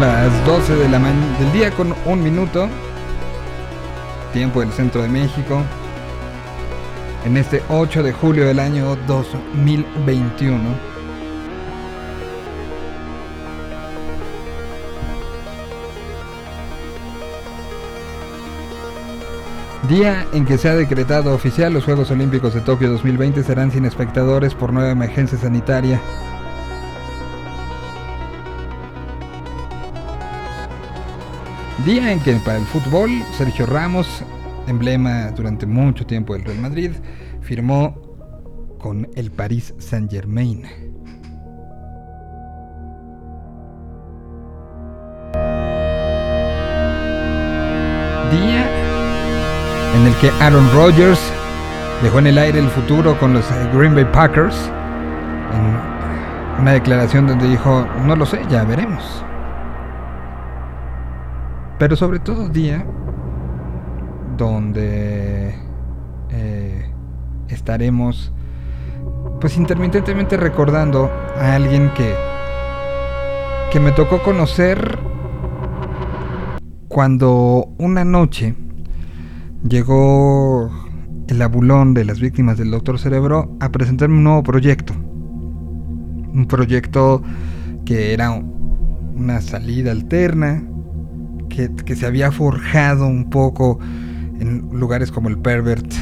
[0.00, 2.70] Las 12 de la del día con un minuto.
[4.32, 5.62] Tiempo del centro de México.
[7.26, 10.58] En este 8 de julio del año 2021.
[19.86, 23.84] Día en que se ha decretado oficial los Juegos Olímpicos de Tokio 2020 serán sin
[23.84, 26.00] espectadores por nueva emergencia sanitaria.
[31.84, 34.22] Día en que para el fútbol Sergio Ramos,
[34.66, 36.90] emblema durante mucho tiempo del Real Madrid,
[37.40, 37.96] firmó
[38.78, 40.62] con el Paris Saint-Germain.
[48.30, 48.68] Día
[49.96, 51.18] en el que Aaron Rodgers
[52.02, 54.70] dejó en el aire el futuro con los Green Bay Packers
[55.54, 59.24] en una declaración donde dijo, no lo sé, ya veremos
[61.80, 62.84] pero sobre todo día
[64.36, 65.54] donde
[66.30, 66.90] eh,
[67.48, 68.34] estaremos
[69.40, 72.14] pues intermitentemente recordando a alguien que
[73.72, 74.98] que me tocó conocer
[76.88, 78.54] cuando una noche
[79.66, 80.70] llegó
[81.28, 84.92] el abulón de las víctimas del Doctor Cerebro a presentarme un nuevo proyecto.
[84.92, 87.22] Un proyecto
[87.84, 90.64] que era una salida alterna,
[91.68, 93.78] que, se había forjado un poco
[94.38, 95.92] en lugares como el Pervert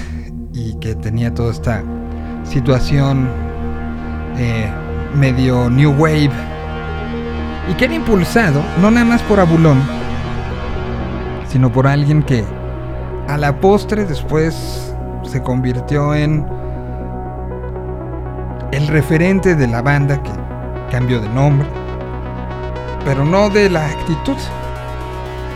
[0.53, 1.83] y que tenía toda esta
[2.45, 3.29] situación
[4.37, 4.71] eh,
[5.15, 6.31] medio New Wave
[7.71, 9.81] y que era impulsado no nada más por Abulón,
[11.49, 12.45] sino por alguien que
[13.29, 16.47] a la postre después se convirtió en
[18.73, 20.31] el referente de la banda que
[20.91, 21.69] cambió de nombre,
[23.05, 24.37] pero no de la actitud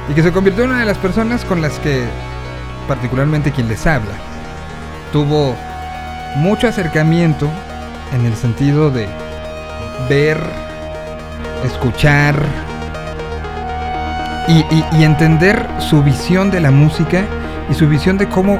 [0.08, 2.04] y que se convirtió en una de las personas con las que,
[2.88, 4.14] particularmente quien les habla,
[5.12, 5.56] tuvo
[6.36, 7.48] mucho acercamiento
[8.12, 9.08] en el sentido de
[10.08, 10.38] ver,
[11.64, 12.34] escuchar
[14.48, 17.24] y, entender su visión de la música
[17.70, 18.58] y su visión de cómo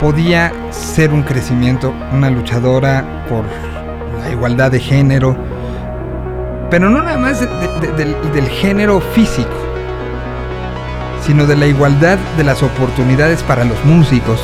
[0.00, 3.44] podía ser un crecimiento, una luchadora por
[4.20, 5.36] la igualdad de género,
[6.70, 9.63] pero no nada más del género físico,
[11.24, 14.40] sino de la igualdad de las oportunidades para los músicos.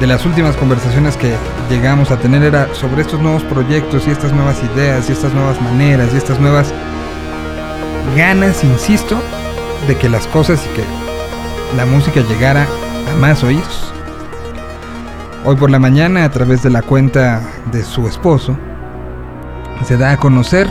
[0.00, 1.34] De las últimas conversaciones que
[1.70, 5.60] llegamos a tener era sobre estos nuevos proyectos y estas nuevas ideas y estas nuevas
[5.60, 6.72] maneras y estas nuevas
[8.16, 9.20] ganas, insisto,
[9.88, 10.84] de que las cosas y que
[11.76, 12.66] la música llegara
[13.12, 13.92] a más oídos.
[15.44, 17.40] Hoy por la mañana, a través de la cuenta
[17.72, 18.56] de su esposo,
[19.84, 20.68] se da a conocer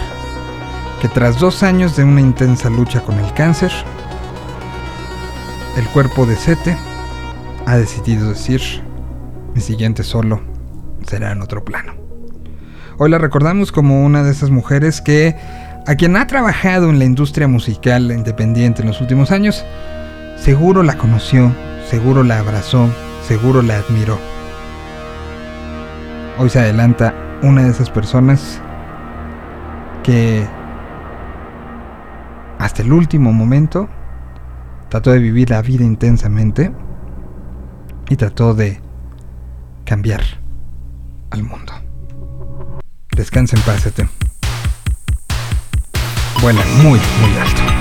[1.01, 3.71] que tras dos años de una intensa lucha con el cáncer,
[5.77, 6.77] el cuerpo de Sete
[7.65, 8.61] ha decidido decir,
[9.53, 10.41] mi siguiente solo
[11.05, 11.93] será en otro plano.
[12.97, 15.35] Hoy la recordamos como una de esas mujeres que,
[15.85, 19.65] a quien ha trabajado en la industria musical independiente en los últimos años,
[20.37, 21.51] seguro la conoció,
[21.89, 22.87] seguro la abrazó,
[23.27, 24.17] seguro la admiró.
[26.37, 28.61] Hoy se adelanta una de esas personas
[30.03, 30.45] que
[32.59, 33.89] hasta el último momento,
[34.89, 36.71] trató de vivir la vida intensamente
[38.09, 38.79] y trató de
[39.83, 40.21] cambiar
[41.31, 41.73] al mundo.
[43.15, 43.91] Descansa en paz,
[46.41, 47.74] Vuela muy, muy alto.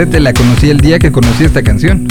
[0.00, 2.08] A Sete la conocí el día que conocí esta canción.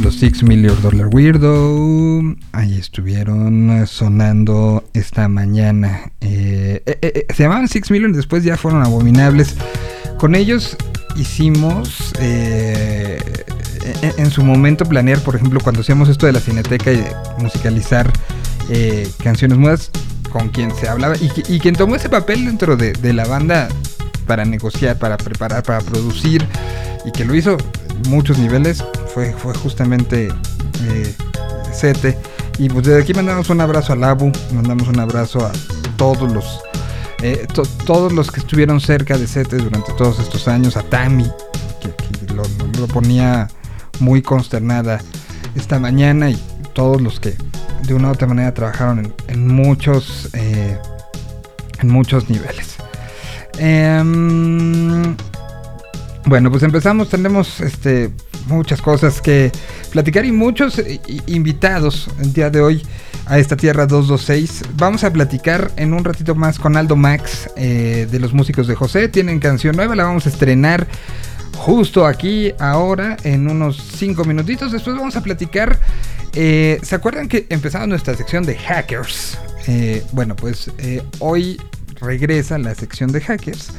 [0.00, 2.36] Los Six Million Dollar Weirdo.
[2.52, 6.12] Ahí estuvieron sonando esta mañana.
[6.20, 9.56] Eh, eh, eh, se llamaban Six Million, después ya fueron abominables.
[10.18, 10.76] Con ellos
[11.16, 13.20] hicimos en,
[14.30, 17.04] su momento planear, por ejemplo, cuando hacíamos esto de la cineteca y
[17.40, 18.08] musicalizar
[19.24, 19.90] canciones mudas,
[20.30, 23.68] con quien se hablaba y, quien tomó ese papel dentro de, la banda
[24.28, 26.46] para negociar, para preparar, para producir
[27.04, 27.56] y que lo hizo
[27.90, 30.28] en muchos niveles fue, fue justamente
[30.84, 31.14] eh.
[32.58, 35.52] Y pues desde aquí mandamos un abrazo a Abu, mandamos un abrazo a
[35.96, 36.60] todos los
[37.22, 37.46] eh,
[37.84, 41.26] todos los que estuvieron cerca de Sete durante todos estos años, a Tami,
[41.80, 42.42] que, lo,
[42.78, 43.48] lo, ponía
[44.00, 45.00] muy consternada
[45.54, 46.42] esta mañana y
[46.74, 47.36] todos los que
[47.82, 50.78] de una u otra manera trabajaron en, muchos eh,
[51.80, 52.77] en muchos niveles.
[53.58, 55.16] Em,
[56.26, 58.10] bueno, pues empezamos, tenemos este,
[58.46, 59.50] muchas cosas que
[59.90, 62.86] platicar y muchos eh, invitados el día de hoy
[63.26, 64.62] a esta Tierra 226.
[64.76, 68.74] Vamos a platicar en un ratito más con Aldo Max eh, de los músicos de
[68.74, 69.08] José.
[69.08, 70.86] Tienen canción nueva, la vamos a estrenar
[71.56, 74.72] justo aquí, ahora, en unos 5 minutitos.
[74.72, 75.78] Después vamos a platicar
[76.34, 79.38] eh, ¿Se acuerdan que empezamos nuestra sección de hackers?
[80.12, 80.70] Bueno, pues
[81.18, 81.58] hoy
[82.00, 83.70] regresa la sección de hackers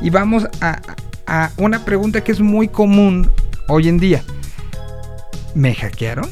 [0.00, 0.80] y vamos a,
[1.56, 3.30] una pregunta que es muy común
[3.68, 4.22] hoy en día.
[5.54, 6.30] ¿Me hackearon?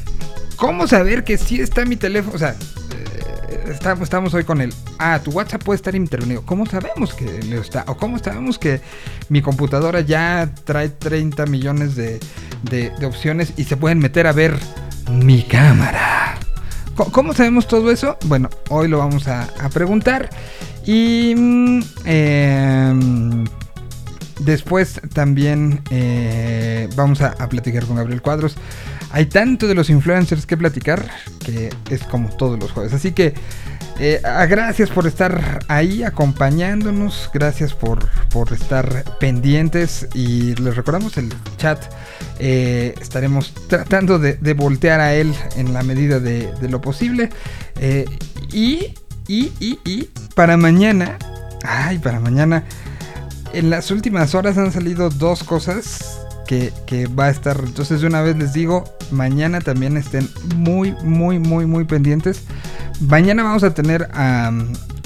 [0.56, 2.34] ¿Cómo saber que sí está mi teléfono?
[2.34, 2.56] O sea,
[3.68, 4.72] estamos, estamos, hoy con el...
[4.98, 6.42] Ah, tu WhatsApp puede estar intervenido.
[6.46, 7.84] ¿Cómo sabemos que está?
[7.88, 8.80] ¿O cómo sabemos que
[9.28, 12.18] mi computadora ya trae 30 millones de,
[12.62, 14.58] de opciones y se pueden meter a ver
[15.10, 16.38] mi cámara.
[17.12, 18.16] ¿Cómo sabemos todo eso?
[18.24, 20.30] Bueno, hoy lo vamos a, preguntar.
[20.86, 23.44] Y mm, em,
[24.40, 28.56] después también eh, vamos a, platicar con Gabriel Cuadros.
[29.10, 31.08] Hay tanto de los influencers que platicar
[31.44, 32.92] que es como todos los jueves.
[32.92, 33.34] Así que
[33.98, 37.98] eh, gracias por estar ahí acompañándonos, gracias por,
[38.52, 41.82] estar pendientes y les recordamos el chat.
[42.38, 47.30] Eh, estaremos tratando de, voltear a él en la medida de, lo posible.
[47.80, 48.04] Eh,
[48.52, 48.92] y,
[49.28, 51.18] y, y, y para mañana,
[51.64, 52.64] ay, para mañana,
[53.52, 57.60] en las últimas horas han salido dos cosas que, que, va a estar.
[57.64, 62.42] Entonces, de una vez les digo, mañana también estén muy, muy, muy, muy pendientes.
[63.00, 64.52] Mañana vamos a tener a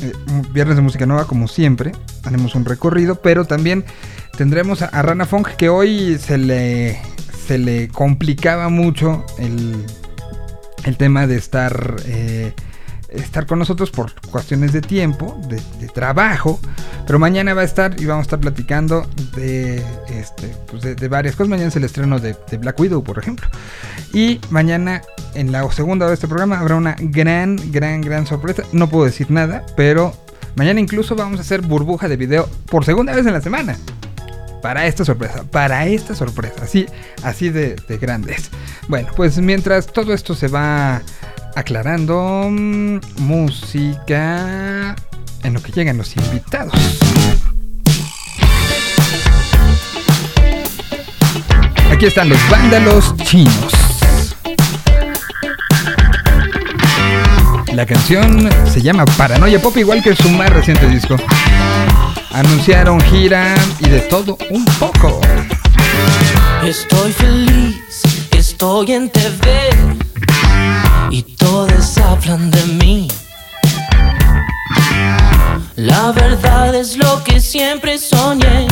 [0.02, 0.12] eh,
[0.52, 1.92] Viernes de Música Nueva como siempre.
[2.24, 3.84] Haremos un recorrido, pero también
[4.36, 7.00] tendremos a, Rana Funk que hoy se le,
[7.46, 9.86] se le complicaba mucho el,
[10.84, 11.96] el tema de estar...
[12.04, 12.52] Eh,
[13.12, 16.61] estar con nosotros por cuestiones de tiempo, de, trabajo,
[17.07, 21.35] pero mañana va a estar y vamos a estar platicando de, este, pues de, varias
[21.35, 21.49] cosas.
[21.49, 23.49] Mañana es el estreno de, Black Widow, por ejemplo.
[24.12, 25.02] Y mañana,
[25.35, 28.62] en la segunda de este programa, habrá una gran, gran, gran sorpresa.
[28.73, 30.14] No puedo decir nada, pero
[30.55, 33.76] mañana incluso vamos a hacer burbuja de video por segunda vez en la semana.
[34.62, 36.87] Para esta sorpresa, para esta sorpresa, así,
[37.23, 38.50] así de, de grandes.
[38.88, 41.00] Bueno, pues mientras todo esto se va
[41.54, 44.95] aclarando mm, música
[45.42, 46.73] en lo que llegan los invitados.
[51.92, 53.73] Aquí están los vándalos chinos.
[57.75, 61.16] La canción se llama Paranoia Pop, igual que su más reciente disco.
[62.33, 65.21] Anunciaron gira y de todo un poco.
[66.64, 68.02] Estoy feliz,
[68.33, 69.71] estoy en TV
[71.11, 73.09] y todos hablan de mí.
[75.76, 78.69] La verdad es lo que siempre soñé.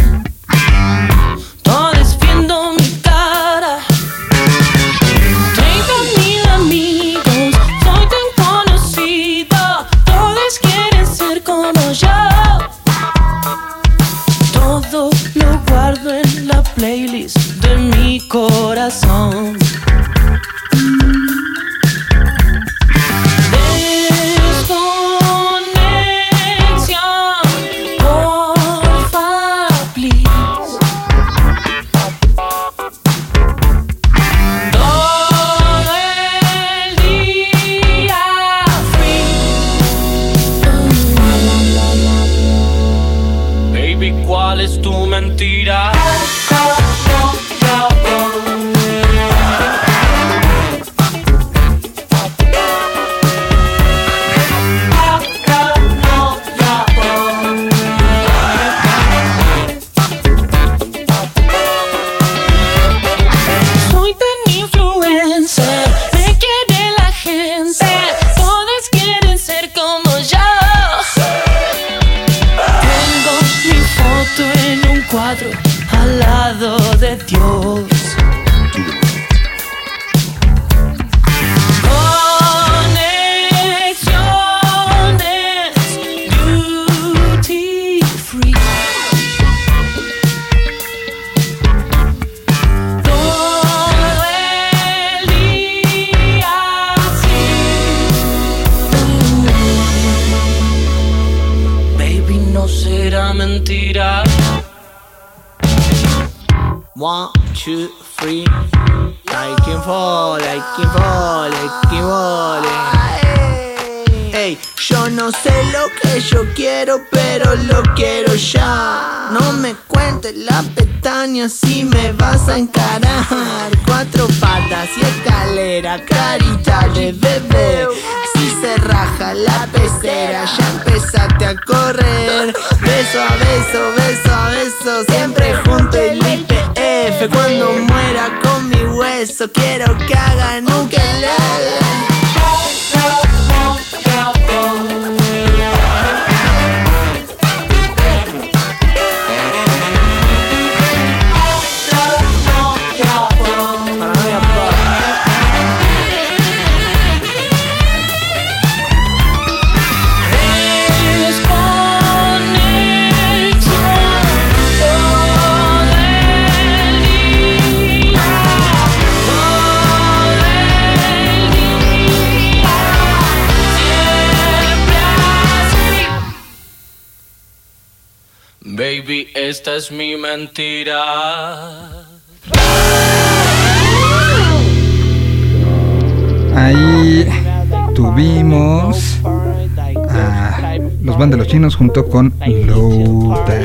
[192.07, 192.33] Con
[192.67, 193.61] Louta.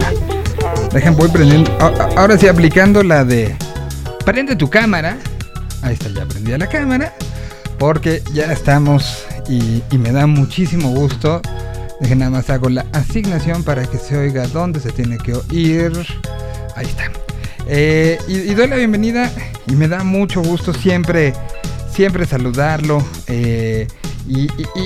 [0.93, 1.71] Dejen, voy prendiendo.
[1.79, 3.55] a- a- Ahora sí, aplicando la de
[4.25, 5.17] prende tu cámara.
[5.81, 7.13] Ahí está, ya prendí la cámara.
[7.77, 11.41] Porque ya estamos y, me da muchísimo gusto.
[11.99, 15.91] Dejen nada más hago la asignación para que se oiga dónde se tiene que oír.
[16.75, 17.03] Ahí está.
[17.67, 19.31] Eh, y, doy la bienvenida
[19.67, 21.33] y me da mucho gusto siempre,
[21.93, 23.03] siempre saludarlo.
[23.27, 23.87] eh,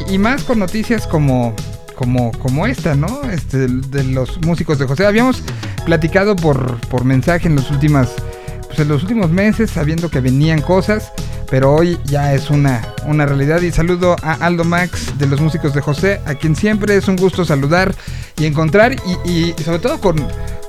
[0.10, 1.54] y más con noticias como,
[1.98, 3.24] como, como esta, ¿no?
[3.24, 5.06] Este, de los músicos de José.
[5.06, 5.42] Habíamos
[5.86, 8.14] platicado por, por mensaje en los últimas,
[8.68, 11.12] pues en los últimos meses, sabiendo que venían cosas.
[11.50, 15.74] Pero hoy ya es una, una realidad y saludo a Aldo Max de los músicos
[15.74, 17.96] de José, a quien siempre es un gusto saludar
[18.38, 20.18] y encontrar y, y sobre todo con,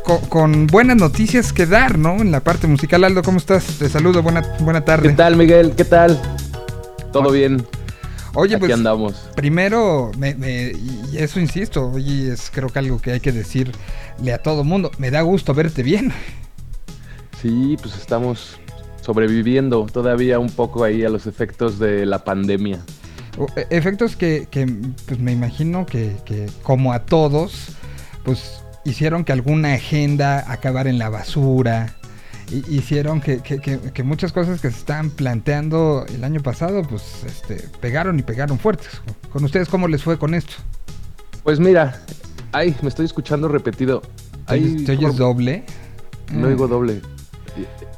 [0.05, 2.21] con, con buenas noticias que dar, ¿no?
[2.23, 3.03] En la parte musical.
[3.05, 3.65] Aldo, ¿cómo estás?
[3.79, 5.09] Te saludo, buena, buena tarde.
[5.09, 5.73] ¿Qué tal, Miguel?
[5.77, 6.19] ¿Qué tal?
[7.13, 7.67] ¿Todo bien?
[8.41, 9.15] Oye, Aquí pues andamos.
[9.35, 13.73] primero, me, me- y eso insisto, oye, es creo que algo que hay que decirle
[14.33, 14.93] a todo mundo.
[14.99, 16.13] Me da gusto verte bien.
[17.43, 18.59] Sí, pues estamos
[19.01, 22.81] sobreviviendo todavía un poco ahí a los efectos de la pandemia.
[23.57, 24.67] E- Efectos que, que,
[25.07, 27.71] pues me imagino que, que como a todos,
[28.25, 31.95] pues hicieron que alguna agenda acabara en la basura.
[32.51, 36.83] Hi- Hicieron que, que- que- que muchas cosas que se estaban planteando el año pasado,
[36.83, 38.89] pues este, pegaron y pegaron fuertes.
[39.33, 40.55] ¿Con ustedes cómo les fue con esto?
[41.43, 42.01] Pues mira,
[42.53, 44.03] ay, me estoy escuchando repetido.
[44.47, 45.65] ¿Te oyes- Ay, ¿Te oyes doble?
[46.33, 47.01] No Ah, oigo doble.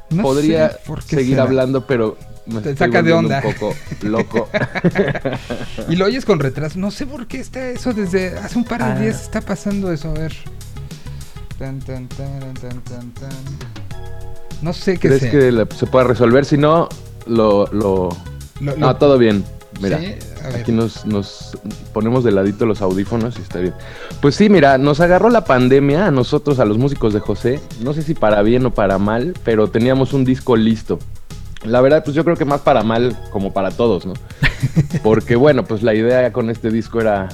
[0.09, 1.43] no Podría sé por qué seguir será.
[1.43, 3.41] hablando, pero me Te saca de onda.
[3.45, 4.49] un poco loco.
[5.89, 6.79] Y lo oyes con retraso.
[6.79, 8.99] No sé por qué está eso desde hace un par de Ah.
[8.99, 10.09] días está pasando eso.
[10.09, 10.33] A ver.
[11.57, 13.29] Tan, tan, tan, tan, tan, tan.
[14.61, 15.31] No sé qué ¿Crees sea.
[15.31, 16.45] que la- se pueda resolver?
[16.45, 16.87] Si no,
[17.25, 17.67] lo...
[17.71, 18.09] lo...
[18.59, 19.43] Lo- No, todo bien.
[19.81, 20.13] Mira, Sí,
[20.59, 21.57] aquí nos, nos
[21.93, 23.73] ponemos de ladito los audífonos y está bien.
[24.21, 27.59] Pues sí, mira, nos agarró la pandemia a nosotros, a los músicos de José.
[27.81, 30.99] No sé si para bien o para mal, pero teníamos un disco listo.
[31.63, 34.13] La verdad, pues yo creo que más para mal como para todos, ¿no?
[35.03, 37.29] Porque bueno, pues la idea con este disco era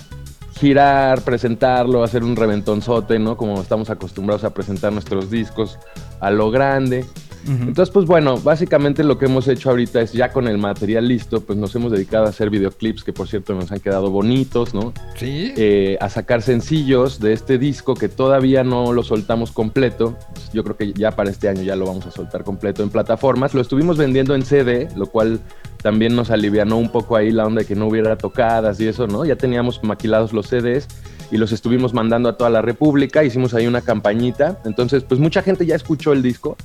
[0.58, 3.38] girar, presentarlo, hacer un reventonzote, ¿no?
[3.38, 5.78] Como estamos acostumbrados a presentar nuestros discos
[6.20, 7.06] a lo grande.
[7.48, 7.64] Ujú.
[7.64, 11.42] Entonces, pues bueno, básicamente lo que hemos hecho ahorita es ya con el material listo,
[11.42, 14.94] pues nos hemos dedicado a hacer videoclips que por cierto nos han quedado bonitos, ¿no?
[15.16, 15.54] sí.
[15.56, 20.18] Eh, a sacar sencillos de este disco que todavía no lo soltamos completo.
[20.54, 23.54] Yo creo que ya para este año ya lo vamos a soltar completo en plataformas.
[23.54, 25.40] Lo estuvimos vendiendo en CD, lo cual
[25.82, 29.08] también nos alivianó un poco ahí la onda de que no hubiera tocadas y eso,
[29.08, 29.26] ¿no?
[29.26, 30.88] Ya teníamos maquilados los CDs
[31.32, 33.24] y los estuvimos mandando a toda la República.
[33.24, 34.60] Hicimos ahí una campañita.
[34.66, 36.58] Entonces, pues mucha gente ya escuchó el disco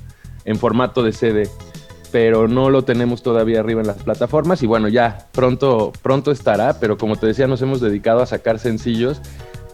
[0.45, 1.49] en formato de CD
[2.11, 6.79] pero no lo tenemos todavía arriba en las plataformas y bueno, ya pronto, pronto estará,
[6.79, 9.23] pero como te decía, nos hemos dedicado a sacar sencillos.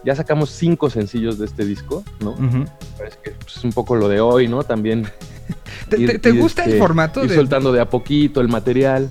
[0.05, 2.29] Ya sacamos cinco sencillos de este disco, ¿no?
[2.31, 2.63] Ujú.
[2.97, 4.63] Parece que pues, es un poco lo de hoy, ¿no?
[4.63, 5.05] También.
[5.89, 8.39] ¿Te, ir- te- te ir, gusta el este, formato ir de, soltando de a poquito
[8.39, 9.09] el material.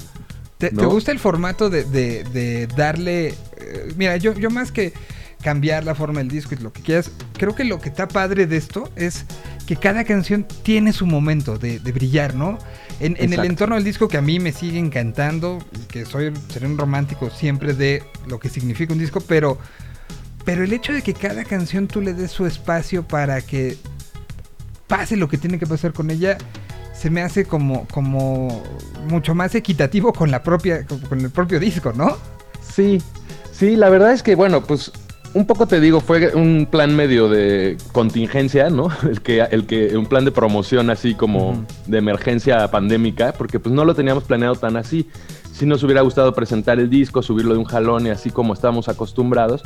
[0.57, 4.94] te, gusta el formato de, de- de darle eh, mira yo, yo más que
[5.42, 7.11] cambiar la forma del disco y lo que quieras.
[7.35, 9.24] Creo que lo que está padre de esto es
[9.66, 12.59] que cada canción tiene su momento de, de brillar no
[13.01, 16.66] en, en el entorno del disco que a mí me sigue encantando que soy seré
[16.66, 19.59] un romántico siempre de lo que significa un disco pero
[20.46, 23.77] pero el hecho de que cada canción tú le des su espacio para que
[24.88, 26.38] pase lo que tiene que pasar con ella,
[26.94, 28.62] se me hace como, como
[29.09, 32.16] mucho más equitativo con la propia, con el propio disco, ¿no?
[32.74, 33.01] Sí,
[33.53, 34.90] sí, la verdad es que, bueno, pues
[35.34, 38.88] un poco te digo, fue un plan medio de contingencia, ¿no?
[39.02, 43.74] El que, el que, un plan de promoción así como de emergencia pandémica, porque pues
[43.74, 45.08] no lo teníamos planeado tan así.
[45.52, 48.88] Sí nos hubiera gustado presentar el disco, subirlo de un jalón y así como estábamos
[48.88, 49.64] acostumbrados,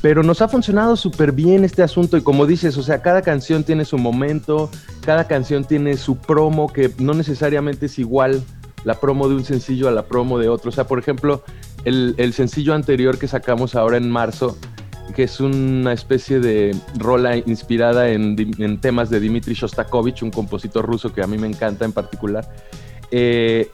[0.00, 3.64] pero nos ha funcionado súper bien este asunto y como dices, o sea, cada canción
[3.64, 4.70] tiene su momento,
[5.04, 8.42] cada canción tiene su promo que no necesariamente es igual
[8.84, 10.68] la promo de un sencillo a la promo de otro.
[10.68, 11.42] O sea, por ejemplo,
[11.84, 14.56] el, el sencillo anterior que sacamos ahora en marzo,
[15.14, 20.86] que es una especie de rola inspirada en, en temas de Dmitri Shostakovich, un compositor
[20.86, 22.48] ruso que a mí me encanta en particular.
[23.10, 23.70] Eh,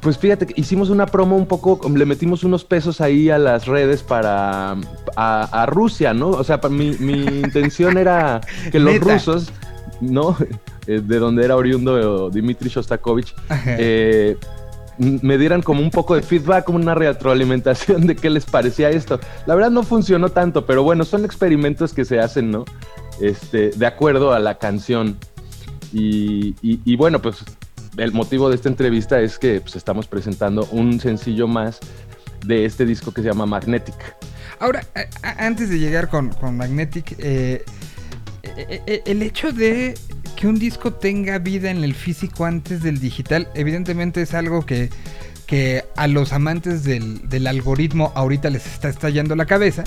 [0.00, 4.02] pues fíjate hicimos una promo un poco, le metimos unos pesos ahí a las redes
[4.02, 4.72] para
[5.16, 6.30] a, a Rusia, ¿no?
[6.30, 8.40] O sea, mi, mi intención era
[8.72, 9.14] que los Neta.
[9.14, 9.52] rusos,
[10.00, 10.36] ¿no?
[10.88, 13.36] Eh, De donde era oriundo Dmitri Shostakovich,
[13.66, 14.36] eh,
[15.02, 19.18] me dieran como un poco de feedback, como una retroalimentación de qué les parecía esto.
[19.46, 22.64] La verdad no funcionó tanto, pero bueno, son experimentos que se hacen, ¿no?
[23.20, 25.18] Este, de acuerdo a la canción.
[25.92, 27.44] Y, bueno, pues
[27.98, 31.80] el motivo de esta entrevista es que pues, estamos presentando un sencillo más
[32.46, 33.94] de este disco que se llama Magnetic.
[34.58, 34.86] Ahora,
[35.38, 37.64] antes de llegar con, con Magnetic, eh,
[38.42, 39.94] eh, eh, el hecho de
[40.42, 44.90] que un disco tenga vida en el físico antes del digital, evidentemente es algo que,
[45.46, 49.84] que a los amantes del, del algoritmo ahorita les está estallando la cabeza.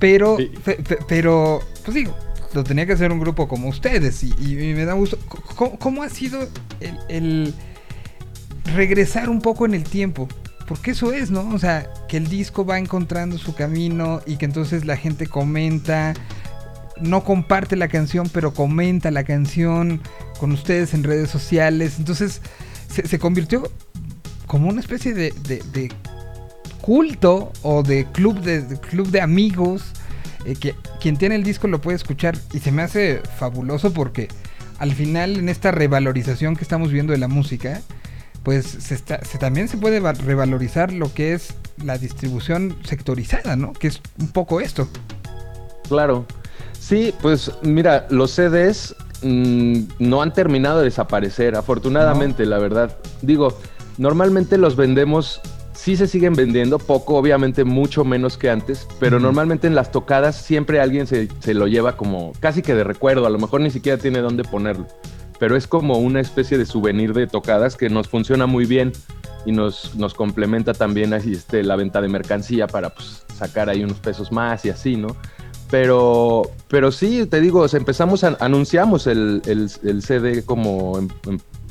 [0.00, 0.50] Pero, Sí.
[0.64, 2.12] fe- fe- pero, pues digo,
[2.54, 5.16] lo tenía que hacer un grupo como ustedes y, y me da gusto.
[5.54, 6.40] ¿Cómo, cómo ha sido
[6.80, 7.54] el, el
[8.74, 10.26] regresar un poco en el tiempo?
[10.66, 11.48] Porque eso es, ¿no?
[11.54, 16.14] O sea, que el disco va encontrando su camino y que entonces la gente comenta,
[17.02, 20.00] no comparte la canción, pero comenta la canción
[20.38, 21.96] con ustedes en redes sociales.
[21.98, 22.40] Entonces
[22.88, 23.70] se, convirtió
[24.46, 25.32] como una especie de,
[26.80, 29.82] culto o de club de, club de amigos.
[30.44, 34.28] eh, que quien tiene el disco lo puede escuchar y se me hace fabuloso porque
[34.78, 37.80] al final en esta revalorización que estamos viendo de la música,
[38.42, 43.54] pues se está, se, también se puede va- revalorizar lo que es la distribución sectorizada,
[43.54, 43.72] ¿no?
[43.72, 44.88] Que es un poco esto.
[45.88, 46.26] Claro.
[46.92, 52.98] Sí, pues mira, los CDs mm, no han terminado de desaparecer, afortunadamente, la verdad.
[53.22, 53.56] Digo,
[53.96, 55.40] normalmente los vendemos,
[55.72, 60.36] sí se siguen vendiendo, poco, obviamente mucho menos que antes, pero normalmente en las tocadas
[60.36, 63.70] siempre alguien se, se lo lleva como casi que de recuerdo, a lo mejor ni
[63.70, 64.86] siquiera tiene dónde ponerlo,
[65.38, 68.92] pero es como una especie de souvenir de tocadas que nos funciona muy bien
[69.46, 73.82] y nos, nos complementa también así este, la venta de mercancía para pues, sacar ahí
[73.82, 75.16] unos pesos más y así, ¿no?
[75.72, 80.98] Pero, pero sí, te digo, o sea, empezamos, a, anunciamos el, el- el CD como
[80.98, 81.10] en,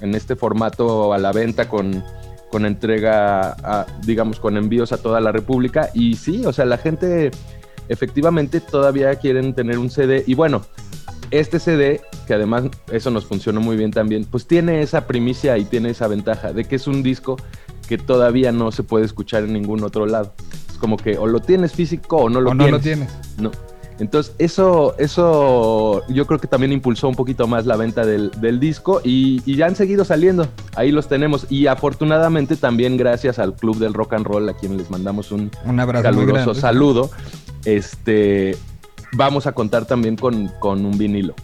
[0.02, 2.04] en- este formato a la venta con,
[2.52, 5.92] con entrega, a- digamos, con envíos a toda la República.
[5.94, 7.30] Y sí, o sea, la gente
[7.90, 10.24] efectivamente todavía quieren tener un CD.
[10.26, 10.64] Y bueno,
[11.30, 15.66] este CD, que además eso nos funcionó muy bien también, pues tiene esa primicia y
[15.66, 17.38] tiene esa ventaja de que es un disco
[17.88, 20.34] que todavía no se puede escuchar en ningún otro lado.
[20.72, 22.80] Es como que o lo tienes físico o no lo o no tienes.
[22.80, 23.14] lo tienes.
[23.38, 23.52] No.
[24.02, 28.60] Entonces, eso, eso yo creo que también impulsó un poquito más la venta del, del
[28.60, 30.48] disco y, y ya han seguido saliendo.
[30.76, 31.46] Ahí los tenemos.
[31.52, 35.52] Y afortunadamente también gracias al Club del Rock and Roll, a quien les mandamos un
[35.66, 37.12] Un abrazo muy caluroso saludo,
[37.64, 38.58] este,
[39.14, 41.36] vamos a contar también con, con un vinilo,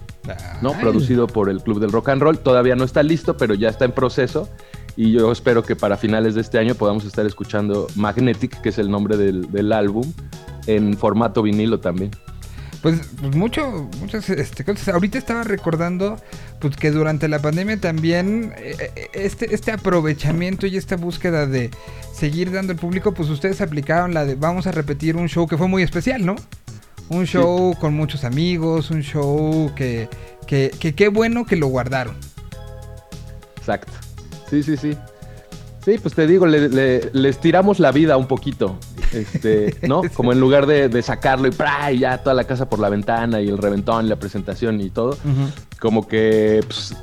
[0.64, 0.72] ¿no?
[0.74, 0.82] Ay.
[0.82, 2.40] Producido por el Club del Rock and Roll.
[2.40, 4.50] Todavía no está listo, pero ya está en proceso.
[4.96, 8.80] Y yo espero que para finales de este año podamos estar escuchando Magnetic, que es
[8.80, 10.12] el nombre del, del álbum,
[10.66, 12.10] en formato vinilo también.
[12.82, 14.90] Pues, pues mucho, muchas este, cosas.
[14.90, 16.22] Ahorita estaba recordando
[16.60, 21.72] pues que durante la pandemia también eh, eh, este, este aprovechamiento y esta búsqueda de
[22.14, 25.58] seguir dando al público, pues ustedes aplicaron la de vamos a repetir un show que
[25.58, 26.36] fue muy especial, ¿no?
[27.10, 30.08] Un show con muchos amigos, un show que,
[30.46, 32.16] que, que qué bueno que lo guardaron.
[33.58, 33.92] Exacto.
[34.50, 34.96] Sí, sí, sí.
[35.84, 38.78] Sí, pues te digo, le- le- les tiramos la vida un poquito,
[39.14, 40.02] este, ¿no?
[40.14, 41.52] Como en lugar de, de sacarlo y,
[42.00, 45.18] ya toda la casa por la ventana y el reventón y la presentación y todo,
[45.80, 46.96] como que pues,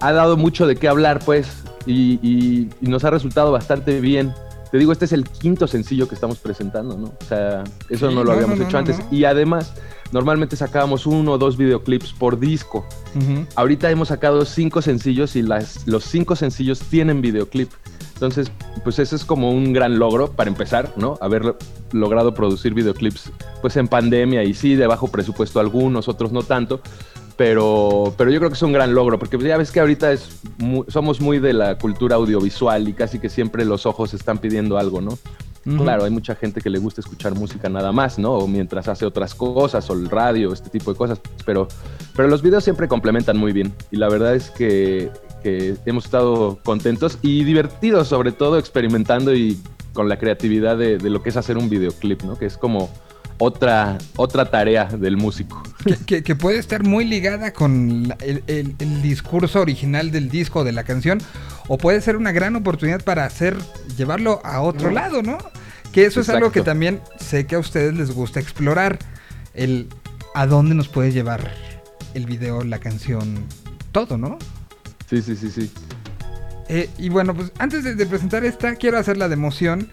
[0.00, 1.48] ha dado mucho de qué hablar, pues,
[1.86, 4.32] y, y- y nos ha resultado bastante bien.
[4.72, 7.06] Te digo, este es el quinto sencillo que estamos presentando, ¿no?
[7.06, 8.96] O sea, eso Sí, no lo no, habíamos no, hecho no, antes.
[9.12, 9.72] Y además,
[10.10, 12.84] normalmente sacábamos uno o dos videoclips por disco.
[13.14, 13.46] Ujú.
[13.54, 17.70] Ahorita hemos sacado cinco sencillos y las, los cinco sencillos tienen videoclip.
[18.16, 18.50] Entonces,
[18.82, 21.18] pues ese es como un gran logro para empezar, ¿no?
[21.20, 21.54] Haber
[21.92, 26.80] logrado producir videoclips pues en pandemia y sí, de bajo presupuesto algunos, otros no tanto.
[27.36, 30.40] Pero, pero yo creo que es un gran logro, porque ya ves que ahorita es
[30.56, 34.78] mu- somos muy de la cultura audiovisual y casi que siempre los ojos están pidiendo
[34.78, 35.18] algo, ¿no?
[35.82, 38.34] Claro, hay mucha gente que le gusta escuchar música nada más, ¿no?
[38.34, 41.20] O mientras hace otras cosas, o el radio, este tipo de cosas.
[41.44, 41.66] Pero,
[42.14, 43.74] pero los videos siempre complementan muy bien.
[43.90, 45.10] Y la verdad es que,
[45.46, 49.60] que hemos estado contentos y divertidos, sobre todo experimentando y
[49.92, 52.36] con la creatividad de, de lo que es hacer un videoclip, ¿no?
[52.36, 52.90] Que es como
[53.38, 55.62] otra, otra tarea del músico.
[55.84, 60.30] que, que- que puede estar muy ligada con la- el, el- el discurso original del
[60.30, 61.18] disco de la canción
[61.68, 63.56] o puede ser una gran oportunidad para hacer
[63.96, 65.38] llevarlo a otro lado, ¿no?
[65.92, 68.98] Que eso es algo que también sé que a ustedes les gusta explorar
[69.54, 69.86] el
[70.34, 71.52] a dónde nos puede llevar
[72.14, 73.44] el video, la canción,
[73.92, 74.38] todo, ¿no?
[75.08, 75.70] Sí, sí, sí, sí.
[76.68, 79.88] Eh, y bueno, pues antes de, de presentar esta, quiero hacer la de emoción.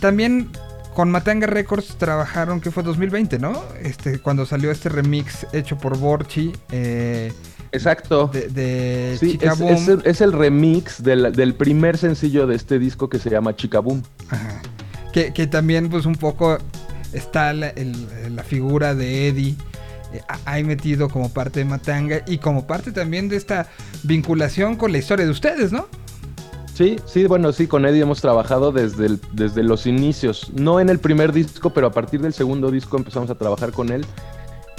[0.00, 0.50] También
[0.94, 3.62] con Matanga Records trabajaron, que fue 2020, ¿no?
[3.82, 7.32] Este, cuando salió este remix hecho por Borchi eh,
[7.72, 8.28] Exacto.
[8.32, 9.72] de, de Sí, Chica es, Boom.
[9.72, 13.54] es el, es el remix del, del primer sencillo de este disco que se llama
[13.56, 14.02] Chica Boom.
[14.28, 14.60] Ajá.
[15.12, 16.58] Que, que también, pues, un poco
[17.12, 19.56] está la, el- la figura de Eddie
[20.44, 23.68] ahí metido como parte de Matanga y como parte también de esta
[24.02, 25.86] vinculación con la historia de ustedes, ¿no?
[26.74, 30.50] Sí, sí, bueno, sí, con Eddie hemos trabajado desde, el- desde los inicios.
[30.54, 33.90] No en el primer disco, pero a partir del segundo disco empezamos a trabajar con
[33.92, 34.06] él.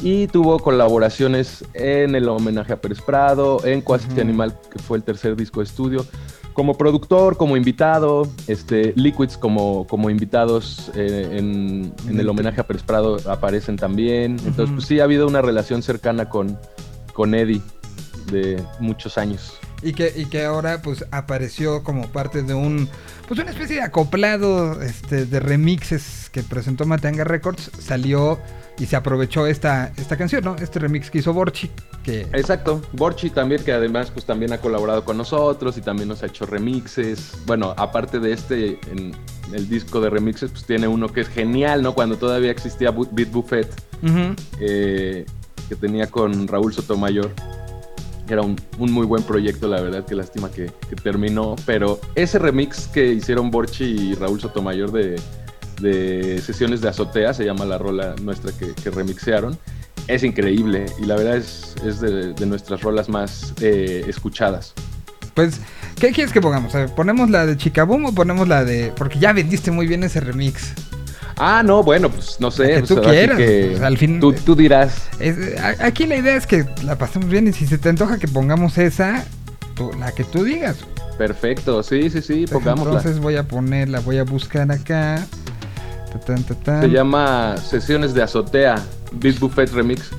[0.03, 4.19] Y tuvo colaboraciones en el homenaje a Pérez Prado, en Cuasi.
[4.19, 6.03] Animal, que fue el tercer disco de estudio.
[6.53, 12.67] Como productor, como invitado, este, Liquids como, como invitados eh, en, en el homenaje a
[12.67, 14.37] Pérez Prado aparecen también.
[14.45, 16.59] Entonces, pues sí, ha habido una relación cercana con,
[17.13, 17.61] con Eddie
[18.31, 19.57] de muchos años.
[19.81, 22.87] Y que, y que ahora pues apareció como parte de un
[23.27, 28.37] pues una especie de acoplado este, de remixes que presentó Matanga Records, salió
[28.81, 30.55] y se aprovechó esta, esta canción, ¿no?
[30.55, 31.69] Este remix que hizo Borchi,
[32.03, 36.23] que Exacto, Borchi también, que además pues también ha colaborado con nosotros y también nos
[36.23, 37.37] ha hecho remixes.
[37.45, 39.11] Bueno, aparte de este, en
[39.53, 41.93] el disco de remixes, pues tiene uno que es genial, ¿no?
[41.93, 43.69] Cuando todavía existía Beat Buffet,
[44.59, 45.25] eh,
[45.69, 47.29] que tenía con Raúl Sotomayor.
[48.25, 51.55] que Era un, un muy buen proyecto, la verdad, qué lástima que, que terminó.
[51.67, 55.17] Pero ese remix que hicieron Borchi y Raúl Sotomayor de,
[55.81, 59.57] de Sesiones de Azotea, se llama la rola nuestra que, que remixearon,
[60.07, 64.73] es increíble y la verdad es, es de, de nuestras rolas más eh, escuchadas.
[65.33, 65.59] Pues,
[65.99, 66.73] ¿qué quieres que pongamos?
[66.95, 68.91] ¿ponemos la de Chicaboom o ponemos la de...?
[68.97, 70.73] Porque ya vendiste muy bien ese remix.
[71.37, 72.67] Ah, no, bueno, pues no sé.
[72.67, 75.07] Que pues, tú quieras, que pues, al fin- tú, tú dirás.
[75.19, 75.37] Es-
[75.79, 78.77] aquí la idea es que la pasemos bien y si se te antoja que pongamos
[78.77, 79.23] esa,
[79.73, 80.77] tú- la que tú digas.
[81.17, 82.97] Perfecto, sí, sí, sí, pongámosla.
[82.97, 85.25] Entonces voy a ponerla, voy a buscar acá.
[86.81, 88.75] Se llama Sesiones de Azotea,
[89.13, 90.09] Beat Buffet Remix.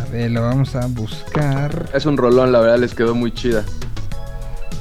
[0.00, 1.90] A ver, lo vamos a buscar.
[1.92, 3.64] Es un rolón, la verdad, les quedó muy chida.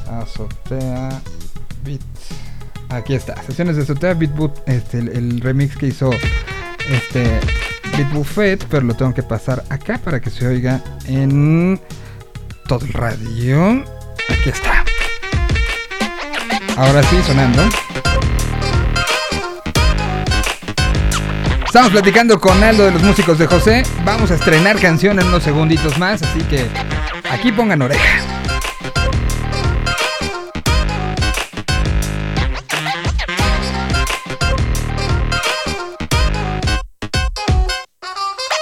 [0.10, 1.10] Azotea
[1.84, 2.02] Beat.
[2.90, 3.42] Aquí está.
[3.44, 4.32] Sesiones de Azotea Beat.
[4.68, 6.12] Este, el, el remix que hizo
[6.90, 7.40] este
[7.98, 8.66] Beat Buffet.
[8.70, 11.82] Pero lo tengo que pasar acá para que se oiga en
[12.68, 13.84] todo el radio.
[14.30, 14.86] Aquí está.
[16.78, 17.64] Ahora sí, sonando.
[21.76, 23.84] Estamos platicando con Aldo de los músicos de José.
[24.06, 26.66] Vamos a estrenar canción en unos segunditos más, así que
[27.30, 28.24] aquí pongan oreja.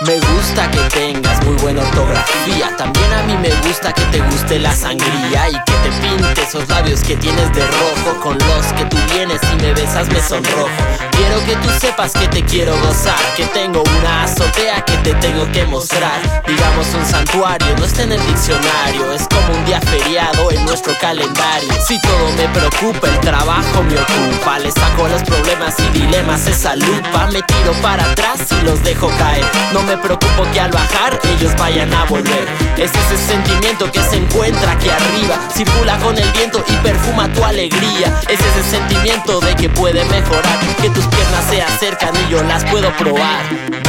[0.07, 2.75] Me gusta que tengas muy buena ortografía.
[2.77, 6.67] También a mí me gusta que te guste la sangría y que te pinte esos
[6.69, 8.19] labios que tienes de rojo.
[8.21, 10.69] Con los que tú vienes y me besas me sonrojo.
[11.11, 13.19] Quiero que tú sepas que te quiero gozar.
[13.35, 16.19] Que tengo una azotea que te tengo que mostrar.
[16.47, 19.11] Digamos un santuario, no está en el diccionario.
[19.13, 21.73] Es como un día feriado en nuestro calendario.
[21.87, 24.59] Si todo me preocupa, el trabajo me ocupa.
[24.59, 27.27] Le saco los problemas y dilemas esa lupa.
[27.31, 29.45] Me tiro para atrás y los dejo caer.
[29.73, 32.47] No me preocupo que al bajar ellos vayan a volver.
[32.77, 35.39] Es ese sentimiento que se encuentra aquí arriba.
[35.53, 38.21] Circula con el viento y perfuma tu alegría.
[38.29, 40.59] Es ese sentimiento de que puede mejorar.
[40.81, 43.82] Que tus piernas se acercan y yo las puedo probar.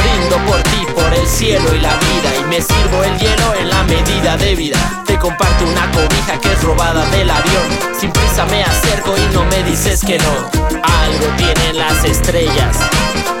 [0.45, 2.35] Por ti, por el cielo y la vida.
[2.39, 4.77] Y me sirvo el hielo en la medida debida.
[5.05, 7.63] Te comparto una cobija que es robada del avión.
[7.99, 10.49] Sin prisa me acerco y no me dices que no.
[10.83, 12.77] Algo tienen las estrellas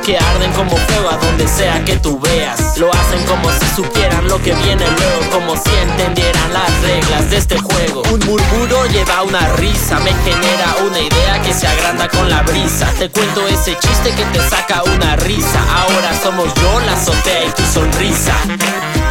[0.05, 2.77] que arden como fuego a donde sea que tú veas.
[2.77, 7.37] Lo hacen como si supieran lo que viene luego, como si entendieran las reglas de
[7.37, 8.03] este juego.
[8.11, 12.87] Un murmuro lleva una risa, me genera una idea que se agranda con la brisa.
[12.99, 15.59] Te cuento ese chiste que te saca una risa.
[15.73, 18.33] Ahora somos yo, la azotea y tu sonrisa.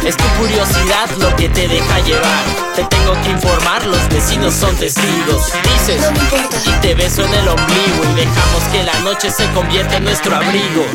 [0.05, 2.43] Es tu curiosidad lo que te deja llevar.
[2.75, 5.51] Te tengo que informar, los vecinos son testigos.
[5.63, 6.57] Dices, No me importa.
[6.65, 10.35] y te beso en el ombligo y dejamos que la noche se convierta en nuestro
[10.35, 10.85] abrigo.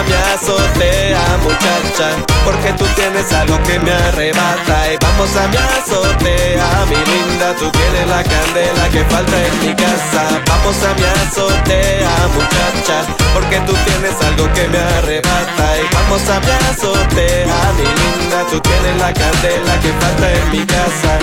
[0.00, 2.08] A mi azotea, muchacha,
[2.44, 4.92] porque tú tienes algo que me arrebata.
[4.92, 9.74] Y vamos a mi azotea, mi linda, tú tienes la candela que falta en mi
[9.74, 10.22] casa.
[10.46, 12.96] Vamos a mi azotea, muchacha,
[13.34, 15.64] porque tú tienes algo que me arrebata.
[15.82, 20.66] Y vamos a mi azotea, mi linda, tú tienes la candela que falta en mi
[20.66, 21.18] casa.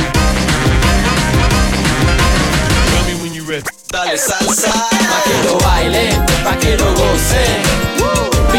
[3.89, 4.69] Dale salsa.
[4.69, 7.86] Pa' que lo bailen, pa' que lo gocen.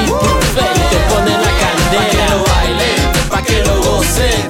[0.09, 2.01] Buffet te pone la candela.
[2.01, 4.41] Pa' que lo bailen, pa' que lo gocen.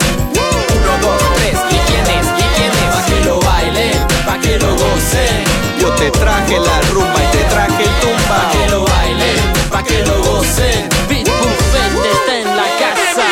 [0.76, 2.26] Uno, dos, tres, ¿y quién es?
[2.42, 2.90] ¿Y quién es?
[2.94, 5.36] Pa' que lo bailen, pa' que lo gocen.
[5.80, 8.38] Yo te traje la rumba y te traje el Pa' tumba.
[8.52, 9.40] que lo bailen,
[9.72, 10.88] pa' que lo gocen.
[11.08, 13.26] Buffet está en la casa.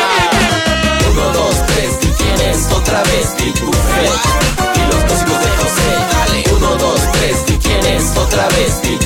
[1.11, 2.71] Uno, dos, tres, ¿y quién es?
[2.73, 4.15] Otra vez Big Buffet
[4.77, 5.89] y los músicos de José.
[6.13, 6.45] Dale.
[6.57, 8.17] Uno, dos, tres, ¿y quién es?
[8.17, 9.01] Otra vez Big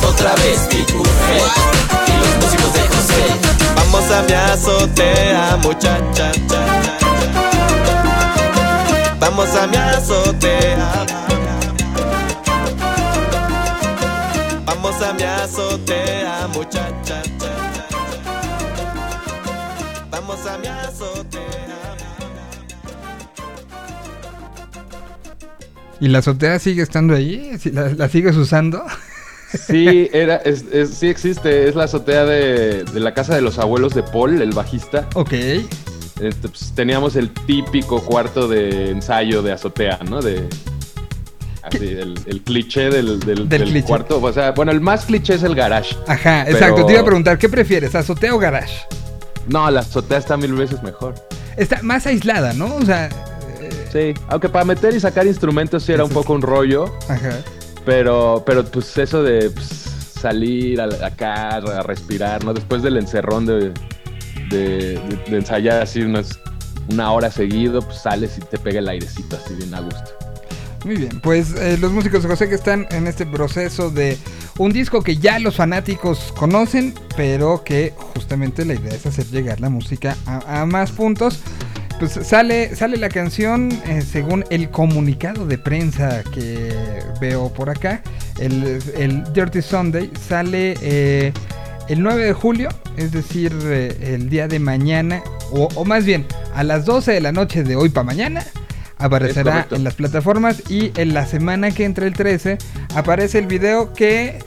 [0.00, 3.24] Otra vez y los músicos de José.
[3.76, 6.32] Vamos a mi azotea, muchacha.
[9.20, 11.06] Vamos a mi azotea.
[14.64, 17.22] Vamos a mi azotea, muchacha.
[20.10, 21.42] Vamos a mi azotea.
[26.00, 27.56] ¿Y la azotea sigue estando ahí?
[27.60, 28.84] ¿Sí ¿La, la sigues usando?
[29.66, 33.58] Sí, era, es- es- sí existe, es la azotea de, de la casa de los
[33.58, 35.08] abuelos de Paul, el bajista.
[35.14, 35.32] Ok.
[35.32, 40.20] Este, pues, teníamos el típico cuarto de ensayo de azotea, ¿no?
[40.22, 40.48] De
[41.62, 43.86] así, el, el cliché del, del- Del del cliché.
[43.86, 44.20] cuarto.
[44.22, 45.96] O sea, bueno, el más cliché es el garage.
[46.06, 46.86] Ajá, Pero- exacto.
[46.86, 48.74] Te iba a preguntar, ¿qué prefieres, azotea o garage?
[49.48, 51.14] No, la azotea está mil veces mejor.
[51.56, 52.74] Está más aislada, ¿no?
[52.76, 53.08] O sea,
[53.60, 57.40] eh, Sí, aunque para meter y sacar instrumentos sí era un poco un rollo, ajá.
[57.84, 62.54] Pero, pero pues eso de pues, salir a, acá a respirar, ¿no?
[62.54, 63.72] Después del encerrón de,
[64.50, 66.38] de, ensayar así unas,
[66.90, 70.10] una hora seguido, pues sales y te pega el airecito así bien a gusto.
[70.84, 74.18] Muy bien, pues eh, los músicos de José que están en este proceso de
[74.58, 79.60] un disco que ya los fanáticos conocen, pero que justamente la idea es hacer llegar
[79.60, 81.40] la música a más puntos.
[82.02, 86.74] Pues sale, sale la canción eh, según el comunicado de prensa que
[87.20, 88.02] veo por acá.
[88.40, 91.32] El, el Dirty Sunday sale eh,
[91.88, 96.26] el 9 de julio, es decir, eh, el día de mañana, o, o más bien
[96.56, 98.44] a las 12 de la noche de hoy para mañana.
[98.98, 102.58] Aparecerá en las plataformas y en la semana que entra el 13
[102.96, 104.40] aparece el video que,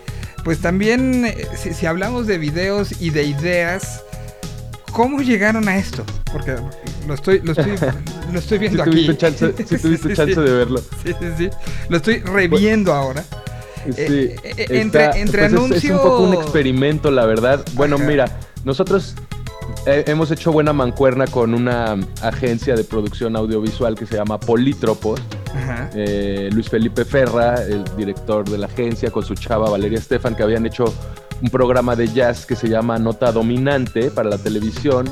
[0.43, 4.03] pues también, eh, si, si hablamos de videos y de ideas,
[4.95, 6.03] ¿cómo llegaron a esto?
[6.31, 6.55] Porque
[7.07, 7.73] lo estoy, lo estoy,
[8.31, 9.07] lo estoy viendo aquí.
[9.17, 10.79] chance, sí tuviste Sí, chance de verlo.
[11.03, 11.49] Sí, sí, sí.
[11.89, 13.23] Lo estoy reviendo ahora.
[13.85, 17.63] Sí, Eh, eh, entre- entre pues es- es, anuncio- un poco un experimento, la verdad.
[17.73, 18.05] Bueno, Ajá.
[18.05, 19.15] mira, nosotros
[19.85, 25.21] eh, hemos hecho buena mancuerna con una agencia de producción audiovisual que se llama Polítropos.
[25.53, 25.89] Ajá.
[25.93, 30.43] Eh, Luis Felipe Ferra, el director de la agencia, con su chava Valeria Estefan, que
[30.43, 30.85] habían hecho
[31.41, 35.07] un programa de jazz que se llama Nota Dominante para la televisión.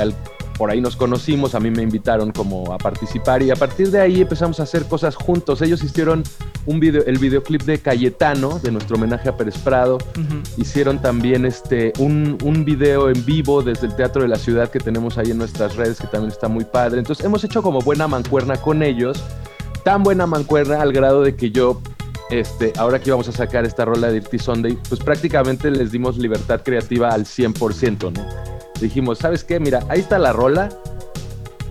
[0.00, 0.14] Al-
[0.56, 4.00] por ahí nos conocimos, a mí me invitaron como a participar y a partir de
[4.00, 5.60] ahí empezamos a hacer cosas juntos.
[5.62, 6.22] Ellos hicieron
[6.66, 9.98] un video, el videoclip de Cayetano, de nuestro homenaje a Pérez Prado.
[10.56, 14.78] Hicieron también este, un, un video en vivo desde el Teatro de la Ciudad que
[14.78, 17.00] tenemos ahí en nuestras redes, que también está muy padre.
[17.00, 19.24] Entonces hemos hecho como buena mancuerna con ellos,
[19.84, 21.80] tan buena mancuerna al grado de que yo,
[22.40, 26.16] este, ahora que íbamos a sacar esta rola de Dirty Sunday, pues prácticamente les dimos
[26.18, 28.24] libertad creativa al 100%, ¿no?
[28.80, 29.60] dijimos, ¿sabes qué?
[29.60, 30.68] Mira, ahí está la rola,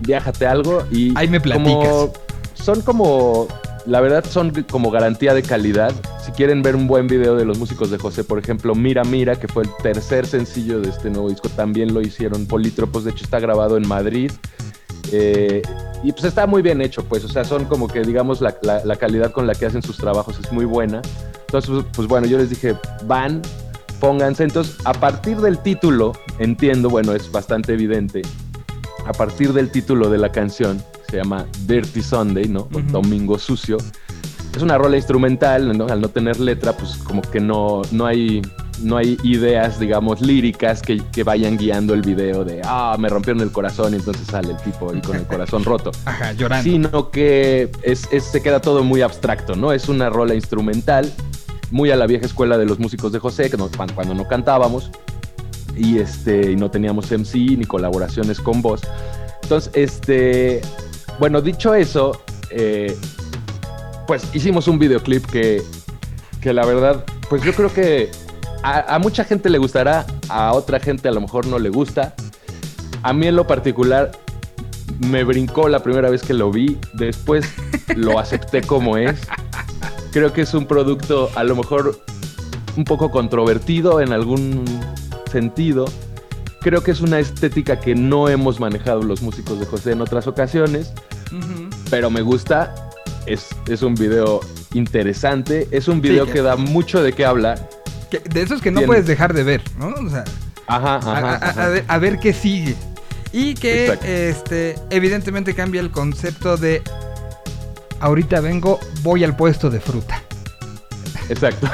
[0.02, 1.13] viájate algo y...
[1.17, 2.21] Ahí me como- platicas.
[2.54, 3.47] son como,
[3.86, 5.91] la verdad son como garantía de calidad.
[6.26, 9.36] Si quieren ver un buen video de los músicos de José, por ejemplo, Mira Mira,
[9.36, 13.26] que fue el tercer sencillo de este nuevo disco, también lo hicieron Polítropos, de hecho
[13.26, 14.32] está grabado en Madrid.
[15.12, 15.62] Eh,
[16.04, 18.84] y pues está muy bien hecho, pues, o sea, son como que, digamos, la, la-
[18.84, 21.02] la calidad con la que hacen sus trabajos es muy buena.
[21.48, 23.42] Entonces, pues, pues bueno, yo les dije, van,
[24.00, 24.44] pónganse.
[24.44, 28.22] Entonces, a partir del título, entiendo, bueno, es bastante evidente,
[29.06, 32.68] a partir del título de la canción, se llama Dirty Sunday, ¿no?
[32.92, 33.78] Domingo Sucio.
[34.56, 35.88] Es una rola instrumental, ¿no?
[35.88, 38.42] Al no tener letra, pues como que no, no hay
[38.84, 43.41] no hay ideas, digamos, líricas que, que vayan guiando el video de, ah, me rompieron
[43.41, 46.63] el corazón y entonces sale el tipo ahí con el corazón roto Ajá, llorando.
[46.69, 49.72] sino que es, es- se queda todo muy abstracto, ¿no?
[49.74, 51.12] Es una rola instrumental,
[51.72, 54.28] muy a la vieja escuela de los músicos de José, que no- cuando, cuando no
[54.28, 54.91] cantábamos
[55.76, 58.82] y, este, y no teníamos MC ni colaboraciones con voz.
[59.43, 60.62] Entonces, este,
[61.19, 62.96] bueno, dicho eso, eh,
[64.08, 65.62] pues hicimos un videoclip que,
[66.41, 68.12] que la verdad, pues yo creo que
[68.63, 72.13] a, a mucha gente le gustará, a otra gente a lo mejor no le gusta.
[73.04, 74.12] A mí en lo particular
[74.99, 77.45] me brincó la primera vez que lo vi, después
[77.95, 79.19] lo acepté como es.
[80.12, 81.99] Creo que es un producto a lo mejor
[82.78, 84.63] un poco controvertido en algún
[85.32, 85.86] sentido.
[86.62, 90.28] Creo que es una estética que no hemos manejado los músicos de José en otras
[90.28, 90.93] ocasiones,
[91.89, 92.73] pero me gusta.
[93.26, 94.40] Es, es un video
[94.73, 97.69] interesante, es un video que- que da mucho de qué hablar.
[98.22, 98.88] Que- de esos que no Bien.
[98.88, 99.88] puedes dejar de ver, ¿no?
[99.88, 100.24] O sea,
[100.68, 101.12] Ajá, a, ajá.
[101.12, 101.66] a- a- ajá.
[101.66, 102.76] a ver, a ver qué sigue.
[103.32, 104.06] Y que Exacto.
[104.06, 106.84] este evidentemente cambia el concepto de
[108.00, 110.22] ahorita vengo, voy al puesto de fruta.
[111.30, 111.68] Exacto.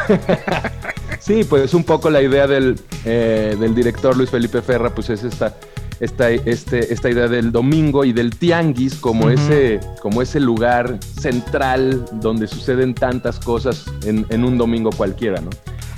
[1.20, 5.24] sí, pues un poco la idea del, eh, del director Luis Felipe Ferra, pues es
[5.26, 5.54] esta,
[6.00, 12.06] esta, este, esta idea del domingo y del tianguis como, ese, como ese lugar central
[12.14, 15.50] donde suceden tantas cosas en, en un domingo cualquiera, ¿no?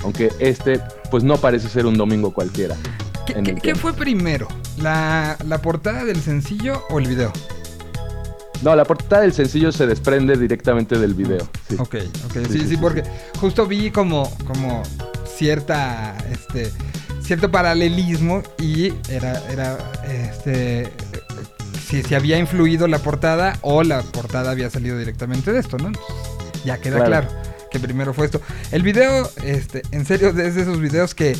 [0.02, 0.80] Aunque este,
[1.10, 2.76] pues no parece ser un domingo cualquiera.
[3.62, 4.48] ¿Qué, fue primero?
[4.78, 7.32] ¿La, ¿La portada del sencillo o el video?
[8.62, 11.48] No, la portada del sencillo se desprende directamente del video.
[11.68, 11.76] sí.
[11.78, 11.96] Ok,
[12.26, 13.02] ok, sí, Sí, sí, sí, sí, porque
[13.38, 14.82] justo vi como, como
[15.26, 16.70] cierta, este,
[17.22, 19.78] cierto paralelismo y era, era,
[20.08, 20.92] este,
[21.88, 25.88] si, si había influido la portada o la portada había salido directamente de esto, ¿no?
[25.88, 27.28] Entonces, ya queda claro.
[27.28, 27.51] Claro.
[27.72, 28.40] Que primero fue esto.
[28.70, 31.34] El video, este, en serio, es de esos videos que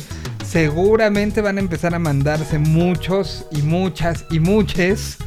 [0.45, 5.17] seguramente van a empezar a mandarse muchos y muchas y muchas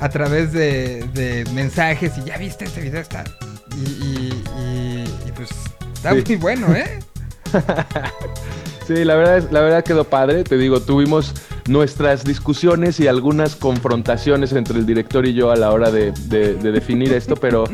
[0.00, 3.24] a través de, de mensajes y ya viste este video está
[3.76, 5.50] y, y- y- y, pues
[5.94, 6.22] está Sí.
[6.26, 6.98] muy bueno, ¿eh?
[8.86, 10.44] Sí, la verdad, es- la verdad quedó padre.
[10.44, 11.32] Te digo, tuvimos
[11.66, 16.54] nuestras discusiones y algunas confrontaciones entre el director y yo a la hora de, de-
[16.54, 17.64] de definir esto, pero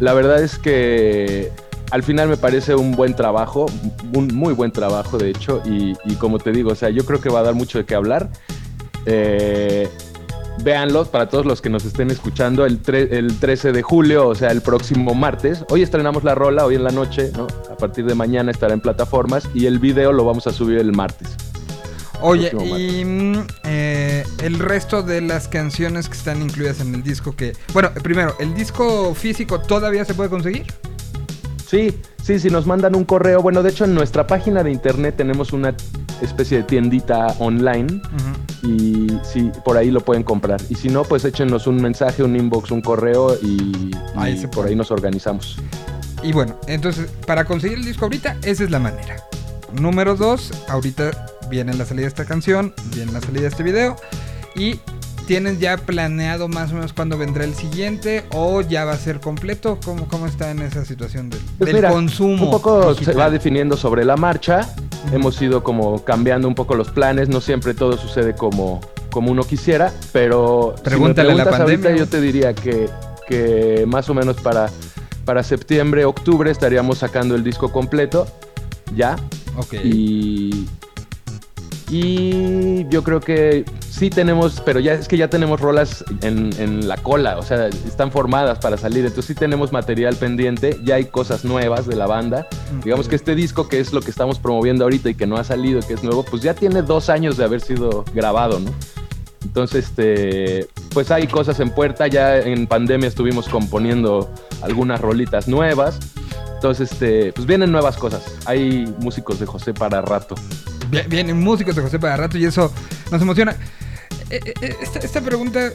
[0.00, 1.52] la verdad es que
[1.90, 3.66] al final me parece un buen trabajo,
[4.14, 7.20] un muy buen trabajo de hecho, y, y como te digo, o sea, yo creo
[7.20, 8.28] que va a dar mucho de qué hablar.
[9.06, 9.88] Eh,
[10.62, 14.34] véanlo para todos los que nos estén escuchando el, tre- el 13 de julio, o
[14.34, 15.64] sea, el próximo martes.
[15.68, 17.46] Hoy estrenamos la rola, hoy en la noche, ¿no?
[17.70, 20.92] A partir de mañana estará en plataformas y el video lo vamos a subir el
[20.92, 21.28] martes.
[22.22, 27.36] Oye, y mm, eh, el resto de las canciones que están incluidas en el disco
[27.36, 27.52] que...
[27.74, 30.64] Bueno, primero, ¿el disco físico todavía se puede conseguir?
[31.66, 35.16] Sí, sí, si nos mandan un correo, bueno, de hecho en nuestra página de internet
[35.16, 35.74] tenemos una
[36.22, 38.00] especie de tiendita online
[38.62, 40.60] y sí, por ahí lo pueden comprar.
[40.68, 44.48] Y si no, pues échenos un mensaje, un inbox, un correo y, Ahí y se
[44.48, 45.56] por ahí nos organizamos.
[46.22, 49.16] Y bueno, entonces, para conseguir el disco ahorita, esa es la manera.
[49.72, 53.96] Número dos, ahorita viene la salida de esta canción, viene la salida de este video.
[54.54, 54.80] Y
[55.26, 59.20] tienen ya planeado más o menos cuándo vendrá el siguiente o ya va a ser
[59.20, 59.78] completo.
[59.84, 62.44] ¿Cómo, cómo está en esa situación del, Pues del mira, consumo?
[62.44, 64.68] Un poco se va definiendo sobre la marcha.
[65.12, 67.28] Hemos ido como cambiando un poco los planes.
[67.28, 71.58] No siempre todo sucede como, como uno quisiera, pero si me Pregúntale a la ahorita,
[71.58, 71.96] pandemia.
[71.96, 72.88] yo te diría que,
[73.28, 74.70] que más o menos para,
[75.24, 78.26] para septiembre, octubre estaríamos sacando el disco completo.
[78.94, 79.16] Ya.
[79.56, 79.74] Ok.
[79.82, 80.66] Y,
[81.88, 86.88] y yo creo que sí tenemos, pero ya es que ya tenemos rolas en, en
[86.88, 91.04] la cola, o sea, están formadas para salir, entonces sí tenemos material pendiente, ya hay
[91.06, 92.48] cosas nuevas de la banda.
[92.84, 95.44] Digamos que este disco, que es lo que estamos promoviendo ahorita y que no ha
[95.44, 98.72] salido, que es nuevo, pues ya tiene dos años de haber sido grabado, ¿no?
[99.44, 104.28] Entonces, este, pues hay cosas en puerta, ya en pandemia estuvimos componiendo
[104.60, 106.00] algunas rolitas nuevas.
[106.56, 108.22] Entonces, este, pues vienen nuevas cosas.
[108.46, 110.34] Hay músicos de José para rato.
[110.90, 112.72] Vi- Vienen músicos de José para rato y eso
[113.10, 113.52] nos emociona.
[114.30, 115.70] Eh, eh, eh, esta, esta pregunta,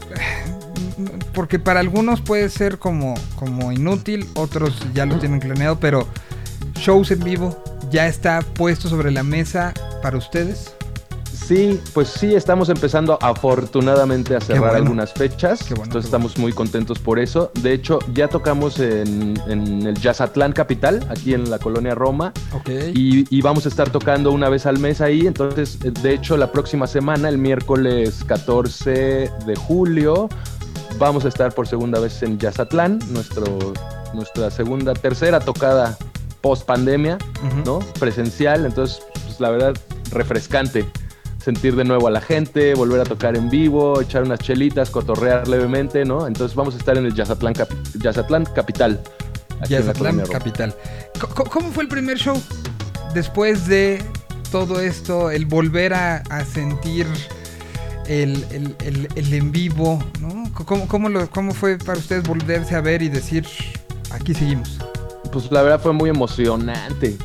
[1.34, 6.08] porque para algunos puede ser como, como inútil, otros ya lo tienen planeado, pero
[6.76, 10.74] shows en vivo ya está puesto sobre la mesa para ustedes.
[11.48, 14.78] Sí, pues sí, estamos empezando afortunadamente a cerrar bueno.
[14.78, 15.68] algunas fechas.
[15.70, 17.52] Bueno, entonces estamos muy contentos por eso.
[17.62, 22.32] De hecho, ya tocamos en, en el Jazzatlán Capital, aquí en la colonia Roma.
[22.54, 22.70] Ok.
[22.94, 25.28] Y, y vamos a estar tocando una vez al mes ahí.
[25.28, 28.92] Entonces, de hecho, la próxima semana, el miércoles 14
[29.46, 30.30] de julio,
[31.00, 33.74] vamos a estar por segunda vez en Jazzatlán, nuestro,
[34.14, 35.98] nuestra segunda, tercera tocada
[36.42, 37.18] post pandemia.
[37.66, 37.80] ¿no?
[38.00, 38.66] Presencial.
[38.66, 39.74] Entonces, pues, la verdad,
[40.12, 40.86] refrescante
[41.44, 45.48] sentir de nuevo a la gente, volver a tocar en vivo, echar unas chelitas, cotorrear
[45.48, 46.28] levemente, ¿no?
[46.28, 49.00] Entonces vamos a estar en el Capi- Jazzatlán Capital.
[49.68, 50.20] Yazatlán.
[50.32, 50.76] Capital.
[51.52, 52.40] ¿Cómo fue el primer show?
[53.14, 54.04] Después de
[54.52, 57.06] todo esto, el volver a, a sentir
[58.08, 60.52] el, el- el- el en vivo, ¿no?
[60.66, 63.46] ¿Cómo, cómo lo- cómo fue para ustedes volverse a ver y decir,
[64.12, 64.78] aquí seguimos?
[65.32, 67.18] Pues la verdad fue muy emocionante.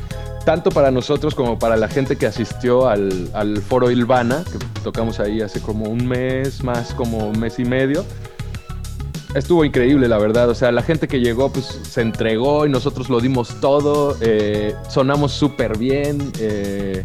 [0.47, 5.19] Tanto para nosotros como para la gente que asistió al, al foro Ilvana, que tocamos
[5.19, 8.05] ahí hace como un mes, más como un mes y medio.
[9.35, 10.49] Estuvo increíble, la verdad.
[10.49, 14.15] O sea, la gente que llegó, pues se entregó y nosotros lo dimos todo.
[14.21, 16.31] eh, sonamos súper bien.
[16.39, 17.03] eh,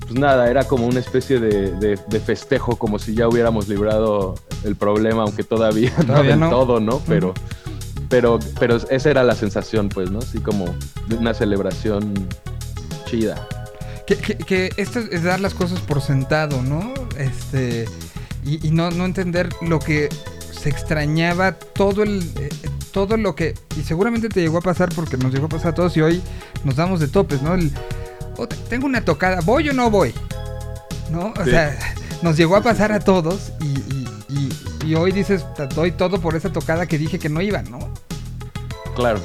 [0.00, 4.36] pues nada, era como una especie de, de- de festejo, como si ya hubiéramos librado
[4.64, 7.02] el problema, aunque todavía, no del todo, ¿no?
[7.06, 7.34] Pero,
[8.08, 10.20] pero, pero esa era la sensación, pues, ¿no?
[10.20, 10.64] Así como
[11.08, 12.14] de una celebración
[13.18, 13.48] chida.
[14.06, 16.92] Que, que- que esto es dar las cosas por sentado, ¿no?
[17.16, 17.86] Este.
[18.44, 20.08] Y, y no, no entender lo que
[20.52, 22.22] se extrañaba, todo el.
[22.38, 22.50] eh,
[22.92, 23.54] todo lo que.
[23.78, 26.22] Y seguramente te llegó a pasar porque nos llegó a pasar a todos y hoy
[26.64, 27.54] nos damos de topes, ¿no?
[27.54, 27.72] El,
[28.36, 30.12] "Oh, te- tengo una tocada, ¿voy o no voy?
[31.10, 31.32] ¿No?
[31.38, 31.50] O Sí.
[31.50, 31.76] sea,
[32.22, 36.20] nos llegó a pasar a todos y, y- y- y hoy dices, "Te doy todo
[36.20, 37.78] por esa tocada que dije que no iba, ¿no?
[38.94, 39.20] Claro.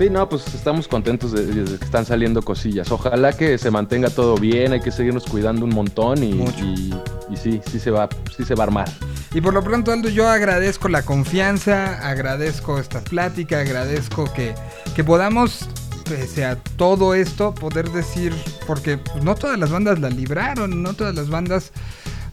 [0.00, 2.90] Sí, no, pues estamos contentos de, de que están saliendo cosillas.
[2.90, 6.94] Ojalá que se mantenga todo bien, hay que seguirnos cuidando un montón y, y-
[7.30, 8.88] y sí, sí se va, sí se va a armar.
[9.34, 14.54] Y por lo pronto, Aldo, yo agradezco la confianza, agradezco esta plática, agradezco que,
[14.96, 15.68] que podamos,
[16.08, 18.32] pese a todo esto, poder decir,
[18.66, 21.72] porque no todas las bandas la libraron, no todas las bandas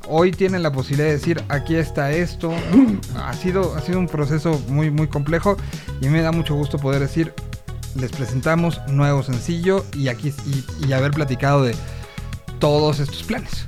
[0.08, 2.50] hoy tienen la posibilidad de decir, aquí está esto.
[3.18, 5.58] Ha sido, ha sido un proceso muy, muy complejo
[6.00, 7.34] y me da mucho gusto poder decir,
[7.96, 11.76] les presentamos nuevo sencillo y aquí y, y haber platicado de
[12.60, 13.66] todos estos planes.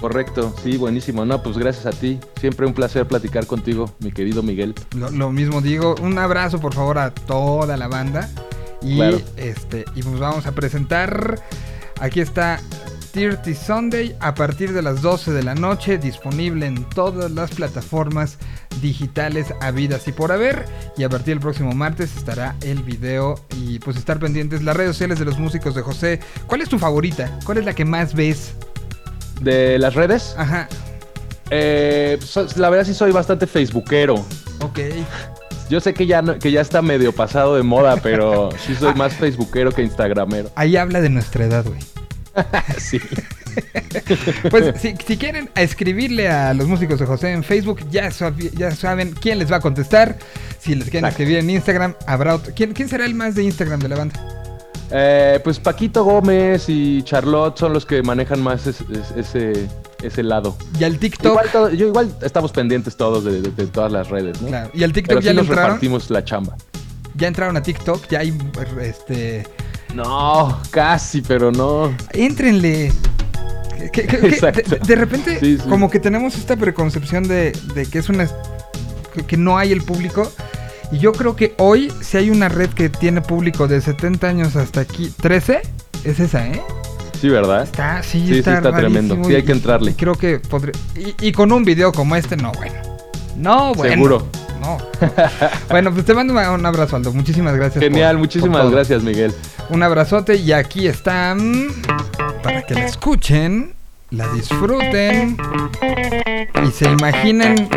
[0.00, 1.24] Correcto, sí, buenísimo.
[1.24, 2.20] No, pues gracias a ti.
[2.40, 4.74] Siempre un placer platicar contigo, mi querido Miguel.
[4.94, 8.28] Lo, lo mismo digo, un abrazo por favor a toda la banda.
[8.82, 9.20] Y Claro.
[9.36, 11.40] este, y pues vamos a presentar.
[11.98, 12.60] Aquí está
[13.16, 18.36] Dirty Sunday a partir de las 12 de la noche, disponible en todas las plataformas
[18.82, 20.66] digitales habidas y por haber.
[20.98, 23.36] Y a partir del próximo martes estará el video.
[23.58, 26.20] Y pues estar pendientes las redes sociales de los músicos de José.
[26.46, 27.38] ¿Cuál es tu favorita?
[27.46, 28.52] ¿Cuál es la que más ves?
[29.40, 30.68] De las redes, Ajá.
[31.50, 32.18] eh,
[32.56, 34.14] la verdad sí soy bastante facebookero.
[34.60, 34.78] Ok.
[35.70, 38.94] Yo sé que ya, no- que ya está medio pasado de moda, pero sí soy
[38.94, 40.50] más facebookero que instagramero.
[40.54, 41.78] Ahí habla de nuestra edad, güey.
[42.78, 43.00] Sí.
[44.50, 48.10] Pues si, si quieren escribirle a los músicos de José en Facebook, ya,
[48.54, 50.18] ya saben quién les va a contestar.
[50.60, 51.22] Si les quieren Exacto.
[51.22, 52.52] escribir en Instagram, habrá otro.
[52.54, 54.28] ¿Quién, quién será el más de Instagram de la banda?
[54.90, 59.66] Eh, pues Paquito Gómez y Charlotte son los que manejan más es- es- ese,
[60.02, 60.56] ese lado.
[60.78, 61.32] Y al TikTok.
[61.32, 64.48] Igual, todo- yo igual estamos pendientes todos de, de- de todas las redes, ¿no?
[64.48, 65.70] Claro, Y al Pero TikTok sí ya le nos entraron.
[65.70, 66.56] repartimos la chamba.
[67.14, 68.36] Ya entraron a TikTok, ya hay
[68.82, 69.46] este.
[69.96, 71.94] No, casi, pero no.
[72.12, 72.92] Éntrenle.
[73.78, 74.70] Exacto.
[74.70, 75.68] de, de repente, Sí, sí.
[75.68, 78.28] como que tenemos esta preconcepción de, de que es una.
[79.26, 80.30] Que, no hay el público.
[80.92, 84.54] Y yo creo que hoy, si hay una red que tiene público de 70 años
[84.56, 85.62] hasta aquí, 13,
[86.04, 86.62] es esa, ¿eh?
[87.20, 87.62] Sí, ¿verdad?
[87.64, 89.18] Está, sí, Sí, sí, está, está tremendo.
[89.24, 89.92] Sí, hay que entrarle.
[89.92, 90.72] y creo que podría.
[90.94, 92.74] Y, y con un video como este, no, bueno.
[93.36, 93.94] No, bueno.
[93.94, 94.26] Seguro.
[94.60, 94.78] No.
[95.70, 97.12] bueno, pues te mando un abrazo, Aldo.
[97.12, 97.82] Muchísimas gracias.
[97.82, 99.34] Genial, por- muchísimas por gracias, Miguel.
[99.68, 101.68] Un abrazote y aquí están.
[102.42, 103.74] Para que la escuchen,
[104.10, 105.36] la disfruten
[106.66, 107.68] y se imaginen.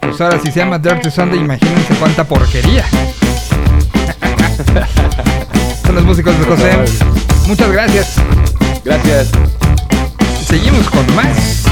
[0.00, 2.84] Pues ahora, si se llama Dirty Sunday, imagínense cuánta porquería.
[5.84, 6.72] Son los músicos de José.
[7.46, 8.16] Muchas gracias.
[8.84, 9.30] Gracias.
[10.46, 11.64] Seguimos con más.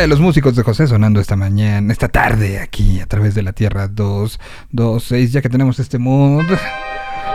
[0.00, 3.52] De los músicos de José sonando esta mañana, esta tarde aquí a través de la
[3.52, 6.44] Tierra 226, ya que tenemos este mood.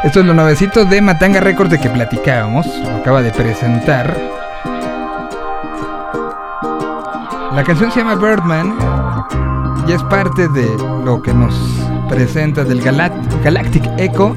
[0.03, 4.15] Esto es lo nuevecito de Matanga Records de que platicábamos, lo acaba de presentar.
[7.53, 8.75] La canción se llama Birdman
[9.87, 10.67] y es parte de
[11.03, 11.53] lo que nos
[12.09, 14.35] presenta del Galact- Galactic Echo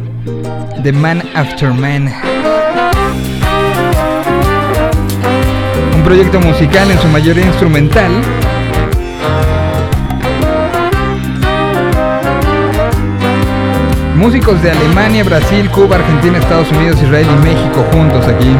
[0.83, 2.11] de Man After Man.
[6.03, 8.11] Un proyecto musical en su mayoría instrumental.
[14.17, 18.51] Músicos de Alemania, Brasil, Cuba, Argentina, Estados Unidos, Israel y México juntos aquí.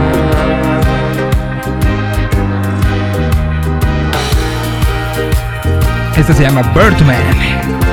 [6.17, 7.92] Este se llama Birdman.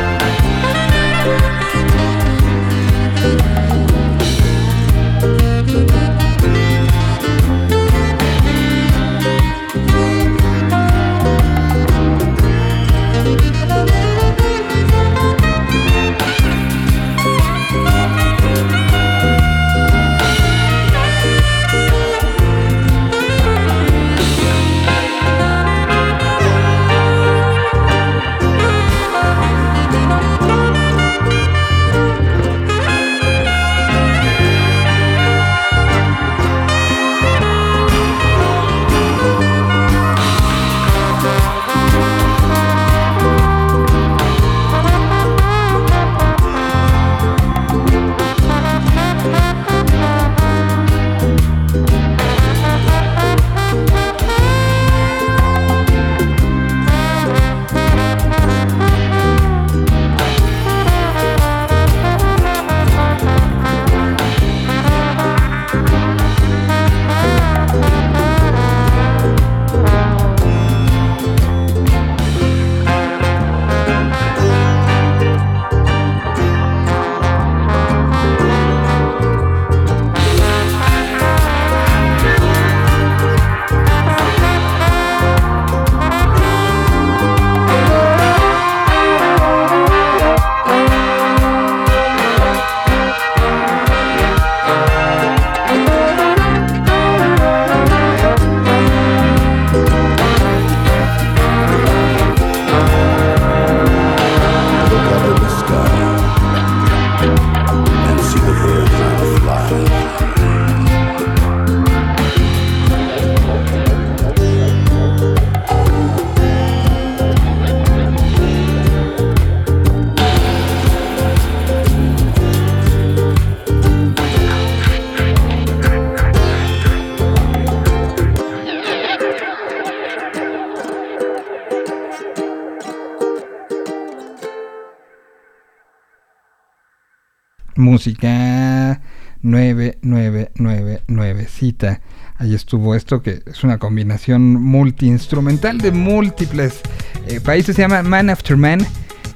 [142.96, 146.82] Esto que es una combinación multiinstrumental de múltiples
[147.28, 147.76] eh, países.
[147.76, 148.86] Se llama Man After Man.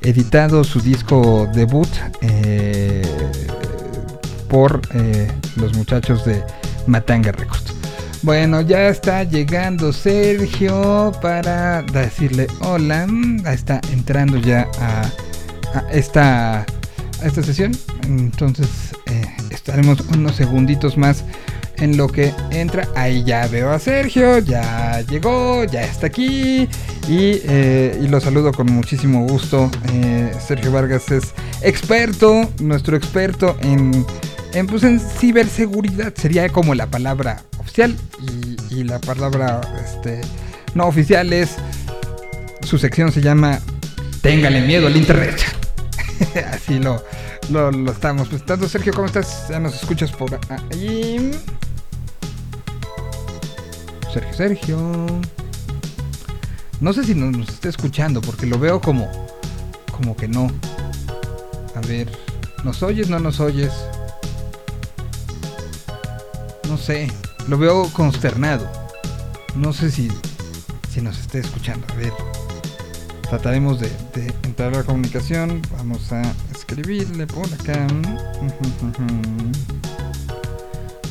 [0.01, 1.87] Editado su disco debut
[2.21, 3.01] eh,
[4.49, 6.43] por eh, los muchachos de
[6.87, 7.73] Matanga Records.
[8.21, 13.07] Bueno, ya está llegando Sergio para decirle hola.
[13.07, 15.09] Mm, Está entrando ya a,
[15.91, 17.71] esta, a esta sesión.
[18.03, 18.93] Entonces
[19.49, 21.23] estaremos unos segunditos más
[21.83, 22.87] en lo que entra.
[22.95, 26.69] Ahí ya veo a Sergio, ya llegó, ya está aquí.
[27.09, 29.69] Y, eh, lo saludo con muchísimo gusto.
[29.91, 34.05] Eh, Sergio Vargas es experto, nuestro experto en,
[34.53, 36.13] en, pues, en ciberseguridad.
[36.15, 37.95] Sería como la palabra oficial.
[38.71, 40.21] Y, la palabra este,
[40.73, 41.57] no oficial es...
[42.63, 43.59] Su sección se llama
[44.21, 45.35] Téngale miedo al internet.
[46.51, 47.03] Así lo,
[47.51, 48.67] lo, lo estamos presentando.
[48.67, 49.47] Sergio, ¿cómo estás?
[49.49, 50.39] Ya nos escuchas por
[50.71, 51.31] ahí.
[54.13, 55.05] Sergio, Sergio.
[56.79, 59.09] No sé si nos, nos está escuchando porque lo veo como,
[59.91, 60.51] como que no.
[61.73, 62.11] A ver,
[62.63, 63.09] ¿nos oyes?
[63.09, 63.73] ¿No nos oyes?
[66.69, 67.11] No sé,
[67.47, 68.69] lo veo consternado.
[69.55, 70.11] No sé si,
[70.91, 71.87] si nos está escuchando.
[71.91, 72.13] A ver,
[73.29, 75.59] trataremos de, de entrar a la comunicación.
[75.75, 76.21] Vamos a
[76.53, 77.87] escribirle por acá.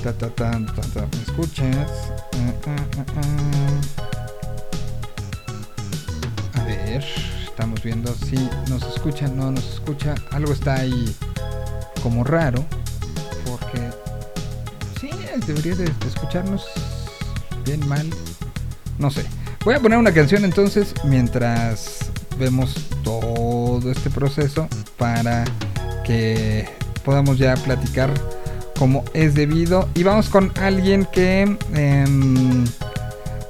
[0.03, 1.07] Ta, ta, ta, ta, ta.
[1.13, 1.91] ¿Me escuchas?
[2.35, 3.05] Ah, ah,
[6.55, 6.61] ah.
[6.61, 7.05] A ver,
[7.45, 8.37] estamos viendo si
[8.69, 10.17] nos escucha, no nos escucha.
[10.33, 11.15] Algo está ahí
[12.03, 12.65] como raro.
[13.47, 13.91] Porque
[15.01, 15.11] sí,
[15.47, 16.67] debería de, de escucharnos
[17.65, 18.11] bien mal.
[18.99, 19.25] No sé.
[19.65, 22.75] Voy a poner una canción entonces mientras vemos
[23.05, 24.67] todo este proceso
[24.99, 25.45] para
[26.05, 26.69] que
[27.05, 28.11] podamos ya platicar
[28.79, 29.89] como es debido.
[29.95, 32.65] Y vamos con alguien que, em,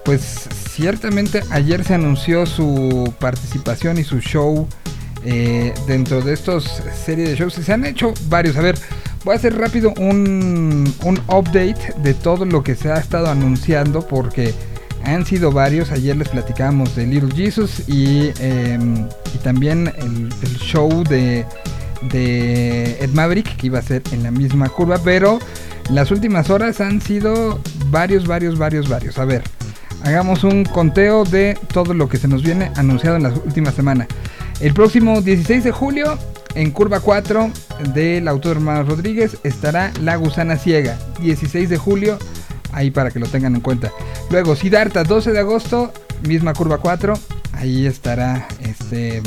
[0.05, 4.67] pues ciertamente ayer se anunció su participación y su show
[5.25, 7.55] eh, dentro de estos serie de shows.
[7.55, 8.57] Se han hecho varios.
[8.57, 8.77] A ver,
[9.25, 14.07] voy a hacer rápido un, un update de todo lo que se ha estado anunciando
[14.07, 14.53] porque
[15.05, 15.91] han sido varios.
[15.91, 21.45] Ayer les platicábamos de Little Jesus y, em, y también el, show de,
[22.11, 24.99] de Ed Maverick que iba a ser en la misma curva.
[25.03, 25.39] Pero
[25.91, 29.19] las últimas horas han sido varios, varios, varios, varios.
[29.19, 29.43] A ver,
[30.05, 34.09] hagamos un conteo de todo lo que se nos viene anunciado en las últimas semanas.
[34.61, 36.19] El próximo 16 de julio,
[36.55, 37.51] en curva 4
[37.95, 40.99] del Autódromo Rodríguez, estará La Gusana Ciega.
[41.21, 42.19] 16 de julio,
[42.73, 43.93] ahí para que lo tengan en cuenta.
[44.31, 45.93] Luego, Siddhartha, 12 de agosto,
[46.27, 47.15] misma curva 4,
[47.53, 49.23] ahí estará este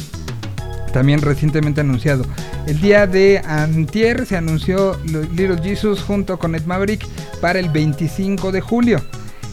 [0.95, 2.25] también recientemente anunciado.
[2.67, 7.05] El día de Antier se anunció Little Jesus junto con Ed Maverick
[7.41, 9.03] para el 25 de julio.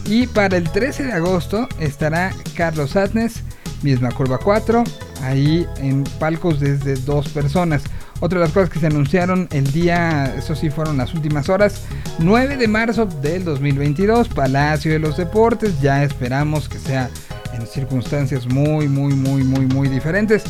[0.05, 3.43] Y para el 13 de agosto estará Carlos Atnes,
[3.81, 4.85] misma curva 4,
[5.21, 7.83] ahí en palcos desde dos personas.
[8.23, 11.81] Otra de las cosas que se anunciaron el día, eso sí fueron las últimas horas,
[12.19, 17.09] 9 de marzo del 2022, Palacio de los Deportes, ya esperamos que sea
[17.51, 20.43] en circunstancias muy, muy, muy, muy, muy diferentes.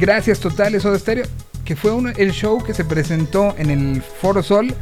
[0.00, 1.26] Gracias totales Soda Stereo,
[1.64, 4.74] que fue el show que se presentó en el Foro Sol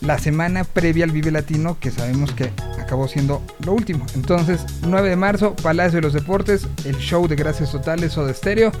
[0.00, 4.06] la semana previa al Vive Latino, que sabemos que acabó siendo lo último.
[4.14, 8.32] Entonces, 9 de marzo, Palacio de los Deportes, el show de Gracias Totales o de
[8.32, 8.72] Estéreo.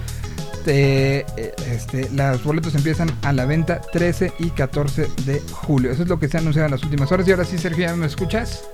[0.66, 5.92] Te- eh, este, los boletos empiezan a la venta 13 y 14 de julio.
[5.92, 7.28] Eso es lo que se ha anunciado en las últimas horas.
[7.28, 8.64] Y ahora sí, Sergio, ¿ya me escuchas?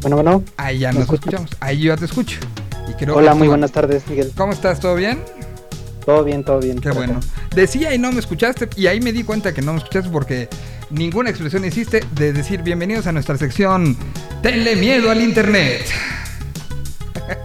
[0.00, 0.42] Bueno, bueno.
[0.56, 1.50] Ahí ya ¿Me nos escuchamos.
[1.60, 2.38] Ahí yo ya te escucho.
[2.88, 4.32] Y creo Hola, muy buenas tardes, Miguel.
[4.34, 4.80] ¿Cómo estás?
[4.80, 5.18] ¿Todo bien?
[6.06, 6.80] Todo bien, todo bien.
[6.80, 7.20] Qué bueno.
[7.54, 10.48] Decía y no me escuchaste, y ahí me di cuenta que no me escuchaste porque
[10.88, 13.94] ninguna expresión hiciste de decir bienvenidos a nuestra sección
[14.42, 15.82] Tenle miedo al internet.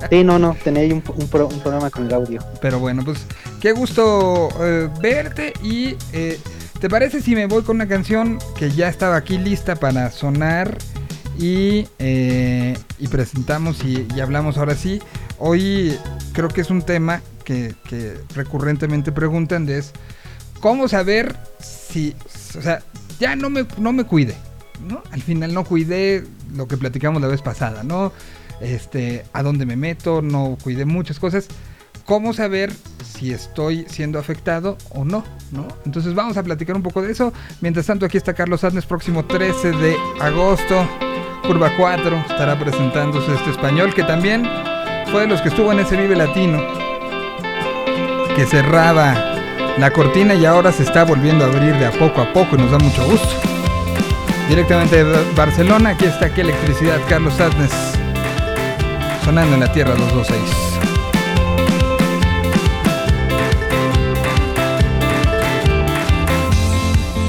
[0.09, 2.41] Sí, no, no, ahí un, un pro- un problema con el audio.
[2.61, 3.19] Pero bueno, pues
[3.61, 6.39] qué gusto eh, verte y eh,
[6.79, 10.77] ¿te parece si me voy con una canción que ya estaba aquí lista para sonar
[11.37, 15.01] y, eh, y presentamos y, hablamos ahora sí?
[15.37, 15.97] Hoy
[16.33, 19.91] creo que es un tema que, que recurrentemente preguntan de es
[20.61, 22.15] cómo saber si,
[22.57, 22.81] o sea,
[23.19, 24.35] ya no me, no me cuide,
[24.87, 25.03] ¿no?
[25.11, 26.23] Al final no cuidé
[26.55, 28.11] lo que platicamos la vez pasada, ¿no?
[28.61, 31.47] Este, a dónde me meto, no cuidé muchas cosas.
[32.05, 32.71] ¿Cómo saber
[33.03, 35.23] si estoy siendo afectado o no?
[35.51, 35.67] ¿no?
[35.85, 37.33] Entonces vamos a platicar un poco de eso.
[37.61, 40.87] Mientras tanto, aquí está Carlos Adnes, próximo 13 de agosto.
[41.47, 44.47] Curva 4 estará presentándose este español que también
[45.11, 46.61] fue de los que estuvo en ese Vive Latino.
[48.35, 49.35] Que cerraba
[49.77, 52.59] la cortina y ahora se está volviendo a abrir de a poco a poco y
[52.59, 53.29] nos da mucho gusto.
[54.47, 57.94] Directamente de Barcelona, aquí está aquí electricidad, Carlos Adnes.
[59.25, 60.75] Sonando en la Tierra 226.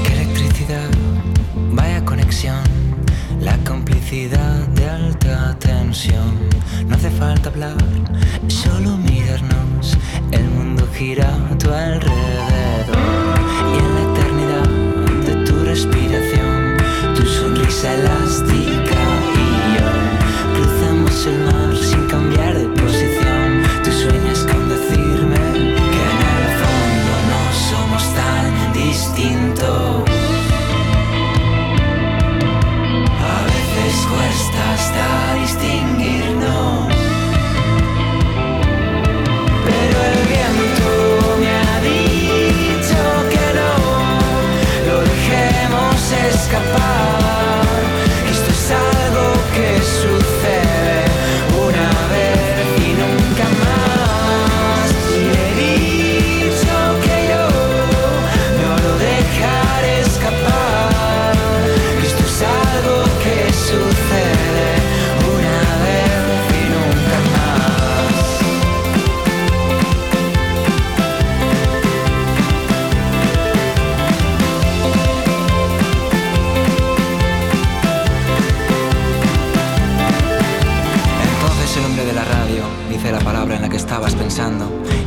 [0.05, 0.15] Qué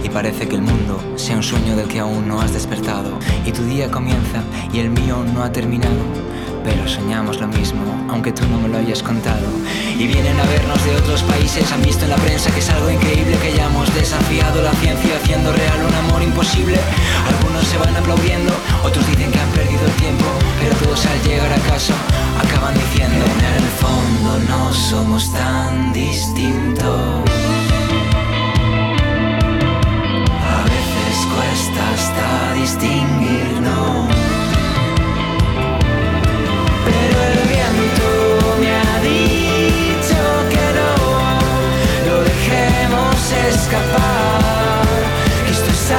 [0.10, 3.64] parece que el mundo sea un sueño del que aún no has despertado y tu
[3.64, 4.44] día comienza
[4.74, 6.00] y el mío no ha terminado.
[6.64, 9.48] pero soñamos lo mismo, aunque tú no me lo hayas contado.
[9.98, 12.92] Y vienen a vernos de otros países, han visto en la prensa que es algo
[12.92, 16.78] increíble, que ya hemos desafiado la ciencia haciendo real un amor imposible.
[17.28, 18.52] Algunos se van aplaudiendo,
[18.84, 20.26] otros dicen que han perdido el tiempo,
[20.60, 21.94] pero todos al llegar a casa
[22.38, 27.59] acaban diciendo, en el fondo no somos tan distintos.
[32.62, 34.08] Distinguirnos.
[36.86, 38.08] Pero el viento
[38.62, 40.20] me ha dicho
[40.52, 40.94] que no
[42.08, 43.16] lo dejemos
[43.50, 44.88] escapar.
[45.50, 45.92] Esto es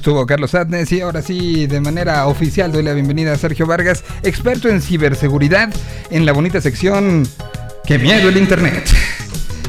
[0.00, 4.02] estuvo Carlos Adnes y ahora sí, de manera oficial, doy la bienvenida a Sergio Vargas,
[4.22, 5.70] experto en ciberseguridad,
[6.10, 7.28] en la bonita sección
[7.84, 8.88] ¡Qué miedo el Internet!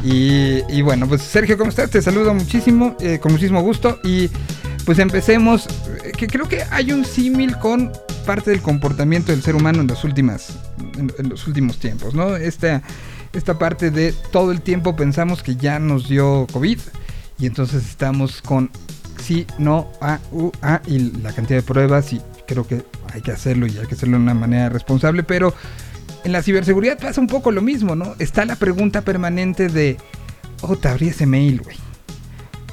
[0.05, 1.89] Y, bueno, pues Sergio, ¿cómo estás?
[1.89, 4.29] Te saludo muchísimo, eh, con muchísimo gusto y
[4.85, 5.67] pues empecemos,
[6.01, 7.91] eh, que creo que hay un símil con
[8.25, 10.57] parte del comportamiento del ser humano en, las últimas,
[10.97, 12.37] en los últimos tiempos, ¿no?
[12.37, 12.81] Esta,
[13.33, 16.79] esta parte de todo el tiempo pensamos que ya nos dio COVID
[17.37, 18.71] y entonces estamos con
[19.21, 23.31] sí, no, a, u, a y la cantidad de pruebas y creo que hay que
[23.31, 25.53] hacerlo y hay que hacerlo de una manera responsable, pero
[26.23, 28.15] en la ciberseguridad pasa un poco lo mismo, ¿no?
[28.19, 29.97] Está la pregunta permanente de,
[30.61, 31.77] oh, te abrí ese mail, güey.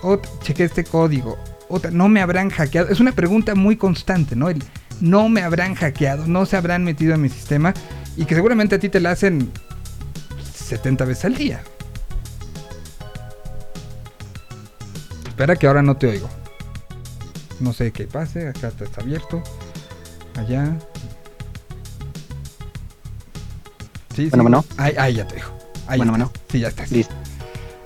[0.02, 1.38] Oh, chequé este código.
[1.68, 2.88] Oh, no me habrán hackeado.
[2.88, 4.48] Es una pregunta muy constante, ¿no?
[4.48, 4.62] El,
[5.00, 7.72] no me habrán hackeado, no se habrán metido en mi sistema
[8.16, 9.50] y que seguramente a ti te la hacen
[10.54, 11.62] 70 veces al día.
[15.28, 16.28] Espera que ahora no te oigo.
[17.60, 19.42] No sé qué pase, acá está, está abierto.
[20.36, 20.76] Allá.
[24.14, 24.40] Sí, Bueno, sí.
[24.42, 24.64] bueno.
[24.76, 25.48] Ahí, ahí ya te digo.
[25.86, 26.32] Ahí Bueno, bueno.
[26.50, 26.90] Sí, ya estás.
[26.90, 27.14] Listo.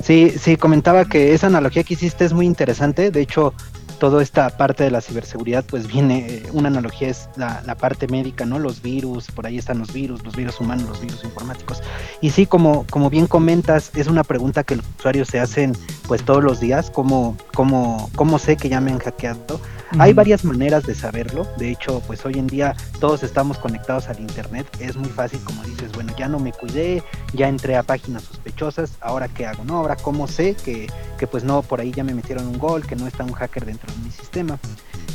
[0.02, 3.10] Sí, sí, comentaba que esa analogía que hiciste es muy interesante.
[3.10, 3.54] De hecho,
[4.02, 8.08] toda esta parte de la ciberseguridad, pues viene, eh, una analogía es la, la parte
[8.08, 8.58] médica, ¿no?
[8.58, 11.80] Los virus, por ahí están los virus, los virus humanos, los virus informáticos.
[12.20, 15.76] Y sí, como, como bien comentas, es una pregunta que los usuarios se hacen
[16.08, 19.60] pues todos los días, ¿cómo, cómo, cómo sé que ya me han hackeado?
[19.98, 21.46] Hay varias maneras de saberlo.
[21.58, 24.66] De hecho, pues hoy en día todos estamos conectados al internet.
[24.80, 27.02] Es muy fácil, como dices, bueno, ya no me cuidé,
[27.34, 29.78] ya entré a páginas sospechosas, ahora qué hago, ¿no?
[29.78, 30.88] Ahora cómo sé que,
[31.18, 33.66] que pues no, por ahí ya me metieron un gol, que no está un hacker
[33.66, 34.58] dentro de mi sistema.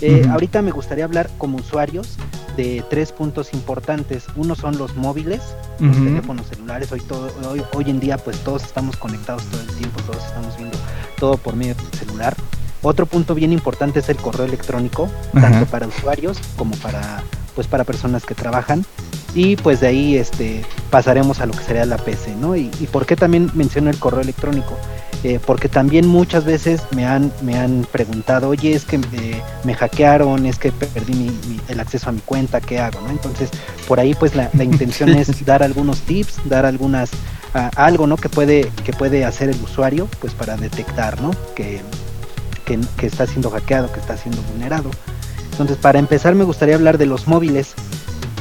[0.02, 0.26] Eh.
[0.30, 2.18] Ahorita me gustaría hablar como usuarios
[2.56, 4.26] de tres puntos importantes.
[4.36, 5.42] Uno son los móviles,
[5.80, 6.92] los teléfonos celulares.
[6.92, 10.58] Hoy, todo, hoy, hoy en día pues todos estamos conectados todo el tiempo, todos estamos
[10.58, 10.78] viendo
[11.18, 12.36] todo por medio del celular.
[12.82, 15.50] Otro punto bien importante es el correo electrónico, Ajá.
[15.50, 17.24] tanto para usuarios como para
[17.56, 18.86] pues para personas que trabajan.
[19.34, 22.56] Y pues de ahí este pasaremos a lo que sería la PC, ¿no?
[22.56, 24.78] Y, y por qué también menciono el correo electrónico.
[25.24, 29.74] Eh, porque también muchas veces me han, me han preguntado, oye, es que eh, me
[29.74, 33.02] hackearon, es que perdí mi- mi- el acceso a mi cuenta, ¿qué hago?
[33.02, 33.10] ¿no?
[33.10, 33.50] Entonces,
[33.88, 37.10] por ahí pues la, la intención es dar algunos tips, dar algunas,
[37.56, 38.16] ah, algo, ¿no?
[38.18, 41.32] Que puede, que puede hacer el usuario, pues para detectar, ¿no?
[41.56, 41.82] Que,
[42.68, 44.92] que, que está siendo hackeado, que está siendo vulnerado.
[45.52, 47.74] Entonces, para empezar, me gustaría hablar de los móviles.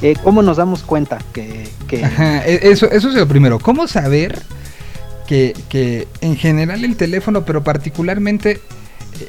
[0.03, 3.59] Eh, ¿Cómo nos damos cuenta que, que Ajá, eso, eso es lo primero.
[3.59, 4.43] ¿Cómo saber
[5.27, 8.61] que, que en general el teléfono, pero particularmente,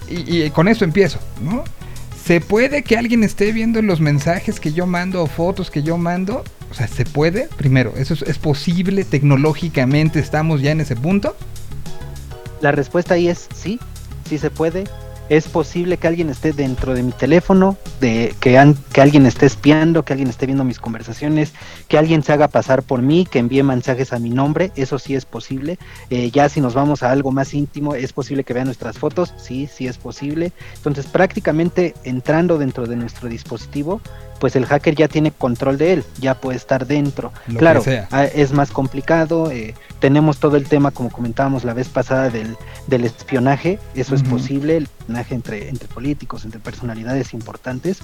[0.10, 1.64] y, y con esto empiezo, ¿no?
[2.26, 5.98] ¿Se puede que alguien esté viendo los mensajes que yo mando o fotos que yo
[5.98, 6.44] mando?
[6.70, 7.48] O sea, ¿se puede?
[7.56, 10.20] Primero, ¿eso es, es posible tecnológicamente?
[10.20, 11.38] ¿Estamos ya en ese punto?
[12.60, 13.80] La respuesta ahí es sí,
[14.28, 14.84] sí se puede.
[15.30, 19.46] Es posible que alguien esté dentro de mi teléfono, de que, an- que alguien esté
[19.46, 21.54] espiando, que alguien esté viendo mis conversaciones,
[21.88, 25.16] que alguien se haga pasar por mí, que envíe mensajes a mi nombre, eso sí
[25.16, 25.78] es posible.
[26.10, 29.34] Eh, ya si nos vamos a algo más íntimo, es posible que vean nuestras fotos,
[29.38, 30.52] sí, sí es posible.
[30.76, 34.02] Entonces prácticamente entrando dentro de nuestro dispositivo,
[34.40, 37.32] pues el hacker ya tiene control de él, ya puede estar dentro.
[37.48, 41.90] Lo claro, ah, es más complicado, eh, tenemos todo el tema, como comentábamos la vez
[41.90, 42.56] pasada, del,
[42.86, 48.02] del espionaje, eso es posible, entre, entre políticos, entre personalidades importantes.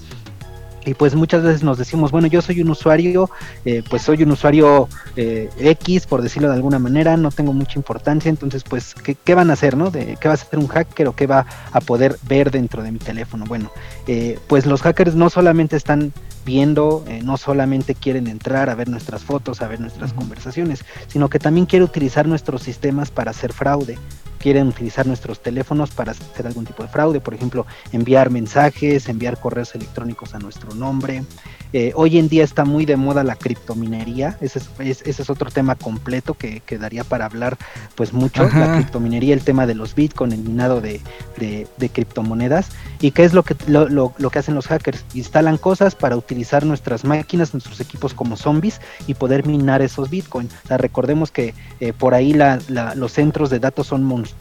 [0.86, 3.30] Y pues muchas veces nos decimos, bueno, yo soy un usuario,
[3.64, 7.80] eh, pues soy un usuario eh, X, por decirlo de alguna manera, no tengo mucha
[7.80, 9.92] importancia, entonces pues, ¿qué, qué van a hacer, no?
[9.92, 12.92] De, ¿Qué va a hacer un hacker o qué va a poder ver dentro de
[12.92, 13.46] mi teléfono?
[13.48, 13.72] Bueno,
[14.08, 16.12] eh, pues los hackers no solamente están
[16.46, 20.22] viendo, eh, no solamente quieren entrar a ver nuestras fotos, a ver nuestras Ujú.
[20.22, 23.98] conversaciones, sino que también quieren utilizar nuestros sistemas para hacer fraude.
[24.44, 29.40] Quieren utilizar nuestros teléfonos para hacer algún tipo de fraude, por ejemplo, enviar mensajes, enviar
[29.40, 31.24] correos electrónicos a nuestro nombre.
[31.72, 35.30] Eh, hoy en día está muy de moda la criptominería, ese es, es- ese es
[35.30, 37.58] otro tema completo que, que daría para hablar
[37.96, 38.60] pues mucho, Ajá.
[38.60, 41.00] la criptominería, el tema de los bitcoin, el minado de,
[41.38, 42.68] de- de criptomonedas.
[43.00, 45.06] ¿Y qué es lo que, lo, lo- lo que hacen los hackers?
[45.14, 50.50] Instalan cosas para utilizar nuestras máquinas, nuestros equipos como zombies y poder minar esos bitcoin.
[50.66, 54.33] O sea, recordemos que eh, por ahí la- la- los centros de datos son monstruosos,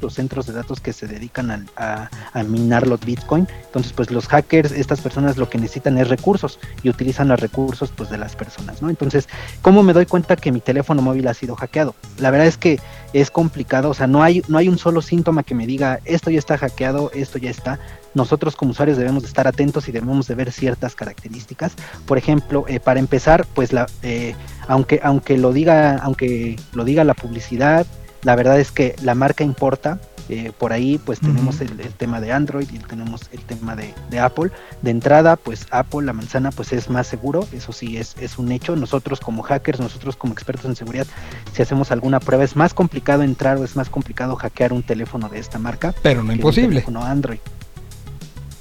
[0.00, 2.08] los centros de datos que se dedican a,
[2.44, 3.46] minar los bitcoin.
[3.66, 7.92] Entonces, pues los hackers, estas personas lo que necesitan es recursos y utilizan los recursos
[7.94, 8.90] pues de las personas, ¿no?
[8.90, 9.28] Entonces,
[9.62, 11.94] ¿cómo me doy cuenta que mi teléfono móvil ha sido hackeado?
[12.18, 12.80] La verdad es que
[13.12, 16.30] es complicado, o sea, no hay, no hay un solo síntoma que me diga esto
[16.30, 17.78] ya está hackeado, esto ya está.
[18.14, 21.74] Nosotros como usuarios debemos de estar atentos y debemos de ver ciertas características.
[22.06, 24.34] Por ejemplo, eh, para empezar, pues la, eh,
[24.66, 27.86] aunque, aunque lo diga, aunque lo diga la publicidad,
[28.22, 30.00] la verdad es que la marca importa.
[30.32, 33.92] Eh, por ahí pues tenemos el, el tema de Android y tenemos el tema de,
[34.10, 34.52] de Apple.
[34.80, 38.52] De entrada, pues Apple, la manzana, pues es más seguro, eso sí es, es un
[38.52, 38.76] hecho.
[38.76, 41.08] Nosotros como hackers, nosotros como expertos en seguridad,
[41.52, 45.28] si hacemos alguna prueba, es más complicado entrar o es más complicado hackear un teléfono
[45.28, 46.68] de esta marca Pero no un imposible.
[46.68, 47.40] teléfono Android.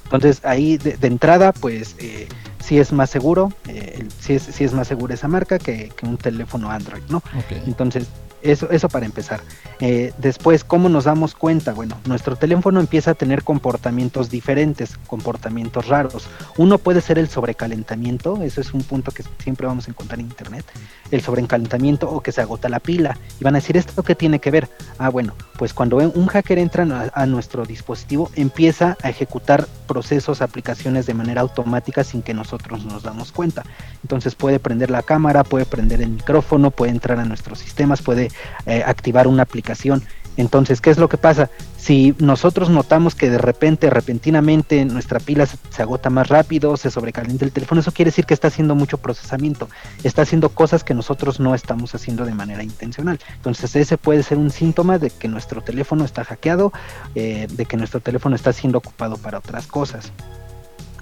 [0.06, 2.28] Entonces ahí de, de entrada, pues eh,
[2.66, 6.08] sí es más seguro, eh, sí, es, sí es más segura esa marca que, que
[6.08, 7.18] un teléfono Android, ¿no?
[7.18, 7.52] Ok.
[7.68, 8.08] Entonces,
[8.42, 9.42] eso, eso para empezar.
[9.80, 11.74] Eh, después, ¿cómo nos damos cuenta?
[11.74, 16.28] Bueno, nuestro teléfono empieza a tener comportamientos diferentes, comportamientos raros.
[16.58, 20.28] Uno puede ser el sobrecalentamiento, eso es un punto que siempre vamos a encontrar en
[20.28, 20.66] internet,
[21.12, 23.18] el sobrecalentamiento o que se agota la pila.
[23.40, 24.70] Y van a decir, ¿esto qué tiene que ver?
[24.98, 26.84] Ah, bueno, pues cuando un hacker entra
[27.14, 32.86] a, a nuestro dispositivo, empieza a ejecutar procesos, aplicaciones de manera automática sin que nosotros
[32.86, 33.64] nos damos cuenta.
[34.04, 38.29] Entonces puede prender la cámara, puede prender el micrófono, puede entrar a nuestros sistemas, puede
[38.66, 40.04] eh, activar una aplicación.
[40.40, 41.50] Entonces, ¿qué es lo que pasa?
[41.78, 47.44] Si nosotros notamos que de repente, repentinamente, nuestra pila se, agota más rápido, se sobrecalienta
[47.44, 49.68] el teléfono, eso quiere decir que está haciendo mucho procesamiento,
[50.04, 53.20] está haciendo cosas que nosotros no estamos haciendo de manera intencional.
[53.36, 56.72] Entonces, ese puede ser un síntoma de que nuestro teléfono está hackeado,
[57.16, 60.14] eh, de que nuestro teléfono está siendo ocupado para otras cosas.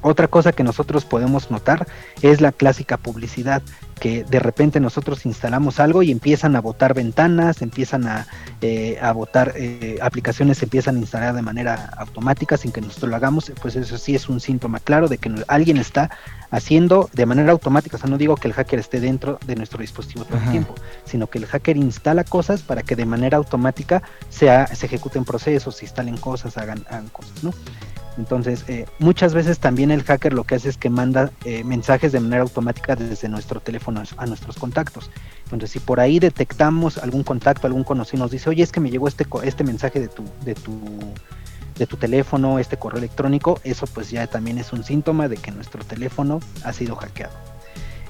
[0.02, 1.88] Otra cosa que nosotros podemos notar
[2.22, 3.62] es la clásica publicidad,
[4.00, 8.28] que de repente nosotros instalamos algo y empiezan a botar ventanas, empiezan a,
[8.62, 13.10] eh, a botar eh, aplicaciones, se empiezan a instalar de manera automática sin que nosotros
[13.10, 16.12] lo hagamos, pues eso sí es un síntoma claro de que alguien está
[16.52, 19.82] haciendo de manera automática, o sea, no digo que el hacker esté dentro de nuestro
[19.82, 20.45] dispositivo todo Ajá.
[20.45, 24.86] el tiempo, sino que el hacker instala cosas para que de manera automática sea, se
[24.86, 27.52] ejecuten procesos, se instalen cosas, hagan, hagan cosas, ¿no?
[28.18, 32.11] Entonces, eh, muchas veces también el hacker lo que hace es que manda eh, mensajes
[32.11, 35.11] de manera automática desde nuestro teléfono a nuestros contactos.
[35.43, 38.89] Entonces, si por ahí detectamos algún contacto, algún conocido nos dice, oye, es que me
[38.89, 40.80] llegó este, este mensaje de tu, de tu
[41.78, 45.51] de tu teléfono, este correo electrónico, eso pues ya también es un síntoma de que
[45.51, 47.36] nuestro teléfono ha sido hackeado.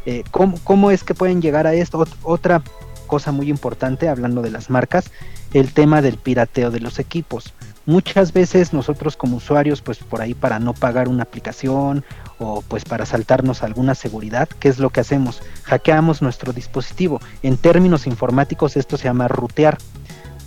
[0.06, 2.00] Eh, ¿cómo, cómo es que pueden llegar a esto?
[2.00, 2.62] Ot- otra
[3.08, 5.12] cosa muy importante, hablando de las marcas,
[5.54, 7.54] el tema del pirateo de los equipos.
[7.88, 12.04] Muchas veces nosotros como usuarios, pues por ahí para no pagar una aplicación
[12.38, 15.42] o pues para saltarnos alguna seguridad, ¿qué es lo que hacemos?
[15.64, 17.22] Hackeamos nuestro dispositivo.
[17.44, 19.78] En términos informáticos esto se llama rutear,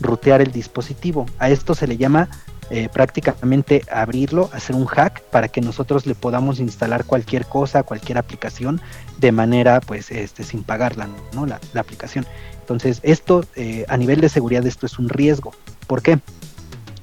[0.02, 1.24] rutear el dispositivo.
[1.38, 2.28] A esto se le llama
[2.68, 8.18] eh, prácticamente abrirlo, hacer un hack para que nosotros le podamos instalar cualquier cosa, cualquier
[8.18, 8.82] aplicación
[9.18, 11.46] de manera pues este sin pagarla, ¿no?
[11.46, 12.26] La, la aplicación.
[12.60, 15.52] Entonces esto eh, a nivel de seguridad esto es un riesgo.
[15.86, 16.18] ¿Por qué?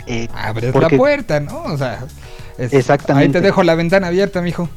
[0.07, 1.63] Eh, Abres porque- la puerta, ¿no?
[1.63, 1.99] O sea,
[2.57, 3.37] es- Exactamente.
[3.37, 4.69] Ahí te dejo la ventana abierta, mijo.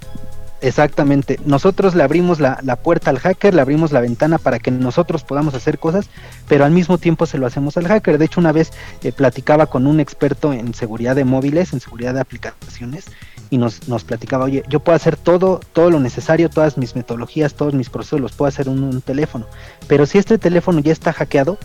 [0.62, 1.40] Exactamente.
[1.46, 5.24] Nosotros le abrimos la, la puerta al hacker, le abrimos la ventana para que nosotros
[5.24, 6.10] podamos hacer cosas,
[6.48, 8.18] pero al mismo tiempo se lo hacemos al hacker.
[8.18, 8.70] De hecho, una vez
[9.02, 13.06] eh, platicaba con un experto en seguridad de móviles, en seguridad de aplicaciones,
[13.48, 17.54] y nos, nos platicaba, oye, yo puedo hacer todo, todo lo necesario, todas mis metodologías,
[17.54, 19.46] todos mis procesos los puedo hacer en un teléfono.
[19.88, 21.56] Pero si este teléfono ya está hackeado,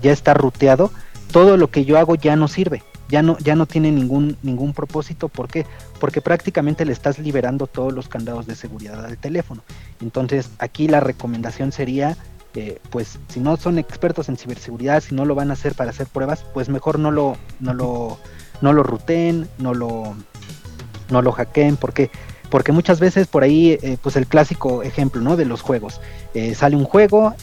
[0.00, 0.90] ya está ruteado,
[1.32, 2.82] todo lo que yo hago ya no sirve.
[3.08, 5.28] Ya no, ya no tiene ningún, ningún propósito.
[5.28, 5.64] ¿Por qué?
[5.98, 9.62] Porque prácticamente le estás liberando todos los candados de seguridad al teléfono.
[10.02, 12.16] Entonces, aquí la recomendación sería,
[12.54, 15.90] eh, pues, si no son expertos en ciberseguridad, si no lo van a hacer para
[15.90, 18.18] hacer pruebas, pues mejor no lo, no lo,
[18.60, 20.14] no lo ruten, no lo,
[21.10, 22.10] no lo hackeen, porque
[22.50, 25.36] porque muchas veces por ahí, eh, pues el clásico ejemplo, ¿no?
[25.36, 26.00] De los juegos.
[26.32, 27.34] Eh, sale un juego,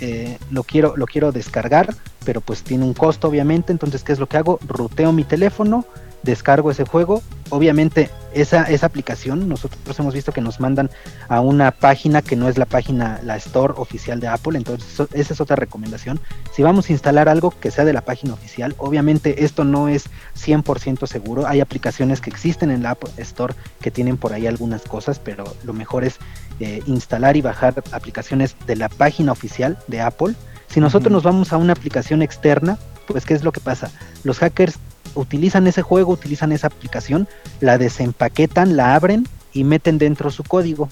[0.50, 1.94] lo quiero, lo quiero descargar,
[2.26, 3.72] pero pues tiene un costo obviamente.
[3.72, 4.60] Entonces, ¿qué es lo que hago?
[4.68, 5.86] Ruteo mi teléfono,
[6.24, 7.22] descargo ese juego.
[7.52, 10.90] Obviamente, esa, esa aplicación, nosotros hemos visto que nos mandan
[11.30, 14.58] a una página que no es la página, la store oficial de Apple.
[14.58, 16.20] Entonces, esa es otra recomendación.
[16.54, 20.10] Si vamos a instalar algo que sea de la página oficial, obviamente esto no es
[20.38, 21.48] 100% seguro.
[21.48, 25.46] Hay aplicaciones que existen en la App Store que tienen por ahí algunas cosas, pero
[25.64, 26.18] lo mejor es
[26.60, 30.36] eh, instalar y bajar aplicaciones de la página oficial de Apple.
[30.76, 33.92] Si nosotros nos vamos a una aplicación externa, pues ¿qué es lo que pasa?
[34.26, 34.78] Los hackers
[35.14, 37.30] utilizan ese juego, utilizan esa aplicación,
[37.62, 40.90] la desempaquetan, la abren y meten dentro su código.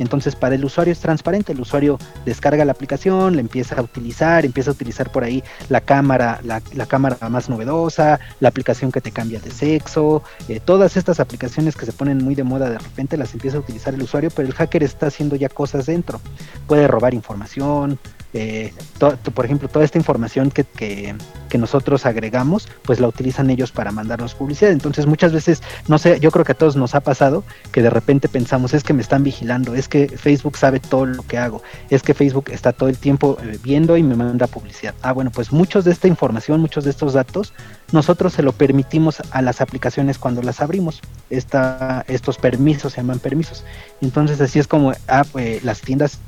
[0.00, 4.44] Entonces para el usuario es transparente, el usuario descarga la aplicación, la empieza a utilizar,
[4.44, 9.00] empieza a utilizar por ahí la cámara, la, la cámara más novedosa, la aplicación que
[9.00, 12.78] te cambia de sexo, eh, todas estas aplicaciones que se ponen muy de moda de
[12.78, 16.20] repente las empieza a utilizar el usuario, pero el hacker está haciendo ya cosas dentro.
[16.66, 18.00] Puede robar información,
[18.32, 21.14] eh, to- por ejemplo, toda esta información que, que,
[21.48, 24.72] que nosotros agregamos, pues la utilizan ellos para mandarnos publicidad.
[24.72, 27.90] Entonces muchas veces, no sé, yo creo que a todos nos ha pasado que de
[27.90, 31.62] repente pensamos, es que me están vigilando, es que Facebook sabe todo lo que hago,
[31.90, 34.94] es que Facebook está todo el tiempo eh, viendo y me manda publicidad.
[35.02, 37.52] Ah, bueno, pues muchos de esta información, muchos de estos datos,
[37.92, 41.00] nosotros se lo permitimos a las aplicaciones cuando las abrimos.
[41.28, 43.64] Esta, estos permisos se llaman permisos.
[44.00, 46.18] Entonces así es como ah, pues, las tiendas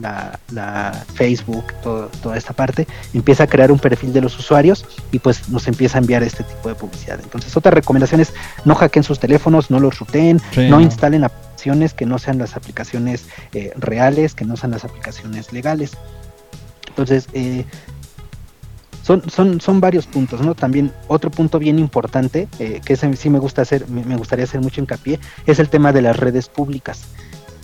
[0.00, 4.84] la, la Facebook, todo- toda esta parte, empieza a crear un perfil de los usuarios
[5.12, 7.20] y pues nos empieza a enviar este tipo de publicidad.
[7.22, 8.32] Entonces, otra recomendación es
[8.64, 10.80] no hackeen sus teléfonos, no los Sí, no no.
[10.80, 15.92] instalen aplicaciones que no sean las aplicaciones eh, reales, que no sean las aplicaciones legales.
[16.88, 17.64] Entonces, eh,
[19.02, 20.54] son, son, son varios puntos, ¿no?
[20.54, 24.44] También otro punto bien importante, eh, que ese sí me gusta hacer, me, me gustaría
[24.44, 27.02] hacer mucho hincapié, es el tema de las redes públicas.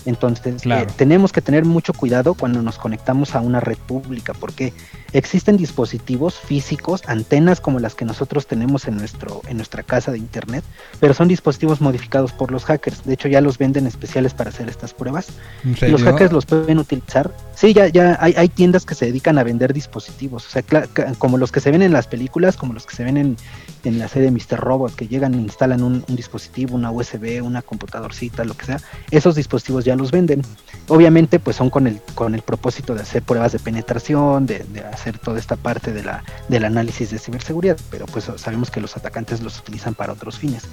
[0.06, 0.88] Entonces, Claro.
[0.88, 4.72] eh, tenemos que tener mucho cuidado cuando nos conectamos a una red pública, porque
[5.12, 10.18] existen dispositivos físicos, antenas como las que nosotros tenemos en, nuestro, en nuestra casa de
[10.18, 10.64] internet,
[11.00, 13.04] pero son dispositivos modificados por los hackers.
[13.04, 15.28] De hecho, ya los venden especiales para hacer estas pruebas.
[15.64, 17.30] ¿En Y los hackers los pueden utilizar.
[17.54, 20.62] Sí, ya, ya hay, hay tiendas que se dedican a vender dispositivos, o sea,
[21.18, 23.36] como los que se ven en las películas, como los que se ven en,
[23.84, 24.58] en la serie Mr.
[24.60, 28.80] Robot, que llegan e instalan un, un dispositivo, una USB, una computadorcita, lo que sea.
[29.10, 30.42] Esos dispositivos ya los venden.
[30.88, 35.18] Obviamente, pues son con el, con el propósito de hacer pruebas de penetración, de, hacer
[35.18, 39.40] toda esta parte de la, del análisis de ciberseguridad, pero pues sabemos que los atacantes
[39.40, 40.64] los utilizan para otros fines.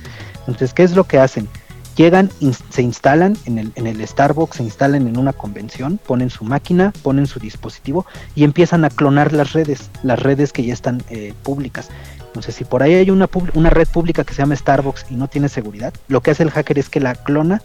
[0.41, 1.47] Entonces, ¿qué es lo que hacen?
[1.95, 2.31] Llegan,
[2.69, 6.91] se instalan en el, en el Starbucks, se instalan en una convención, ponen su máquina,
[7.03, 11.33] ponen su dispositivo y empiezan a clonar las redes, las redes que ya están eh,
[11.43, 11.89] públicas.
[12.33, 15.27] Entonces, si por ahí hay una, una red pública que se llama Starbucks y no
[15.27, 17.61] tiene seguridad, lo que hace el hacker es que la clona.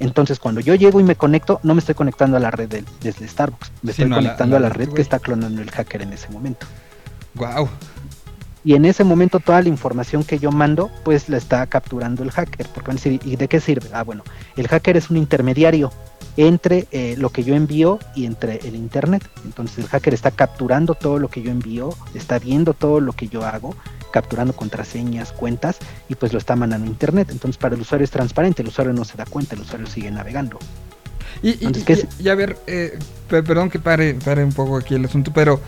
[0.00, 2.86] Entonces, cuando yo llego y me conecto, no me estoy conectando a la red del-
[3.00, 6.02] desde Starbucks, me estoy conectando a la a la red, que está clonando el hacker
[6.02, 6.66] en ese momento.
[7.34, 7.68] Guau.
[8.64, 12.30] Y en ese momento toda la información que yo mando, pues la está capturando el
[12.30, 12.66] hacker.
[12.74, 13.88] Porque van a decir, ¿y de qué sirve?
[13.94, 14.22] Ah, bueno,
[14.56, 15.90] el hacker es un intermediario
[16.36, 19.28] entre eh, lo que yo envío y entre el internet.
[19.44, 23.28] Entonces el hacker está capturando todo lo que yo envío, está viendo todo lo que
[23.28, 23.74] yo hago,
[24.12, 25.78] capturando contraseñas, cuentas,
[26.08, 27.28] y pues lo está mandando a internet.
[27.30, 30.10] Entonces para el usuario es transparente, el usuario no se da cuenta, el usuario sigue
[30.10, 30.58] navegando.
[31.42, 32.98] Y, Entonces, y- y a ver, eh,
[33.28, 35.60] pe- perdón que pare, pare un poco aquí el asunto, pero...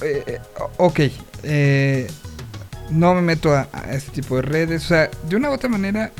[0.00, 0.38] eh, eh,
[0.76, 1.00] ok,
[1.42, 2.06] eh,
[2.90, 5.68] no me meto a, a este tipo de redes, o sea, de una u otra
[5.68, 6.12] manera...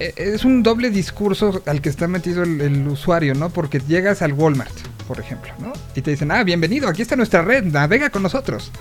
[0.00, 3.50] eh, Es un doble discurso al que está metido el, usuario, ¿no?
[3.50, 4.74] Porque llegas al Walmart,
[5.06, 5.72] por ejemplo, ¿no?
[5.94, 8.72] Y te dicen, ah, bienvenido, aquí está nuestra red, navega con nosotros.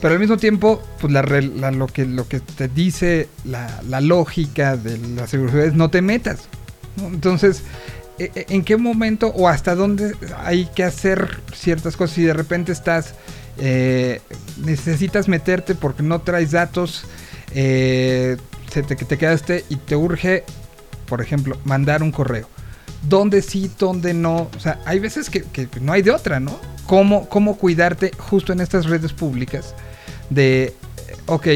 [0.00, 4.76] Pero al mismo tiempo, pues la, lo, que, lo que te dice la, la lógica
[4.76, 6.48] de la seguridad es no te metas.
[6.98, 7.62] Entonces,
[8.18, 12.16] e- e- ¿en qué momento o hasta dónde hay que hacer ciertas cosas?
[12.16, 13.14] Si de repente estás,
[13.58, 14.20] eh,
[14.64, 17.04] necesitas meterte porque no traes datos,
[17.54, 18.36] eh,
[18.82, 20.44] te quedaste y te urge,
[21.14, 22.48] por ejemplo, mandar un correo.
[23.08, 24.50] dónde sí, dónde no.
[24.56, 25.44] O sea, hay veces que,
[25.80, 26.58] no hay de otra, ¿no?
[26.88, 29.76] ¿Cómo, cómo cuidarte justo en estas redes públicas
[30.28, 30.74] de,
[31.26, 31.46] ok,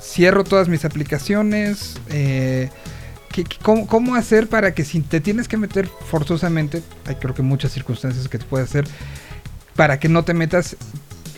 [0.00, 2.70] cierro todas mis aplicaciones, eh,
[3.30, 7.34] ¿qué- qué- cómo, cómo hacer para que si te tienes que meter forzosamente, hay creo
[7.34, 8.86] que muchas circunstancias que te puede hacer,
[9.76, 10.76] para que no te metas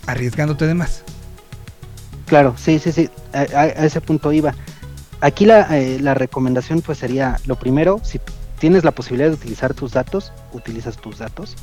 [0.07, 1.03] arriesgándote de más?
[2.27, 4.55] Claro, sí, sí, sí, a- a ese punto iba.
[5.25, 8.21] Aquí la, eh, la recomendación pues sería, lo primero, si
[8.59, 11.57] tienes la posibilidad de utilizar tus datos, utilizas tus datos.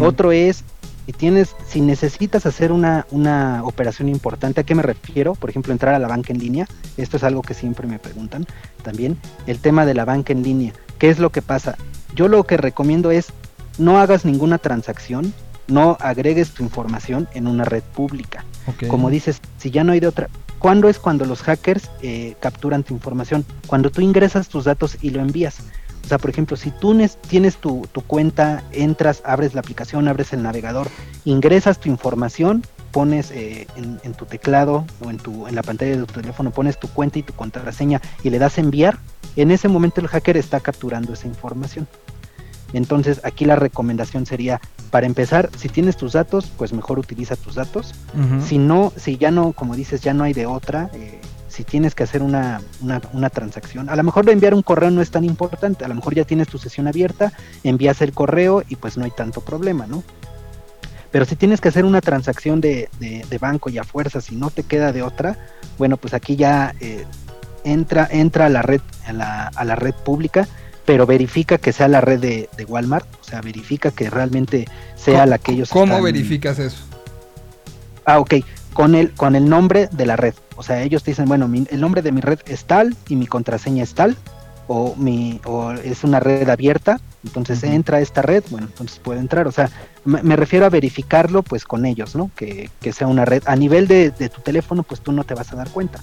[0.00, 0.64] Otro es,
[1.06, 5.34] si tienes, si necesitas hacer una, una operación importante, ¿a qué me refiero?
[5.34, 6.66] Por ejemplo, entrar a la banca en línea.
[6.98, 8.46] Esto es algo que siempre me preguntan
[8.82, 9.16] también.
[9.46, 10.74] El tema de la banca en línea.
[10.98, 11.78] ¿Qué es lo que pasa?
[12.14, 13.32] Yo lo que recomiendo es
[13.78, 15.32] no hagas ninguna transacción,
[15.68, 18.44] no agregues tu información en una red pública.
[18.88, 20.28] Como dices, si ya no hay de otra.
[20.60, 23.44] ¿Cuándo es cuando los hackers eh, capturan tu información?
[23.66, 25.56] Cuando tú ingresas tus datos y lo envías.
[26.04, 30.32] O sea, por ejemplo, si tú nes- tienes tu, cuenta, entras, abres la aplicación, abres
[30.34, 30.88] el navegador,
[31.24, 32.62] ingresas tu información,
[32.92, 36.50] pones eh, en, en tu teclado o en, tu, en la pantalla de tu teléfono,
[36.50, 38.98] pones tu cuenta y tu contraseña y le das enviar,
[39.36, 41.86] en ese momento el hacker está capturando esa información.
[42.72, 44.60] Entonces aquí la recomendación sería,
[44.90, 47.94] para empezar, si tienes tus datos, pues mejor utiliza tus datos.
[48.46, 51.94] Si no, si ya no, como dices, ya no hay de otra, eh, si tienes
[51.94, 55.24] que hacer una, una, una transacción, a lo mejor enviar un correo no es tan
[55.24, 57.32] importante, a lo mejor ya tienes tu sesión abierta,
[57.64, 60.02] envías el correo y pues no hay tanto problema, ¿no?
[61.10, 64.36] Pero si tienes que hacer una transacción de, de, de banco y a fuerza, si
[64.36, 65.36] no te queda de otra,
[65.76, 67.04] bueno, pues aquí ya eh,
[67.64, 70.46] entra, entra a la red, a la, a la red pública,
[70.90, 75.24] pero verifica que sea la red de, de Walmart, o sea, verifica que realmente sea
[75.24, 76.78] la que ellos ¿Cómo están- verificas eso?
[78.04, 78.34] Ah, ok.
[78.72, 80.34] Con el, con el nombre de la red.
[80.56, 83.14] O sea, ellos te dicen, bueno, mi- el nombre de mi red es tal y
[83.14, 84.16] mi contraseña es tal.
[84.66, 86.98] O, mi, o es una red abierta.
[87.24, 89.46] Entonces entra a esta red, bueno, entonces puede entrar.
[89.46, 89.70] O sea,
[90.04, 92.32] me, me refiero a verificarlo pues con ellos, ¿no?
[92.34, 93.44] Que, que sea una red.
[93.46, 96.00] A nivel de, de tu teléfono, pues tú no te vas a dar cuenta.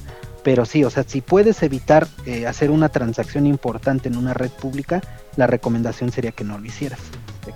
[0.48, 4.50] Pero sí, o sea, si puedes evitar eh, hacer una transacción importante en una red
[4.50, 5.02] pública,
[5.36, 7.02] la recomendación sería que no lo hicieras.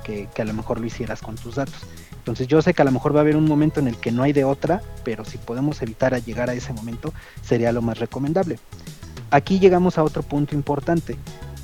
[0.03, 1.85] que, que a lo mejor lo hicieras con tus datos.
[2.17, 4.11] Entonces yo sé que a lo mejor va a haber un momento en el que
[4.11, 7.81] no hay de otra, pero si podemos evitar a llegar a ese momento, sería lo
[7.81, 8.59] más recomendable.
[9.29, 11.15] Aquí llegamos a otro punto importante,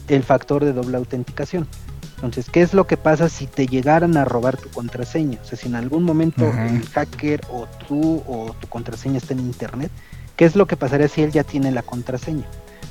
[0.07, 1.67] el factor de doble autenticación.
[2.15, 5.39] Entonces, ¿qué es lo que pasa si te llegaran a robar tu contraseña?
[5.41, 9.41] O sea, si en algún momento el hacker o tú o tu contraseña está en
[9.41, 9.91] internet,
[10.37, 12.45] ¿qué es lo que pasaría si él ya tiene la contraseña?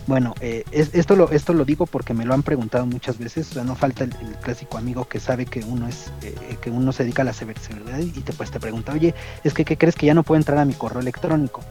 [0.06, 3.50] Bueno, eh, es- esto, lo, esto lo digo porque me lo han preguntado muchas veces.
[3.50, 4.10] O sea, no falta el,
[4.42, 7.98] clásico amigo que sabe que uno es eh, que uno se dedica a la ciberseguridad
[7.98, 10.58] y te pues te pregunta, oye, es que ¿qué crees que ya no puedo entrar
[10.58, 11.62] a mi correo electrónico?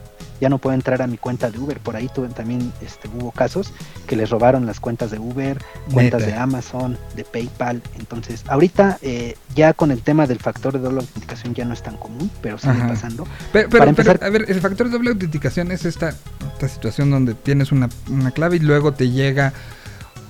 [0.42, 1.80] Ya no puedo entrar a mi cuenta de Uber.
[1.80, 3.72] Por ahí tuve, también este, hubo casos
[4.06, 5.58] que les robaron las cuentas de Uber,
[5.94, 6.34] cuentas Neta.
[6.36, 7.82] de Amazon, de PayPal.
[7.98, 11.82] Entonces, ahorita eh, ya con el tema del factor de doble autenticación ya no es
[11.84, 12.88] tan común, pero sigue Ajá.
[12.90, 13.26] pasando.
[13.54, 16.10] Pero, pero- Para empezar- pero, a ver, el factor de doble autenticación es esta,
[16.54, 19.54] esta situación donde tienes una, una clave y luego te llega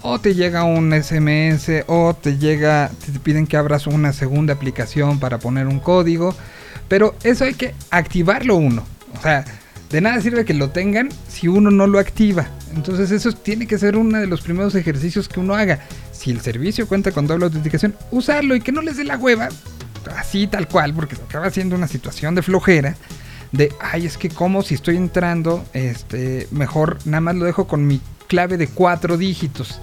[0.03, 5.19] o te llega un SMS o te llega, te piden que abras una segunda aplicación
[5.19, 6.35] para poner un código,
[6.87, 8.83] pero eso hay que activarlo uno.
[9.17, 9.43] O sea,
[9.95, 12.49] de nada sirve que lo tengan si uno no lo activa.
[12.75, 15.79] Entonces eso tiene que ser uno de los primeros ejercicios que uno haga.
[16.11, 19.47] Si el servicio cuenta con doble autenticación, usarlo y que no les dé la hueva,
[20.17, 22.97] así tal cual, porque acaba siendo una situación de flojera.
[23.53, 27.87] De, ay, es que como si estoy entrando, este, mejor nada más lo dejo con
[27.87, 29.79] mi clave de cuatro dígitos.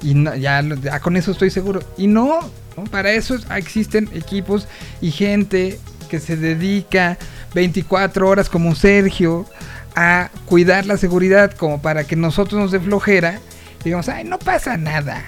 [0.00, 0.62] Y no- ya,
[1.02, 1.80] con eso estoy seguro.
[1.98, 2.38] Y no,
[2.76, 2.84] ¿no?
[2.84, 4.68] para eso existen equipos
[5.00, 7.18] y gente que se dedica
[7.54, 9.46] 24 horas como Sergio
[9.94, 13.40] a cuidar la seguridad como para que nosotros nos dé flojera.
[13.84, 15.24] Digamos, ay, no pasa nada.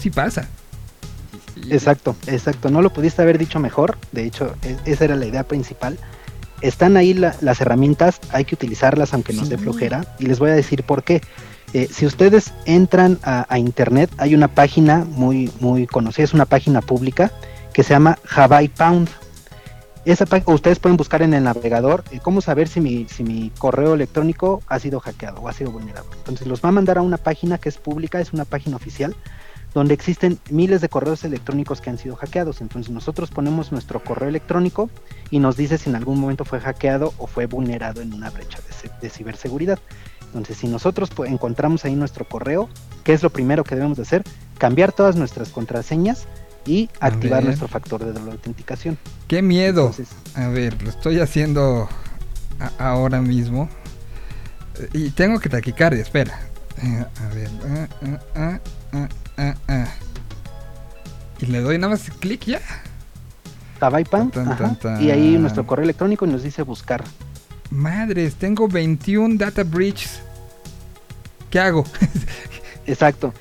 [0.00, 0.48] Sí pasa.
[1.70, 2.70] Exacto, exacto.
[2.70, 3.98] No lo pudiste haber dicho mejor.
[4.12, 5.98] De hecho, e- esa era la idea principal.
[6.60, 9.62] Están ahí la- las herramientas, hay que utilizarlas aunque nos dé Sí.
[9.62, 10.04] flojera.
[10.18, 11.20] Y les voy a decir por qué.
[11.74, 16.46] Eh, si ustedes entran a, a internet, hay una página muy, muy conocida, es una
[16.46, 17.30] página pública
[17.74, 19.08] que se llama Hawaii Pound.
[20.46, 25.42] Ustedes pueden buscar en el navegador cómo saber si mi, correo electrónico ha sido hackeado
[25.42, 26.06] o ha sido vulnerado.
[26.16, 29.14] Entonces los va a mandar a una página que es pública, es una página oficial,
[29.74, 32.62] donde existen miles de correos electrónicos que han sido hackeados.
[32.62, 34.88] Entonces nosotros ponemos nuestro correo electrónico
[35.30, 38.60] y nos dice si en algún momento fue hackeado o fue vulnerado en una brecha
[38.60, 39.78] de, ci- de ciberseguridad.
[40.28, 42.70] Entonces si nosotros encontramos ahí nuestro correo,
[43.04, 44.24] ¿qué es lo primero que debemos de hacer?
[44.56, 46.26] Cambiar todas nuestras contraseñas
[46.66, 47.46] y A activar ver.
[47.46, 48.98] nuestro factor de doble autenticación.
[49.26, 49.86] Qué miedo.
[49.90, 51.88] Entonces, A ver, lo estoy haciendo
[52.78, 53.68] ahora mismo.
[54.78, 56.38] Eh, Y tengo que taquicardia, espera.
[56.82, 57.50] Eh, a ver.
[58.36, 58.58] ah,
[59.36, 59.86] ah, ah.
[61.40, 62.60] Y le doy nada más clic ya.
[63.78, 64.32] Tabaipan,
[65.00, 67.04] y ahí nuestro correo electrónico y nos dice buscar.
[67.70, 70.20] Madres, tengo 21 data breaches.
[71.48, 71.84] ¿Qué hago?
[72.86, 73.32] Exacto.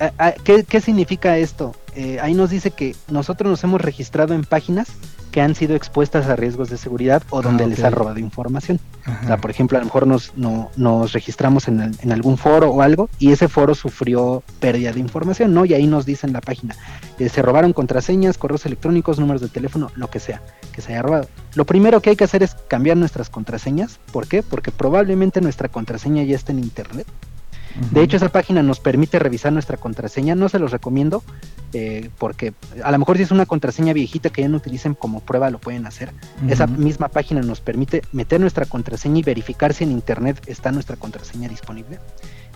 [0.00, 1.74] Ah, ¿Qué, qué significa esto?
[1.96, 4.86] Eh, ahí nos dice que nosotros nos hemos registrado en páginas
[5.32, 8.78] que han sido expuestas a riesgos de seguridad o donde Ah, les han robado información.
[9.24, 12.36] O sea, por ejemplo, a lo mejor nos, no- nos registramos en, el- en algún
[12.38, 15.64] foro o algo y ese foro sufrió pérdida de información, ¿no?
[15.64, 16.74] Y ahí nos dice en la página,
[17.18, 20.42] eh, se robaron contraseñas, correos electrónicos, números de teléfono, lo que sea,
[20.72, 21.28] que se haya robado.
[21.54, 24.00] Lo primero que hay que hacer es cambiar nuestras contraseñas.
[24.12, 24.42] ¿Por qué?
[24.42, 27.06] Porque probablemente nuestra contraseña ya está en internet.
[27.90, 30.34] De hecho, esa página nos permite revisar nuestra contraseña.
[30.34, 31.22] No se los recomiendo
[31.72, 35.20] eh, porque a lo mejor si es una contraseña viejita que ya no utilicen como
[35.20, 36.12] prueba, lo pueden hacer.
[36.48, 40.96] Esa misma página nos permite meter nuestra contraseña y verificar si en internet está nuestra
[40.96, 41.98] contraseña disponible.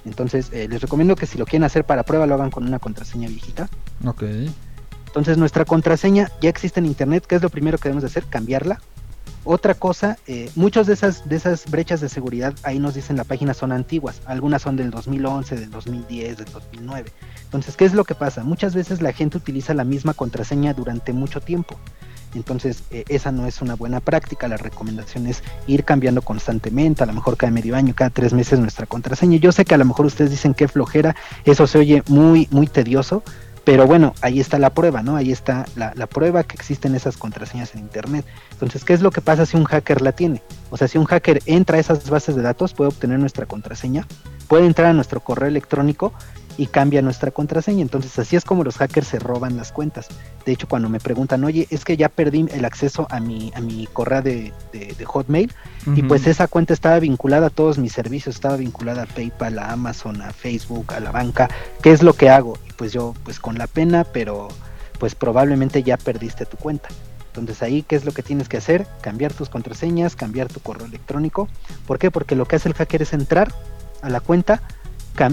[0.06, 2.78] Entonces, eh, les recomiendo que si lo quieren hacer para prueba, lo hagan con una
[2.78, 3.68] contraseña viejita.
[4.06, 4.22] Ok.
[5.06, 7.24] Entonces, nuestra contraseña ya existe en internet.
[7.26, 8.24] ¿Qué es lo primero que debemos de hacer?
[8.24, 8.80] Cambiarla.
[9.44, 13.24] Otra cosa, eh, muchas de esas, de esas brechas de seguridad, ahí nos dicen la
[13.24, 14.20] página son antiguas.
[14.26, 17.10] Algunas son del 2011, del 2010, del 2009.
[17.44, 18.44] Entonces, ¿qué es lo que pasa?
[18.44, 21.78] Muchas veces la gente utiliza la misma contraseña durante mucho tiempo.
[22.34, 24.46] Entonces, eh, esa no es una buena práctica.
[24.46, 28.58] La recomendación es ir cambiando constantemente, a lo mejor cada medio año, cada tres meses
[28.60, 29.38] nuestra contraseña.
[29.38, 32.66] Yo sé que a lo mejor ustedes dicen que flojera, eso se oye muy, muy
[32.66, 33.22] tedioso,
[33.70, 35.14] pero bueno, ahí está la prueba, ¿no?
[35.14, 38.26] Ahí está la, la prueba que existen esas contraseñas en Internet.
[38.50, 40.42] Entonces, ¿qué es lo que pasa si un hacker la tiene?
[40.70, 44.08] O sea, si un hacker entra a esas bases de datos, puede obtener nuestra contraseña,
[44.48, 46.12] puede entrar a nuestro correo electrónico
[46.60, 47.80] y cambia nuestra contraseña.
[47.80, 50.08] Entonces, así es como los hackers se roban las cuentas.
[50.44, 53.60] De hecho, cuando me preguntan, oye, es que ya perdí el acceso a mi, a
[53.62, 55.50] mi correo de, de- de Hotmail,
[55.96, 59.72] y pues esa cuenta estaba vinculada a todos mis servicios, estaba vinculada a PayPal, a
[59.72, 61.48] Amazon, a Facebook, a la banca.
[61.82, 62.58] ¿Qué es lo que hago?
[62.68, 64.48] Y pues yo, pues con la pena, pero
[64.98, 66.90] pues probablemente ya perdiste tu cuenta.
[67.28, 68.86] Entonces ahí, ¿qué es lo que tienes que hacer?
[69.00, 71.48] Cambiar tus contraseñas, cambiar tu correo electrónico.
[71.86, 72.10] ¿Por qué?
[72.10, 73.50] Porque lo que hace el hacker es entrar
[74.02, 74.60] a la cuenta,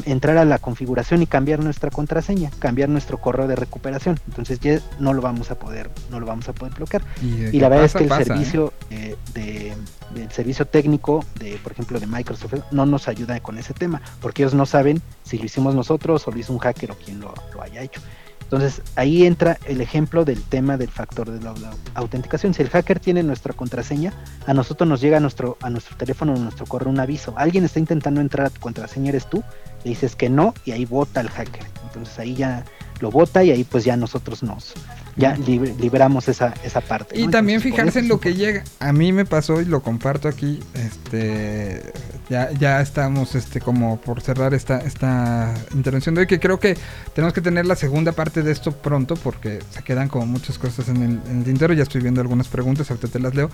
[0.06, 4.20] entrar a la configuración y cambiar nuestra contraseña, cambiar nuestro correo de recuperación.
[4.28, 7.04] Entonces ya no lo vamos a poder, no lo vamos a poder bloquear.
[7.22, 8.26] Y, que la verdad pasa, es que el pasa, ¿eh?
[8.26, 9.74] servicio eh, de,
[10.14, 14.44] del servicio técnico de, por ejemplo, de Microsoft no nos ayuda con ese tema, porque
[14.44, 17.34] ellos no saben si lo hicimos nosotros o lo hizo un hacker o quien lo,
[17.54, 18.02] lo haya hecho.
[18.48, 21.54] Entonces ahí entra el ejemplo del tema del factor de la,
[21.96, 22.54] autenticación.
[22.54, 24.14] Si el hacker tiene nuestra contraseña,
[24.46, 27.34] a nosotros nos llega a nuestro, a nuestro teléfono o nuestro correo un aviso.
[27.36, 29.44] Alguien está intentando entrar a tu contraseña, eres tú,
[29.84, 31.66] le dices que no y ahí vota el hacker.
[31.84, 32.64] Entonces ahí ya
[33.02, 34.74] lo vota y ahí pues ya nosotros nos
[35.18, 37.20] ya lib- libramos esa, esa parte.
[37.20, 38.64] Y también Entonces, fijarse en lo que llega.
[38.80, 40.60] A mí me pasó y lo comparto aquí.
[40.76, 41.82] Este,
[42.30, 46.78] ya, ya estamos, este, como por cerrar esta, esta intervención de hoy, que creo que
[47.16, 50.88] tenemos que tener la segunda parte de esto pronto, porque se quedan como muchas cosas
[50.90, 51.74] en el, en el tintero.
[51.74, 53.50] Ya estoy viendo algunas preguntas, ahorita te las leo.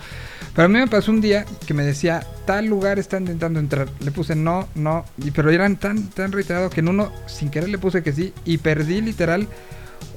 [0.56, 3.88] Pero a mí me pasó un día que me decía, tal lugar está intentando entrar.
[4.02, 7.70] Le puse no, no, y, pero eran tan, tan reiterados que en uno, sin querer,
[7.70, 9.48] le puse que sí, y perdí literal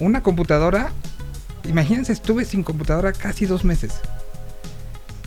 [0.00, 0.90] una computadora
[1.68, 4.00] Imagínense, estuve sin computadora casi dos meses.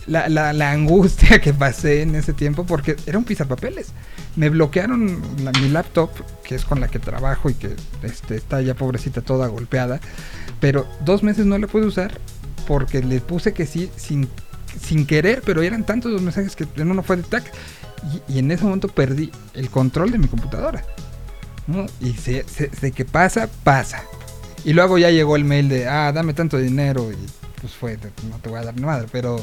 [0.06, 3.88] La, angustia que pasé en ese tiempo porque era un pisapapeles.
[4.34, 5.20] Me bloquearon
[5.60, 6.10] mi laptop,
[6.42, 10.00] que es con la que trabajo y que este, está ya pobrecita toda golpeada.
[10.58, 12.18] Pero dos meses no la pude usar
[12.66, 14.28] porque le puse que sí sin,
[15.06, 17.44] querer, pero eran tantos los mensajes que en uno fue de tac.
[18.28, 20.82] Y, en ese momento perdí el control de mi computadora.
[22.00, 24.02] Y se, se- de que pasa, pasa.
[24.64, 27.10] Y luego ya llegó el mail de, ah, dame tanto dinero.
[27.12, 27.16] Y
[27.60, 29.08] pues fue, no te voy a dar ni madre.
[29.10, 29.40] Pero,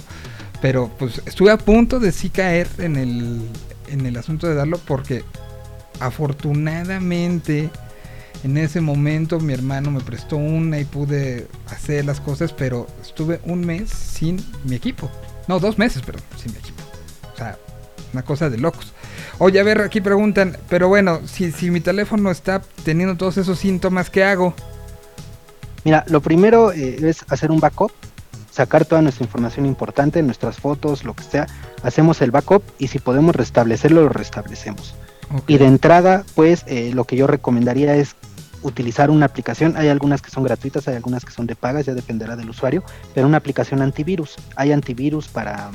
[0.62, 3.42] pero pues estuve a punto de sí caer en el,
[3.90, 5.24] en el asunto de darlo porque
[6.00, 7.70] afortunadamente
[8.44, 12.54] en ese momento mi hermano me prestó una y pude hacer las cosas.
[12.54, 15.10] Pero estuve un mes sin mi equipo.
[15.48, 16.84] No, dos meses, pero sin mi equipo.
[17.34, 17.58] O sea,
[18.14, 18.94] una cosa de locos.
[19.40, 23.60] Oye, a ver, aquí preguntan, pero bueno, si, si mi teléfono está teniendo todos esos
[23.60, 24.56] síntomas, ¿qué hago?
[25.84, 27.92] Mira, lo primero eh, es hacer un backup,
[28.52, 31.48] sacar toda nuestra información importante, nuestras fotos, lo que sea,
[31.84, 34.96] hacemos el backup y si podemos restablecerlo, lo restablecemos.
[35.46, 38.16] Y de entrada, pues eh, lo que yo recomendaría es
[38.64, 39.76] utilizar una aplicación.
[39.78, 42.84] Hay algunas que son gratuitas, hay algunas que son de pagas, ya dependerá del usuario,
[43.14, 44.36] pero una aplicación antivirus.
[44.56, 45.70] Hay antivirus para,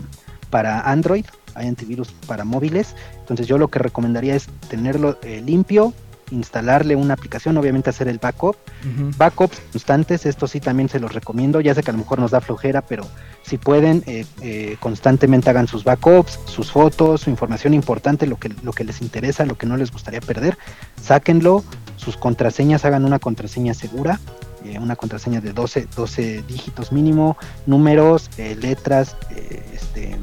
[0.51, 2.95] para Android, hay antivirus para móviles.
[3.21, 5.93] Entonces yo lo que recomendaría es tenerlo eh, limpio,
[6.33, 8.57] instalarle una aplicación, obviamente hacer el backup.
[9.17, 12.33] Backups constantes, esto sí también se los recomiendo, ya sé que a lo mejor nos
[12.33, 13.07] da flojera, pero
[13.43, 18.51] si pueden, eh, eh, constantemente hagan sus backups, sus fotos, su información importante, lo que,
[18.63, 20.59] lo que les interesa, lo que no les gustaría perder,
[21.01, 21.65] sáquenlo,
[21.97, 24.19] sus contraseñas, hagan una contraseña segura,
[24.65, 27.37] eh, una contraseña de 12, 12 dígitos mínimo,
[27.67, 30.17] números, eh, letras, eh, este,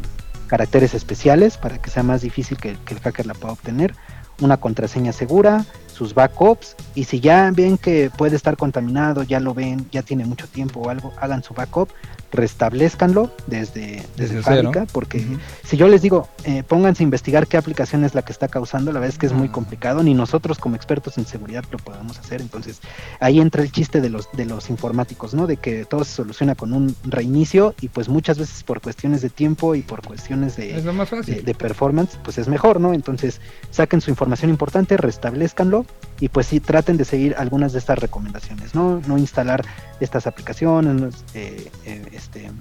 [0.48, 3.96] caracteres especiales para que sea más difícil que, que el hacker la pueda obtener,
[4.40, 5.66] una contraseña segura,
[6.00, 10.26] sus backups y si ya ven que puede estar contaminado, ya lo ven, ya tiene
[10.26, 11.90] mucho tiempo o algo, hagan su backup,
[12.32, 14.86] restablezcanlo desde, desde, Desde fábrica, cero.
[14.94, 15.26] porque
[15.64, 18.92] si yo les digo, eh, pónganse a investigar qué aplicación es la que está causando,
[18.94, 19.52] la verdad es que es muy Ah.
[19.52, 22.80] complicado, ni nosotros como expertos en seguridad lo podemos hacer, entonces
[23.20, 25.48] ahí entra el chiste de los, de los informáticos, ¿no?
[25.48, 29.30] De que todo se soluciona con un reinicio y pues muchas veces por cuestiones de
[29.30, 32.94] tiempo y por cuestiones de, de performance, pues es mejor, ¿no?
[32.94, 35.86] Entonces saquen su información importante, restablezcanlo
[36.20, 39.02] y pues sí traten de seguir algunas de estas recomendaciones, ¿no?
[39.08, 39.66] No instalar
[40.00, 42.52] estas aplicaciones, no, eh, eh, este,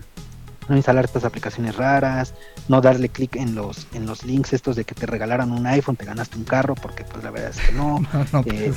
[0.68, 2.34] no instalar estas aplicaciones raras,
[2.68, 5.96] no darle clic en los, en los links estos de que te regalaron un iPhone,
[5.96, 7.98] te ganaste un carro, porque pues la verdad es que no.
[8.12, 8.72] No, no Eh,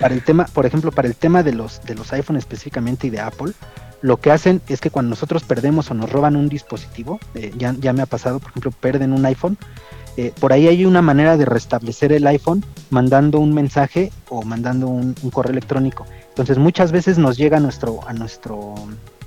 [0.00, 3.10] para el tema, por ejemplo, para el tema de los de los iPhone específicamente y
[3.10, 3.52] de Apple,
[4.00, 7.74] lo que hacen es que cuando nosotros perdemos o nos roban un dispositivo, eh, ya,
[7.78, 9.58] ya me ha pasado, por ejemplo, pierden un iPhone,
[10.18, 14.88] eh, por ahí hay una manera de restablecer el iPhone mandando un mensaje o mandando
[14.88, 16.06] un, correo electrónico.
[16.30, 18.74] Entonces muchas veces nos llega a nuestro, a nuestro,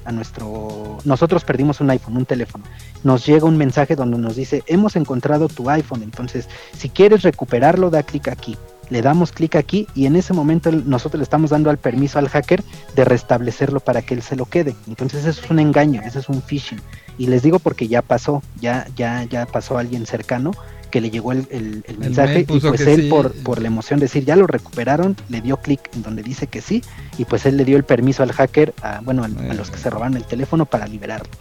[0.04, 2.66] a nuestro, nosotros perdimos un iPhone, un teléfono,
[3.06, 7.90] nos llega un mensaje donde nos dice hemos encontrado tu iPhone, entonces si quieres recuperarlo
[7.90, 8.58] da clic aquí
[8.90, 12.28] le damos clic aquí y en ese momento nosotros le estamos dando al permiso al
[12.28, 12.62] hacker
[12.94, 14.76] de restablecerlo para que él se lo quede.
[14.86, 16.82] Entonces eso es un engaño, eso es un phishing.
[17.18, 20.52] Y les digo porque ya pasó, ya, ya, ya pasó alguien cercano
[20.92, 23.10] que le llegó el, el- el mensaje y pues él sí.
[23.10, 26.46] por, por la emoción de decir ya lo recuperaron, le dio clic en donde dice
[26.48, 26.84] que sí
[27.18, 29.78] y pues él le dio el permiso al hacker, a, bueno, al- a, los que
[29.80, 31.32] se robaron el teléfono para liberarlo.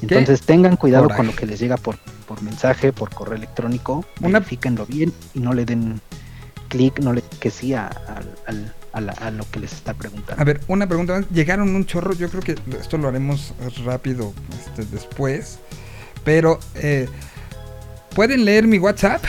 [0.00, 4.38] Entonces tengan cuidado con lo que les llega por, por mensaje, por correo electrónico, Una-
[4.38, 6.00] verifíquenlo bien y no le den
[6.68, 7.88] clic, no le que sí a,
[8.46, 10.40] al- a la- a lo que les está preguntando.
[10.40, 11.28] A ver, una pregunta más.
[11.30, 13.52] Llegaron un chorro, yo creo que esto lo haremos
[13.84, 15.58] rápido este, después.
[16.24, 17.08] Pero, eh,
[18.14, 19.22] ¿pueden leer mi WhatsApp?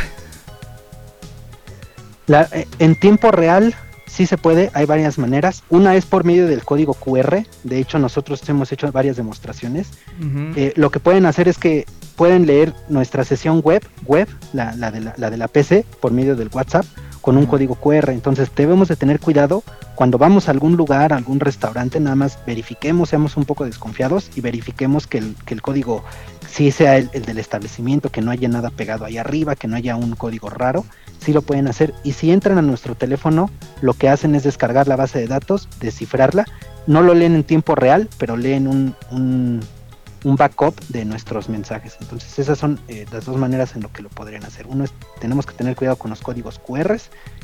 [2.28, 3.76] La- eh, en tiempo real
[4.08, 5.64] sí se puede, hay varias maneras.
[5.70, 7.46] Una es por medio del código QR.
[7.64, 9.88] De hecho, nosotros hemos hecho varias demostraciones.
[10.56, 11.86] Eh, lo que pueden hacer es que
[12.16, 16.12] pueden leer nuestra sesión web, web, la, la de la, la de la PC, por
[16.12, 16.86] medio del WhatsApp,
[17.22, 18.10] con un código QR.
[18.10, 19.64] Entonces debemos de tener cuidado
[19.96, 24.32] cuando vamos a algún lugar, a algún restaurante, nada más verifiquemos, seamos un poco desconfiados
[24.36, 26.04] y verifiquemos que el, que el código
[26.50, 29.76] sí sea el, el del establecimiento, que no haya nada pegado ahí arriba, que no
[29.76, 30.86] haya un código raro,
[31.20, 31.94] sí lo pueden hacer.
[32.04, 33.50] Y si entran a nuestro teléfono,
[33.82, 36.46] lo que hacen es descargar la base de datos, descifrarla,
[36.88, 39.60] no lo leen en tiempo real, pero leen un, un,
[40.24, 41.98] un backup de nuestros mensajes.
[42.00, 44.68] Entonces esas son eh, las dos maneras en lo que lo podrían hacer.
[44.68, 46.98] Uno es tenemos que tener cuidado con los códigos QR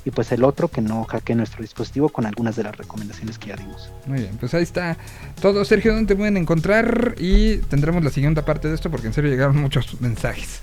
[0.05, 3.47] y pues el otro que no hackee nuestro dispositivo con algunas de las recomendaciones que
[3.47, 3.91] ya dimos.
[4.05, 4.97] Muy bien, pues ahí está
[5.41, 5.63] todo.
[5.65, 7.15] Sergio, ¿dónde te pueden encontrar?
[7.17, 10.59] Y tendremos la siguiente parte de esto porque en serio llegaron muchos mensajes.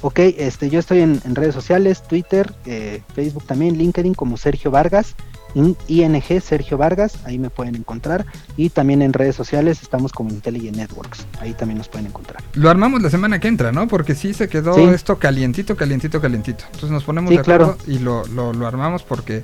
[0.00, 4.70] Ok, este, yo estoy en, en redes sociales, Twitter, eh, Facebook también, LinkedIn como Sergio
[4.70, 5.14] Vargas,
[5.54, 8.26] ING Sergio Vargas, ahí me pueden encontrar.
[8.56, 12.42] Y también en redes sociales estamos como Intelligent Networks, ahí también nos pueden encontrar.
[12.54, 13.86] Lo armamos la semana que entra, ¿no?
[13.88, 14.82] Porque sí se quedó Sí.
[14.82, 16.64] esto calientito, calientito, calientito.
[16.66, 17.92] Entonces nos ponemos Sí, de acuerdo claro.
[17.92, 19.42] y lo, lo, lo armamos porque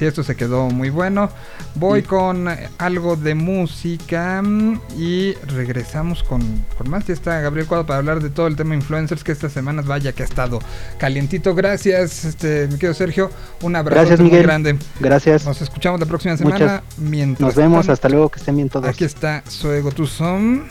[0.00, 1.30] sí, esto se quedó muy bueno.
[1.76, 2.06] Voy Sí.
[2.08, 2.48] con
[2.78, 6.40] algo de música mm, y regresamos con,
[6.76, 7.06] con más.
[7.06, 10.12] Ya está Gabriel Cuadro para hablar de todo el tema influencers que estas semanas vaya
[10.12, 10.58] que ha estado
[10.98, 11.54] calientito.
[11.54, 13.30] Gracias, este, mi querido Sergio.
[13.62, 14.78] Un abrazo Gracias, muy grande.
[14.98, 16.58] Gracias, Nos escuchamos la próxima semana.
[16.58, 18.88] Muchas- Mientras nos vemos, hasta luego, que estén bien todos.
[18.88, 20.64] Aquí está Suego Tu Son.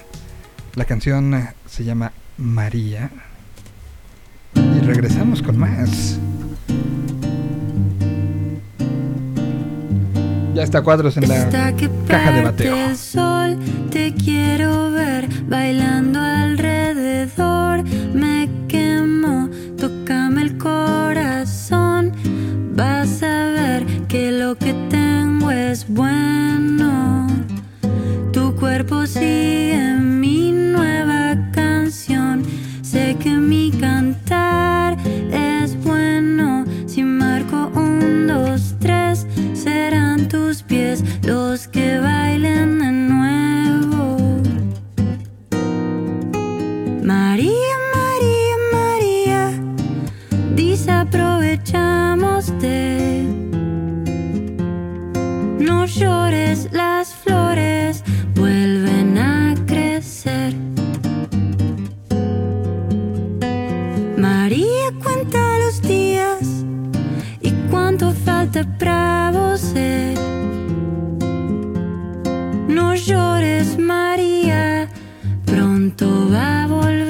[0.75, 3.11] La canción eh, se llama María.
[4.55, 6.17] Y regresamos con más.
[10.53, 12.75] Ya está cuadros en la Hasta que caja de bateo.
[12.89, 13.57] el sol,
[13.91, 17.83] te quiero ver bailando alrededor.
[18.13, 22.11] Me quemo, tócame el corazón.
[22.75, 27.27] Vas a ver que lo que tengo es bueno.
[28.33, 32.43] Tu cuerpo sigue mi nueva canción.
[32.81, 33.58] Sé que mi
[40.29, 44.17] tus pies los que bailen de nuevo.
[47.03, 49.51] María, María, María,
[50.55, 53.23] desaprovechamos de.
[55.59, 58.03] No llores, las flores
[58.35, 60.53] vuelven a crecer.
[64.15, 66.63] María, cuenta los días
[67.41, 69.58] y cuánto falta para vos
[72.67, 74.89] no llores, María,
[75.45, 77.09] pronto va a volver.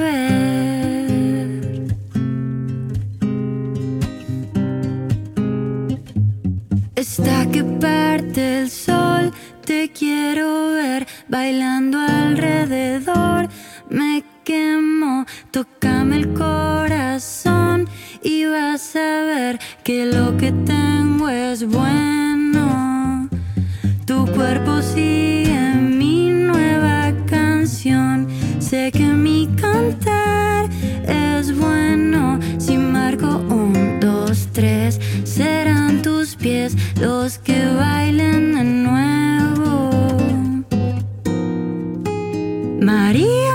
[6.94, 9.32] Está que parte el sol,
[9.64, 13.48] te quiero ver bailando alrededor.
[13.88, 16.69] Me quemo, tocame el corazón
[18.22, 23.28] y vas a ver que lo que tengo es bueno.
[24.06, 28.28] Tu cuerpo sigue mi nueva canción.
[28.58, 30.68] Sé que mi cantar
[31.06, 32.38] es bueno.
[32.58, 39.90] Si marco un, dos, tres, serán tus pies los que bailen de nuevo.
[42.80, 43.49] María,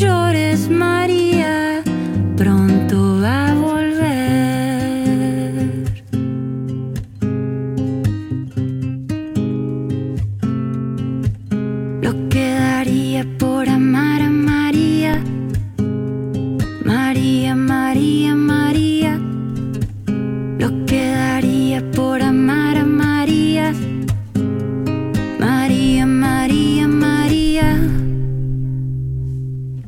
[0.00, 0.33] No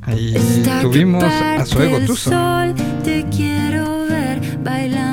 [0.06, 0.34] Ahí
[0.82, 1.64] tuvimos a
[3.02, 5.05] te quiero ver bailando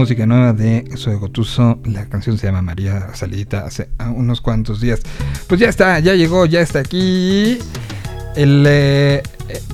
[0.00, 1.78] Música nueva de Zoe Gotuso.
[1.84, 5.02] La canción se llama María Salidita hace unos cuantos días.
[5.46, 7.58] Pues ya está, ya llegó, ya está aquí.
[8.34, 9.22] El, eh,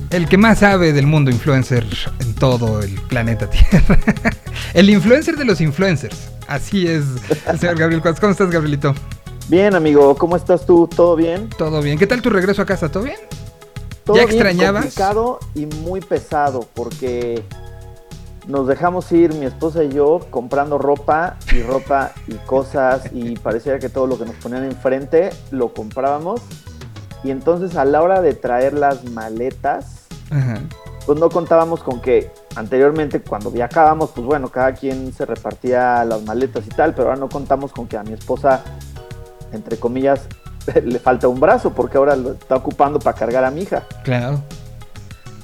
[0.09, 1.85] el que más sabe del mundo influencer
[2.19, 3.97] en todo el planeta Tierra.
[4.73, 6.27] el influencer de los influencers.
[6.45, 7.05] Así es,
[7.47, 8.19] el señor Gabriel Cuadros.
[8.19, 8.93] ¿Cómo estás, Gabrielito?
[9.47, 10.89] Bien, amigo, ¿cómo estás tú?
[10.93, 11.47] ¿Todo bien?
[11.57, 11.97] ¿Todo bien?
[11.97, 12.89] ¿Qué tal tu regreso a casa?
[12.91, 13.15] ¿Todo bien?
[14.03, 14.83] Todo ¿Ya bien, extrañabas?
[14.83, 17.45] complicado y muy pesado porque
[18.47, 23.77] nos dejamos ir mi esposa y yo comprando ropa y ropa y cosas y parecía
[23.79, 26.41] que todo lo que nos ponían enfrente lo comprábamos
[27.23, 30.59] y entonces a la hora de traer las maletas Ajá.
[31.05, 36.21] pues no contábamos con que anteriormente cuando viajábamos pues bueno cada quien se repartía las
[36.23, 38.61] maletas y tal pero ahora no contamos con que a mi esposa
[39.51, 40.21] entre comillas
[40.85, 44.39] le falta un brazo porque ahora lo está ocupando para cargar a mi hija Claro.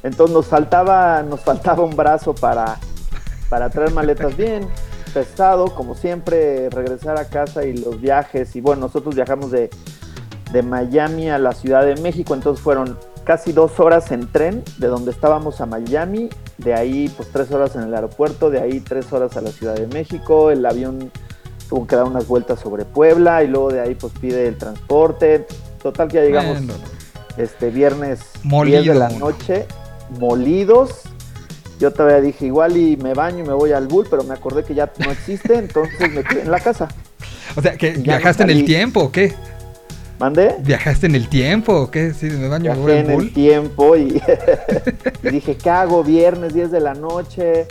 [0.04, 2.78] entonces nos faltaba, nos faltaba un brazo para,
[3.54, 4.68] para traer maletas bien,
[5.14, 8.56] pesado, como siempre, regresar a casa y los viajes.
[8.56, 9.70] Y bueno, nosotros viajamos de,
[10.52, 14.88] de Miami a la Ciudad de México, entonces fueron casi dos horas en tren de
[14.88, 19.14] donde estábamos a Miami, de ahí pues tres horas en el aeropuerto, de ahí tres
[19.14, 21.12] horas a la Ciudad de México, el avión
[21.70, 25.46] tuvo que dar unas vueltas sobre Puebla y luego de ahí pues pide el transporte.
[25.80, 26.74] Total que ya llegamos Bueno,
[27.38, 29.68] este viernes Molido 10 de la noche,
[30.20, 31.04] molidos.
[31.80, 34.64] Yo todavía dije igual y me baño y me voy al bull, pero me acordé
[34.64, 36.88] que ya no existe, entonces me quedé en la casa.
[37.56, 38.66] O sea, ¿que ¿viajaste en no el salí.
[38.68, 39.34] tiempo o qué?
[40.20, 40.56] ¿Mandé?
[40.62, 42.14] ¿Viajaste en el tiempo o qué?
[42.14, 43.24] Sí, me baño, me voy Viajé al en bull.
[43.26, 44.22] el tiempo y,
[45.24, 46.04] y dije, ¿qué hago?
[46.04, 47.68] Viernes 10 de la noche.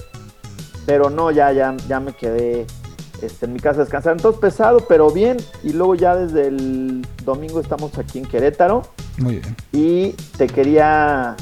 [0.84, 2.66] Pero no, ya, ya, ya me quedé
[3.22, 4.12] este, en mi casa a descansar.
[4.16, 5.36] Entonces pesado, pero bien.
[5.62, 8.82] Y luego ya desde el domingo estamos aquí en Querétaro.
[9.18, 9.56] Muy bien.
[9.72, 11.36] Y te quería,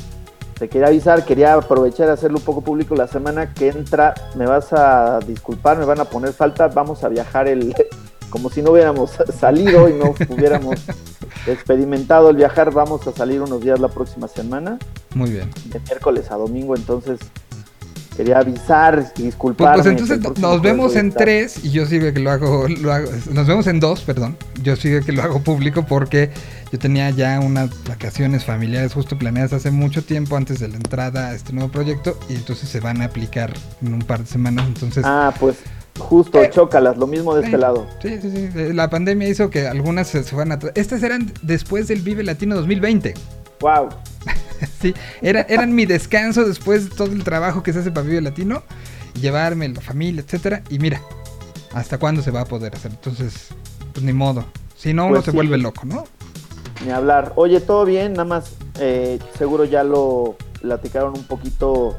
[0.61, 4.13] te quería avisar, quería aprovechar de hacerlo un poco público la semana que entra.
[4.37, 6.69] Me vas a disculpar, me van a poner falta.
[6.69, 7.75] Vamos a viajar el,
[8.31, 10.79] como si no hubiéramos salido y no hubiéramos
[11.47, 12.75] experimentado el viajar.
[12.75, 14.79] Vamos a salir unos días la próxima semana,
[15.15, 15.51] Muy bien.
[15.65, 16.77] de miércoles a domingo.
[16.77, 17.19] Entonces
[18.21, 19.83] quería avisar y Pues, disculparme.
[19.83, 23.11] pues entonces nos vemos a en tres y yo sigo que lo hago, lo hago,
[23.33, 24.37] nos vemos en dos, perdón.
[24.63, 26.31] Yo sigo que lo hago público porque
[26.71, 31.29] yo tenía ya unas vacaciones familiares justo planeadas hace mucho tiempo antes de la entrada
[31.29, 34.67] a este nuevo proyecto y entonces se van a aplicar en un par de semanas.
[34.69, 35.57] Entonces, Ah, pues
[35.99, 37.87] justo, Eh, chócalas, lo mismo de este eh, lado.
[38.03, 38.49] sí, sí, sí.
[38.55, 40.73] eh, La pandemia hizo que algunas se, se fueran atrás.
[40.75, 43.15] Estas eran después del Vive Latino 2020.
[43.61, 43.89] Wow.
[44.81, 48.21] sí, era, eran mi descanso después de todo el trabajo que se hace para Vive
[48.21, 48.63] Latino.
[49.21, 50.63] Llevarme la familia, etcétera.
[50.71, 51.01] Y mira,
[51.75, 52.93] ¿hasta cuándo se va a poder hacer?
[52.93, 53.49] Entonces,
[53.93, 54.45] pues ni modo.
[54.77, 56.05] Si no, uno Pues se vuelve loco, ¿no?
[56.85, 57.33] Ni hablar.
[57.37, 61.95] Oye, todo bien, nada más, eh, seguro ya lo platicaron un poquito,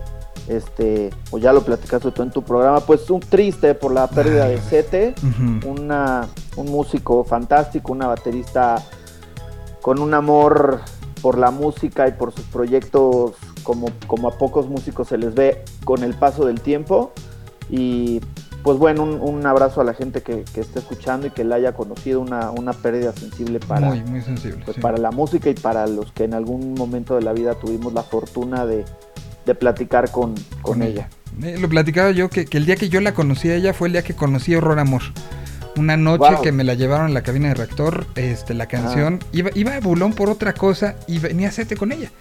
[0.48, 4.48] este, o ya lo platicaste tú en tu programa, pues un triste por la pérdida
[4.48, 5.70] de Sete, Ujú.
[5.70, 8.84] una, un músico fantástico, una baterista
[9.82, 10.82] con un amor
[11.22, 13.34] por la música y por sus proyectos
[13.64, 17.14] como, como a pocos músicos se les ve con el paso del tiempo.
[17.70, 18.22] Y
[18.64, 21.56] pues bueno, un, un abrazo a la gente que, que esté escuchando y que la
[21.56, 24.64] haya conocido, una, una pérdida sensible para, muy, muy sensible.
[24.66, 24.82] pues sí.
[24.82, 28.04] para la música y para los que en algún momento de la vida tuvimos la
[28.04, 28.86] fortuna de,
[29.46, 31.10] de platicar con, con, ella.
[31.42, 33.88] Eh, lo platicaba yo que, que el día que yo la conocí a ella fue
[33.88, 35.02] el día que conocí a Horror Amor.
[35.78, 36.42] Una noche Wow.
[36.42, 39.20] que me la llevaron en la cabina de reactor, este, la canción.
[39.32, 42.12] Iba, iba a Bulón por otra cosa y venía a Sete con ella.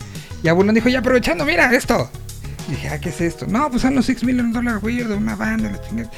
[0.42, 2.08] Y a Bulón dijo, ya aprovechando, mira esto.
[2.68, 3.46] Y dije, ah, ¿qué es esto?
[3.48, 5.70] No, pues son los 6 Million Dollar Weird de una banda.
[5.72, 6.10] la chingada.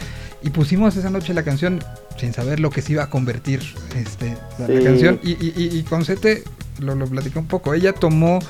[0.43, 1.83] Y pusimos esa noche la canción
[2.19, 3.61] sin saber lo que se iba a convertir
[3.97, 5.19] este, la, canción.
[5.23, 6.43] Y, y, y- y con Sete
[6.81, 7.73] lo, lo platicé un poco.
[7.75, 8.41] Ella tomó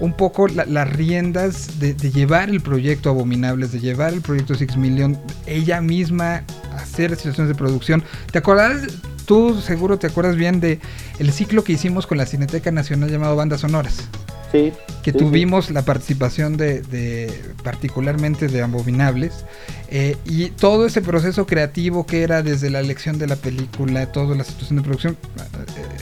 [0.00, 4.54] un poco la- las riendas de, de llevar el proyecto Abominables, de llevar el proyecto
[4.54, 6.42] Six Million, ella misma
[6.76, 8.02] hacer situaciones de producción.
[8.32, 8.82] ¿Te acuerdas?
[9.26, 10.80] Tú seguro te acuerdas bien de
[11.18, 14.08] el ciclo que hicimos con la Cineteca Nacional llamado Bandas Sonoras.
[14.50, 14.72] Sí.
[15.04, 19.44] Que sí, tuvimos la participación de, de- particularmente de Abominables
[19.90, 24.34] eh, y todo ese proceso creativo que era desde la elección de la película, toda
[24.34, 25.16] la situación de producción.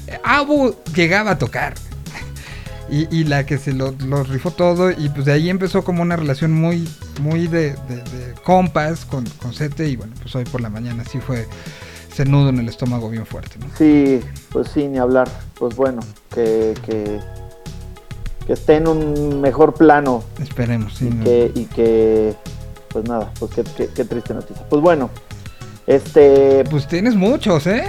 [0.06, 1.74] eh, Abu llegaba a tocar
[2.90, 6.02] y, y la que se lo, lo rifó todo y pues de ahí empezó como
[6.02, 6.88] una relación muy
[7.20, 11.04] muy de, de- de compas con, con Sete y bueno pues hoy por la mañana
[11.04, 11.46] sí fue
[12.10, 13.66] ese nudo en el estómago bien fuerte ¿no?
[13.76, 14.20] Sí,
[14.50, 15.28] pues sí, ni hablar.
[15.58, 16.00] Pues bueno,
[16.34, 17.20] que, que,
[18.46, 21.24] que esté en un mejor plano esperemos sí, y, ¿no?
[21.24, 22.34] que, y que,
[22.88, 24.66] pues nada, pues qué, qué- qué triste noticia.
[24.68, 25.10] Pues bueno,
[25.86, 27.84] este, pues tienes muchos eh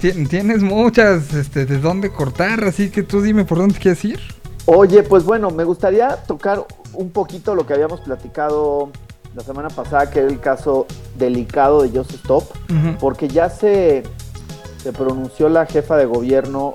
[0.00, 4.20] Tien- tienes muchas este de dónde cortar así que tú dime por dónde quieres ir
[4.66, 6.64] Oye, pues bueno, me gustaría tocar
[6.94, 8.90] un poquito lo que habíamos platicado
[9.34, 10.86] la semana pasada, que era el caso
[11.18, 12.44] delicado de Joseph Ujú.
[13.00, 14.02] porque ya se,
[14.82, 16.72] se pronunció la jefa de gobierno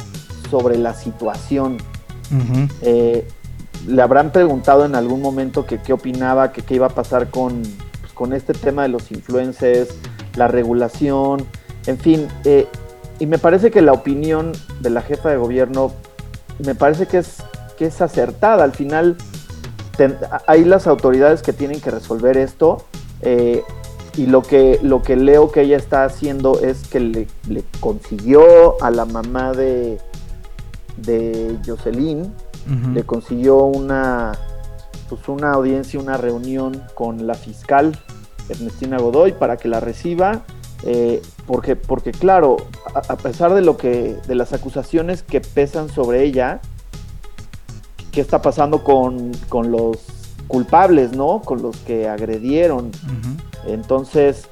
[0.49, 1.77] sobre la situación.
[2.81, 3.27] Eh,
[3.88, 7.61] le habrán preguntado en algún momento que qué opinaba, que qué iba a pasar con,
[8.01, 9.89] pues, con este tema de los influencers,
[10.35, 11.45] la regulación,
[11.85, 12.27] en fin.
[12.43, 12.68] eh,
[13.19, 14.51] y me parece que la opinión
[14.81, 15.91] de la jefa de gobierno
[16.64, 17.38] me parece que es,
[17.78, 18.64] que es acertada.
[18.64, 19.16] Al final,
[19.95, 20.18] ten-
[20.48, 22.84] hay las autoridades que tienen que resolver esto.
[23.22, 23.64] eh,
[24.18, 28.82] y lo que, lo que leo que ella está haciendo es que le, le consiguió
[28.84, 29.99] a la mamá de,
[30.98, 32.34] de Jocelyn,
[32.94, 34.34] le consiguió una,
[35.08, 37.98] pues una audiencia, una reunión con la fiscal
[38.49, 40.41] Ernestina Godoy para que la reciba.
[40.84, 42.58] eh, porque, porque claro,
[42.94, 46.60] a, a pesar de lo que, de las acusaciones que pesan sobre ella,
[48.18, 49.99] ¿qué está pasando con, con los
[50.48, 51.39] culpables, no?
[51.45, 52.89] Con los que agredieron.
[53.68, 54.48] Entonces,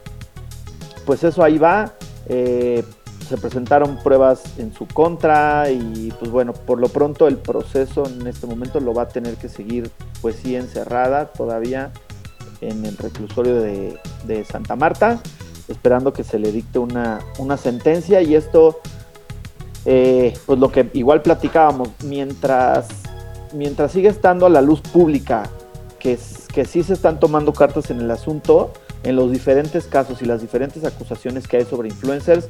[1.04, 1.94] pues eso ahí va.
[2.28, 2.84] eh,
[3.28, 8.28] se presentaron pruebas en su contra y pues bueno, por lo pronto el proceso en
[8.28, 9.90] este momento lo va a tener que seguir
[10.22, 11.92] pues sí encerrada todavía
[12.62, 13.98] en el reclusorio de,
[14.28, 15.20] de Santa Marta,
[15.68, 18.80] esperando que se le dicte una, una sentencia y esto,
[19.86, 22.90] eh, pues lo que igual platicábamos, mientras,
[23.56, 25.50] mientras sigue estando a la luz pública
[26.00, 26.18] que,
[26.54, 28.72] que sí se están tomando cartas en el asunto,
[29.04, 32.46] en los diferentes casos y las diferentes acusaciones que hay sobre influencers,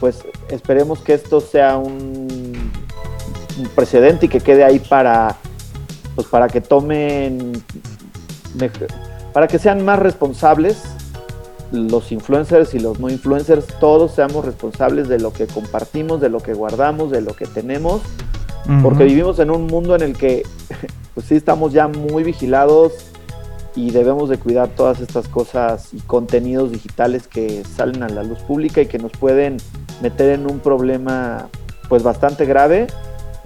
[0.00, 2.72] pues esperemos que esto sea un,
[3.74, 5.36] precedente y que quede ahí para,
[6.14, 7.52] pues para que tomen,
[9.32, 10.82] para que sean más responsables
[11.72, 16.40] los influencers y los no influencers, todos seamos responsables de lo que compartimos, de lo
[16.40, 18.00] que guardamos, de lo que tenemos,
[18.82, 20.42] porque vivimos en un mundo en el que
[21.14, 22.92] pues sí estamos ya muy vigilados
[23.74, 28.40] y debemos de cuidar todas estas cosas y contenidos digitales que salen a la luz
[28.40, 29.58] pública y que nos pueden
[30.02, 31.48] meter en un problema
[31.88, 32.86] pues bastante grave.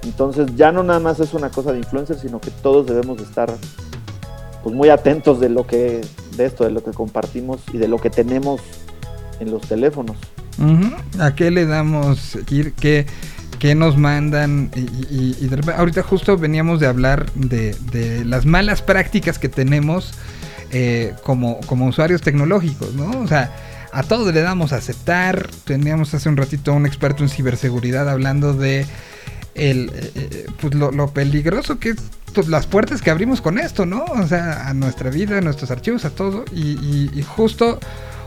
[0.02, 3.24] Entonces ya no nada más es una cosa de influencers, sino que todos debemos de
[3.24, 3.52] estar
[4.62, 6.00] pues muy atentos de lo que
[6.36, 8.60] de esto, de lo que compartimos y de lo que tenemos
[9.40, 10.16] en los teléfonos.
[11.18, 12.74] ¿A qué le damos seguir?
[12.74, 13.06] ¿Qué,
[13.64, 14.70] qué nos mandan?
[14.74, 20.12] Y, de repente- ahorita justo veníamos de hablar de, de las malas prácticas que tenemos
[20.70, 23.08] eh, como, como usuarios tecnológicos, ¿no?
[23.22, 23.56] O sea,
[23.90, 25.48] a todo le damos a aceptar.
[25.64, 28.84] Teníamos hace un ratito un experto en ciberseguridad hablando de
[29.54, 31.96] el, eh, eh, pues lo, peligroso que es
[32.34, 34.04] to- las puertas que abrimos con esto, ¿no?
[34.04, 36.44] O sea, a nuestra vida, a nuestros archivos, a todo.
[36.52, 37.80] Y justo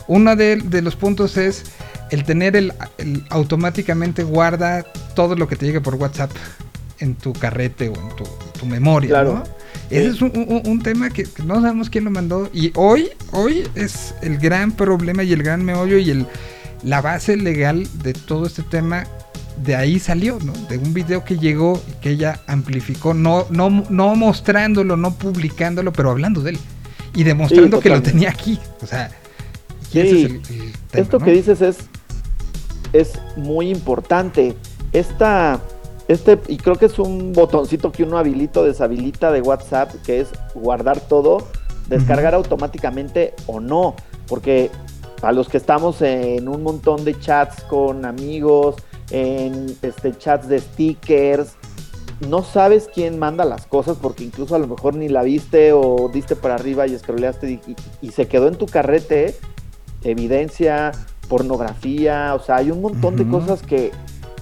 [0.08, 1.64] uno de, de los puntos es
[2.12, 4.84] el tener el, el automáticamente guarda
[5.16, 6.32] todo lo que te llegue por WhatsApp
[7.00, 8.24] en tu carrete o en tu,
[8.60, 9.34] tu memoria, Claro.
[9.36, 9.44] ¿no?
[9.90, 12.50] Ese es un, un- un tema que, no sabemos quién lo mandó.
[12.54, 16.26] Y hoy, hoy es el gran problema y el gran meollo y el,
[16.84, 19.06] la base legal de todo este tema.
[19.64, 20.52] De ahí salió, ¿no?
[20.70, 25.94] De un video que llegó y que ella amplificó, no, no, no mostrándolo, no publicándolo,
[25.94, 26.60] pero hablando de él.
[27.16, 28.60] Y demostrando que lo tenía aquí.
[28.82, 29.10] O sea,
[29.92, 31.26] Sí, ese es el, el tema, Esto ¿no?
[31.26, 31.78] que dices es,
[32.94, 34.56] es muy importante.
[34.94, 35.60] Esta,
[36.08, 40.22] este, y creo que es un botoncito que uno habilita o deshabilita de WhatsApp, que
[40.22, 41.48] es guardar todo,
[41.90, 43.96] descargar automáticamente o no.
[44.28, 44.70] Porque
[45.22, 48.76] a los que estamos en un montón de chats con amigos,
[49.10, 51.54] en este, chats de stickers,
[52.30, 56.10] no sabes quién manda las cosas porque incluso a lo mejor ni la viste o
[56.12, 57.76] diste para arriba y scrolleaste y, y-
[58.08, 59.36] y se quedó en tu carrete
[60.04, 60.92] evidencia,
[61.28, 63.92] pornografía, o sea, hay un montón de cosas que,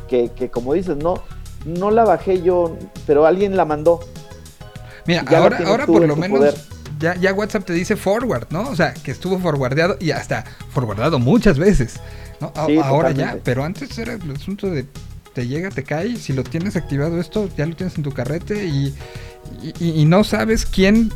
[0.07, 1.15] que, que, como dices, no,
[1.65, 2.77] no la bajé yo,
[3.07, 3.99] pero alguien la mandó.
[5.07, 6.55] Mira, ya ahora, ahora por lo menos poder.
[6.99, 8.69] ya, ya WhatsApp te dice forward, ¿no?
[8.69, 11.99] O sea, que estuvo forwardeado y hasta forwardado muchas veces.
[12.41, 12.51] ¿no?
[12.55, 14.85] A- Sí, ahora ya, pero antes era el asunto de
[15.33, 18.65] te llega, te cae, si lo tienes activado esto, ya lo tienes en tu carrete
[18.65, 18.95] y-
[19.79, 21.11] y no sabes quién,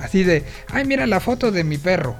[0.00, 2.16] así de, ay, mira la foto de mi perro.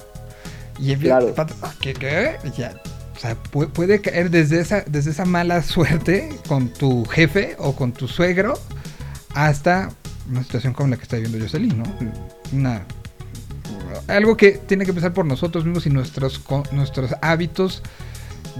[0.79, 1.53] Y empieza- Claro.
[1.81, 1.93] ¿qué?
[1.93, 2.37] qué?
[2.57, 2.73] Ya,
[3.15, 7.75] o sea, pu- puede caer desde esa, desde esa mala suerte con tu jefe o
[7.75, 8.53] con tu suegro
[9.33, 9.89] hasta
[10.29, 11.83] una situación como la que está viviendo Jocelyn, ¿no?
[12.51, 12.83] Una,
[14.07, 17.81] algo que tiene que empezar por nosotros mismos y nuestros, co- nuestros hábitos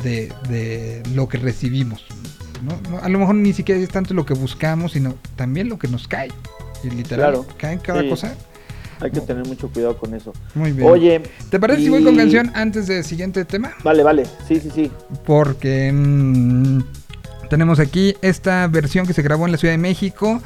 [0.03, 2.05] de, de lo que recibimos.
[2.63, 2.79] ¿no?
[2.89, 5.87] No, A lo mejor ni siquiera es tanto lo que buscamos, sino también lo que
[5.87, 6.29] nos cae.
[6.83, 8.09] Y literal, Claro, cae en cada sí.
[8.09, 8.33] cosa.
[8.99, 10.33] Hay que tener mucho cuidado con eso.
[10.53, 10.89] Muy bien.
[10.89, 13.73] Oye, ¿te parece si voy con canción antes del siguiente tema?
[13.83, 14.91] Vale, vale, sí, sí, sí.
[15.25, 16.79] porque mm,
[17.49, 20.41] tenemos aquí esta versión que se grabó en la Ciudad de México,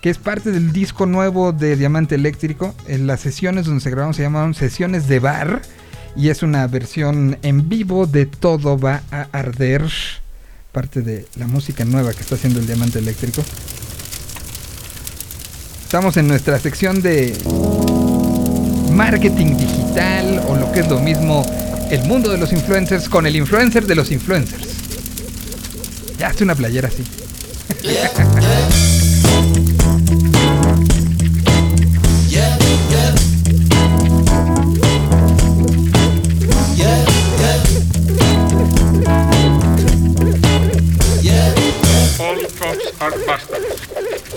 [0.00, 2.74] que es parte del disco nuevo de Diamante Eléctrico.
[2.86, 5.62] En las sesiones donde se grabaron se llamaron sesiones de bar
[6.16, 9.88] y es una versión en vivo de Todo va a arder,
[10.72, 13.42] parte de la música nueva que está haciendo el Diamante Eléctrico.
[15.94, 17.32] Estamos en nuestra sección de
[18.90, 21.46] marketing digital o lo que es lo mismo,
[21.88, 24.66] el mundo de los influencers con el influencer de los influencers.
[26.18, 27.04] Ya hace una playera así.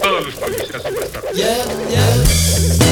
[0.08, 1.36] Todos los son bastardos.
[1.36, 2.87] Hagámonos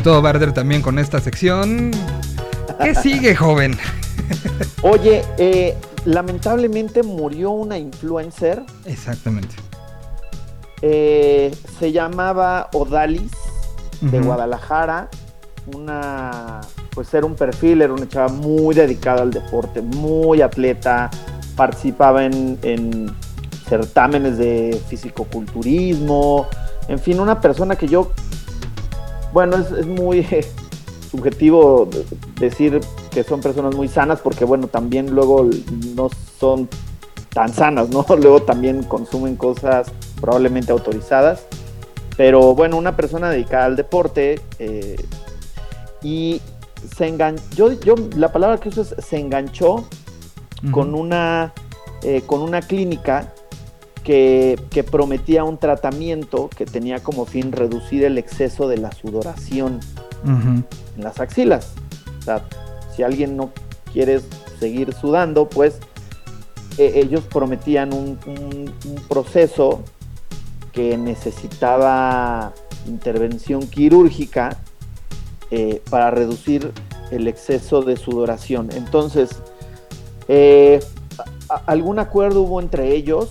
[0.00, 1.90] todo va a arder también con esta sección.
[2.82, 3.76] ¿Qué sigue, joven?
[4.82, 8.62] Oye, eh, lamentablemente murió una influencer.
[8.86, 9.54] Exactamente.
[10.82, 13.32] eh, se llamaba Odalis,
[14.00, 14.20] de.
[14.20, 15.08] Guadalajara.
[15.74, 16.62] Una,
[16.94, 21.10] pues era un perfil, era una chava muy dedicada al deporte, muy atleta.
[21.54, 23.14] Participaba en, en
[23.68, 26.48] certámenes de fisicoculturismo.
[26.88, 28.10] En fin, una persona que yo
[29.32, 30.26] bueno, es, es muy
[31.10, 32.04] subjetivo de-
[32.38, 32.80] decir
[33.10, 35.48] que son personas muy sanas porque, bueno, también luego
[35.96, 36.08] no
[36.38, 36.68] son
[37.32, 38.04] tan sanas, ¿no?
[38.16, 39.90] Luego también consumen cosas
[40.20, 41.42] probablemente autorizadas.
[42.16, 44.96] Pero bueno, una persona dedicada al deporte eh,
[46.02, 46.40] y
[46.96, 49.84] se enganchó, yo, yo la palabra que uso es se enganchó
[50.72, 51.52] con una,
[52.02, 53.32] eh, con una clínica
[54.04, 59.80] que, que prometía un tratamiento que tenía como fin reducir el exceso de la sudoración
[60.96, 61.72] en las axilas.
[62.18, 62.44] O sea,
[62.94, 63.50] si alguien no
[63.92, 64.20] quiere
[64.58, 65.78] seguir sudando, pues
[66.78, 69.80] eh, ellos prometían un, un- un proceso
[70.72, 72.52] que necesitaba
[72.86, 74.56] intervención quirúrgica
[75.50, 76.72] eh, para reducir
[77.10, 78.70] el exceso de sudoración.
[78.74, 79.30] Entonces,
[80.28, 80.80] eh,
[81.48, 83.30] a- algún acuerdo hubo entre ellos.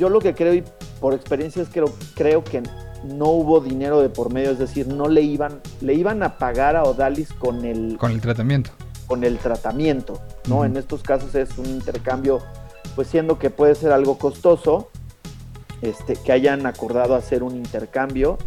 [0.00, 0.64] Yo lo que creo y
[0.98, 2.62] por experiencia es que creo, creo que
[3.04, 6.74] no hubo dinero de por medio, es decir, no le iban, le iban a pagar
[6.74, 8.70] a Odalis con el, Con el tratamiento.
[9.06, 10.18] con el tratamiento,
[10.48, 10.64] ¿no?
[10.64, 12.38] En estos casos es un intercambio,
[12.96, 14.88] pues siendo que puede ser algo costoso,
[15.82, 18.38] este, que hayan acordado hacer un intercambio.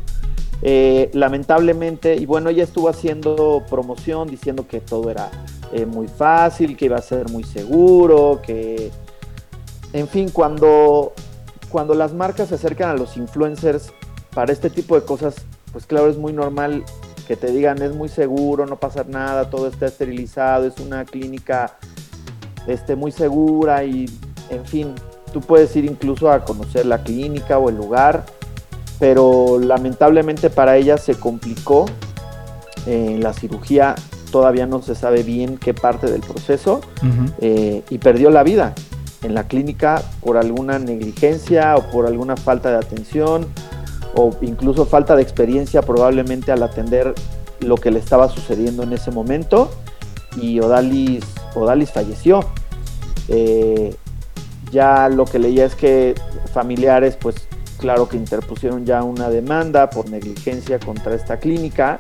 [0.64, 5.30] Eh, lamentablemente, y bueno, ella estuvo haciendo promoción diciendo que todo era
[5.72, 8.90] eh, muy fácil, que iba a ser muy seguro, que,
[9.92, 11.14] en fin, cuando,
[11.74, 13.92] cuando las marcas se acercan a los influencers
[14.36, 15.34] para este tipo de cosas,
[15.72, 16.84] pues claro, es muy normal
[17.28, 21.76] que te digan es muy seguro, no pasa nada, todo está esterilizado, es una clínica
[22.68, 24.06] este, muy segura y,
[24.52, 24.94] en fin,
[25.34, 28.24] tú puedes ir incluso a conocer la clínica o el lugar,
[29.00, 31.88] pero lamentablemente para ella se complicó.
[32.86, 33.96] En la cirugía
[34.32, 36.82] todavía no se sabe bien qué parte del proceso
[37.40, 38.76] eh, y perdió la vida
[39.24, 43.48] en la clínica por alguna negligencia o por alguna falta de atención
[44.16, 47.14] o incluso falta de experiencia probablemente al atender
[47.60, 49.72] lo que le estaba sucediendo en ese momento
[50.36, 51.24] y Odalis,
[51.56, 52.42] Odalis falleció.
[53.28, 53.96] Eh,
[54.72, 56.16] ya lo que leía es que
[56.52, 57.36] familiares pues
[57.78, 62.00] claro que interpusieron ya una demanda por negligencia contra esta clínica,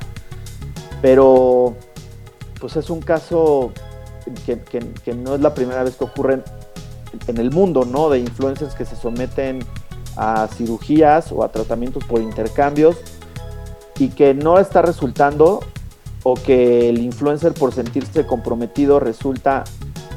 [1.02, 1.76] pero
[2.60, 3.72] pues es un caso
[4.46, 6.42] que, no es la primera vez que ocurre
[7.28, 8.10] en, el mundo, ¿no?
[8.10, 9.60] De influencers que se someten
[10.16, 12.98] a cirugías o a tratamientos por intercambios
[13.98, 15.62] y que no está resultando
[16.24, 19.64] o que el influencer por sentirse comprometido resulta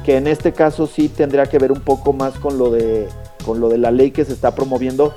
[0.03, 3.09] que en este caso sí tendría que ver un poco más con lo de
[3.45, 5.15] con lo de la ley que se está promoviendo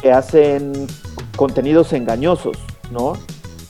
[0.00, 0.72] que hacen
[1.36, 2.56] contenidos engañosos,
[2.90, 3.12] ¿no?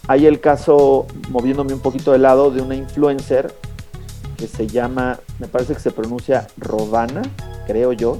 [0.08, 3.52] Hay el caso, moviéndome un poquito de lado, de una influencer
[4.36, 7.22] que se llama, me parece que se pronuncia Robana,
[7.66, 8.18] creo yo,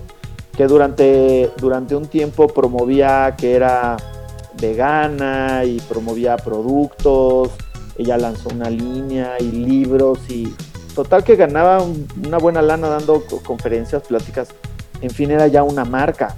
[0.57, 3.97] que durante, durante un tiempo promovía que era
[4.61, 7.51] vegana y promovía productos,
[7.99, 10.53] ella lanzó una línea y libros y
[10.95, 14.49] total que ganaba un- una buena lana dando co- conferencias, pláticas,
[15.03, 16.37] en fin, era ya una marca.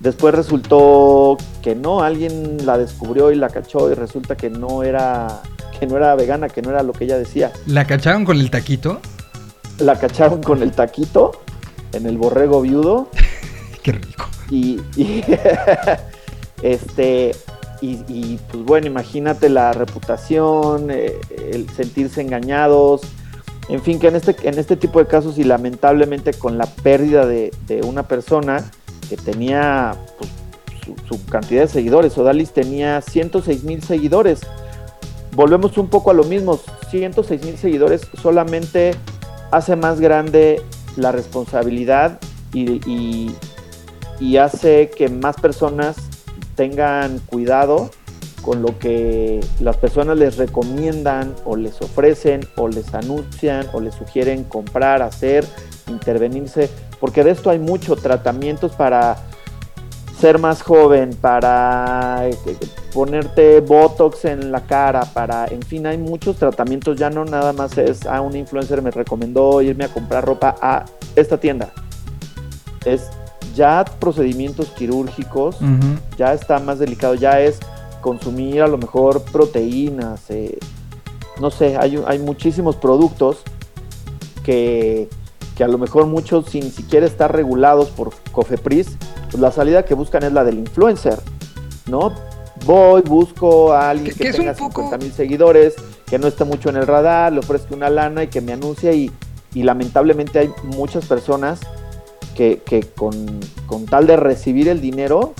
[0.00, 5.40] Después resultó que no, alguien la descubrió y la cachó y resulta que no era
[5.78, 7.52] que no era vegana, que no era lo que ella decía.
[7.66, 9.00] ¿La cacharon con el taquito?
[9.78, 11.32] La cacharon con el taquito
[11.92, 13.08] en el borrego viudo
[13.82, 14.26] Qué rico.
[14.50, 15.22] y, y,
[16.62, 17.32] este
[17.82, 21.12] y, y, pues bueno, imagínate la reputación, eh,
[21.52, 23.02] el sentirse engañados,
[23.68, 27.26] en fin, que en este, en este tipo de casos y lamentablemente con la pérdida
[27.26, 28.64] de, de una persona
[29.08, 30.30] que tenía pues,
[30.84, 34.40] su, su cantidad de seguidores, Odalis tenía 106 mil seguidores.
[35.36, 36.58] Volvemos un poco a lo mismo,
[36.88, 38.92] 106 mil seguidores solamente
[39.50, 40.62] hace más grande
[40.96, 42.18] la responsabilidad
[42.54, 43.34] y,
[44.38, 45.96] hace que más personas
[46.54, 47.90] tengan cuidado
[48.40, 53.94] con lo que las personas les recomiendan o les ofrecen o les anuncian o les
[53.94, 55.44] sugieren comprar, hacer,
[55.88, 59.18] intervenirse, porque de esto hay mucho, tratamientos para
[60.18, 62.36] ser más joven, para eh,
[62.92, 67.76] ponerte botox en la cara, para, en fin, hay muchos tratamientos, ya no nada más
[67.76, 71.70] es a un influencer me recomendó irme a comprar ropa a esta tienda.
[72.84, 73.10] Es
[73.54, 75.56] ya procedimientos quirúrgicos,
[76.16, 77.58] ya está más delicado, ya es
[78.00, 80.58] consumir a lo mejor proteínas, eh,
[81.40, 83.42] no sé, hay, hay muchísimos productos
[84.42, 85.08] que,
[85.56, 88.88] que a lo mejor muchos sin siquiera estar regulados por Cofepris,
[89.30, 91.18] pues la salida que buscan es la del influencer,
[91.86, 92.12] ¿no?
[92.64, 95.74] Voy, busco a alguien Que- tenga poco- 50 mil seguidores,
[96.06, 98.94] que no esté mucho en el radar, le ofrezco una lana y que me anuncie
[98.94, 99.10] y,
[99.54, 101.60] y lamentablemente hay muchas personas
[102.34, 105.32] que, que con, con tal de recibir el dinero,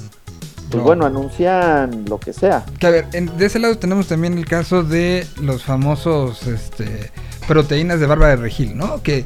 [0.70, 0.82] pues No.
[0.82, 2.64] bueno, anuncian lo que sea.
[2.78, 7.10] Que a ver, en- de ese lado tenemos también el caso de los famosos este,
[7.46, 9.02] proteínas de barba de regil, ¿no?
[9.02, 9.24] Que,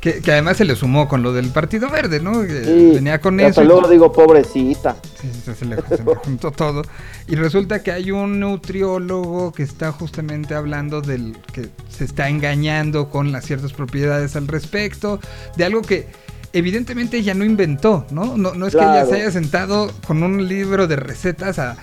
[0.00, 2.42] que, que además se le sumó con lo del Partido Verde, ¿no?
[2.42, 3.62] Que Sí, venía con eso.
[3.62, 4.96] y luego to- digo, pobrecita.
[5.20, 6.82] Sí, sí, se, le, se le juntó todo.
[7.26, 13.10] Y resulta que hay un nutriólogo que está justamente hablando del que se está engañando
[13.10, 15.18] con las ciertas propiedades al respecto,
[15.56, 16.06] de algo que
[16.52, 18.36] evidentemente ella no inventó, ¿no?
[18.36, 21.76] No, no es que ella se haya sentado con un libro de recetas a,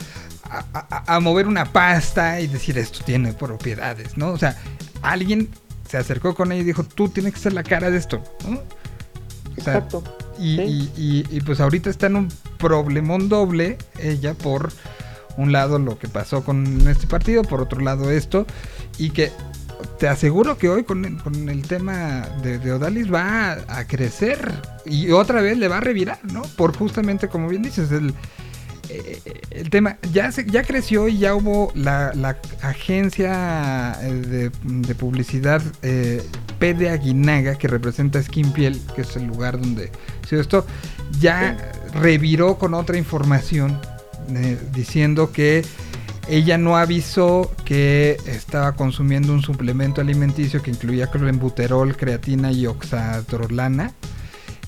[0.50, 4.32] a- a- a mover una pasta y decir esto tiene propiedades, ¿no?
[4.32, 4.58] O sea,
[5.02, 5.50] alguien
[5.90, 8.60] se acercó con ella y dijo, tú tienes que ser la cara de esto, ¿no?
[9.58, 10.04] O sea, Exacto.
[10.38, 10.62] y, Sí.
[10.98, 11.02] y-
[11.32, 14.72] y- y, pues ahorita está en un problemón doble ella por
[15.38, 18.46] un lado lo que pasó con este partido, por otro lado esto,
[18.98, 19.32] y que
[20.00, 23.88] te aseguro que hoy con el, con el tema de, de Odalis va a, a
[23.88, 24.52] crecer
[24.86, 26.42] y otra vez le va a revirar, ¿no?
[26.42, 28.14] Por justamente como bien dices, el,
[28.90, 29.22] eh,
[29.52, 34.96] el tema ya se, ya creció y ya hubo la, la agencia eh, de, de
[34.96, 36.22] publicidad eh,
[36.60, 39.92] P de Aguinaga que representa Skin Piel, que es el lugar donde
[40.28, 40.66] se dio esto,
[41.20, 41.58] ya
[41.94, 43.80] reviró con otra información
[44.30, 45.64] eh, diciendo que
[46.28, 53.94] ella no avisó que estaba consumiendo un suplemento alimenticio que incluía clenbuterol, creatina y oxatrolana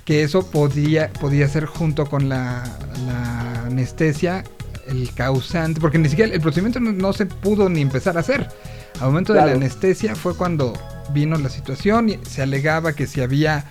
[0.07, 2.63] que eso podría, podía ser junto con la,
[3.05, 4.45] la anestesia
[4.87, 8.47] el causante, porque ni siquiera el procedimiento no, no se pudo ni empezar a hacer.
[9.01, 10.71] Al momento de la anestesia fue cuando
[11.11, 13.65] vino la situación y se alegaba que si había,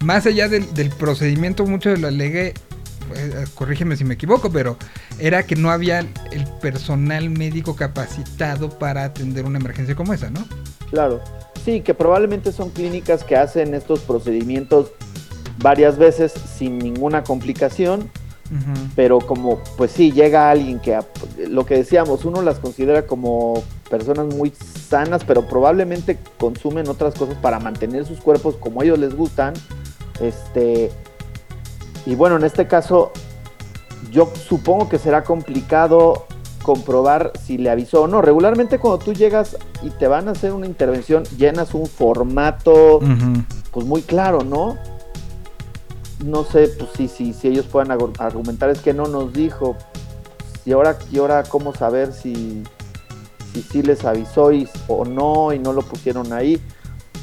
[0.00, 2.52] más allá del, del procedimiento, mucho de lo alegué,
[3.16, 4.76] eh, corrígeme si me equivoco, pero
[5.18, 10.46] era que no había el personal médico capacitado para atender una emergencia como esa, ¿no?
[10.90, 11.22] Claro.
[11.64, 14.92] Sí, que probablemente son clínicas que hacen estos procedimientos
[15.58, 18.10] varias veces sin ninguna complicación,
[18.96, 21.06] pero como, pues sí, llega alguien que, ap-
[21.48, 24.50] lo que decíamos, uno las considera como personas muy
[24.88, 29.52] sanas, pero probablemente consumen otras cosas para mantener sus cuerpos como a ellos les gustan.
[30.20, 30.90] Este,
[32.06, 33.12] y bueno, en este caso,
[34.10, 36.26] yo supongo que será complicado
[36.62, 38.22] comprobar si le avisó o no.
[38.22, 43.00] Regularmente cuando tú llegas y te van a hacer una intervención, llenas un formato
[43.72, 44.76] pues muy claro, ¿no?
[46.24, 49.76] No sé, pues sí, sí, si ellos puedan argumentar es que no nos dijo.
[50.64, 52.64] Y ahora, y ahora cómo saber si,
[53.54, 56.60] si sí les avisó y- o no y no lo pusieron ahí.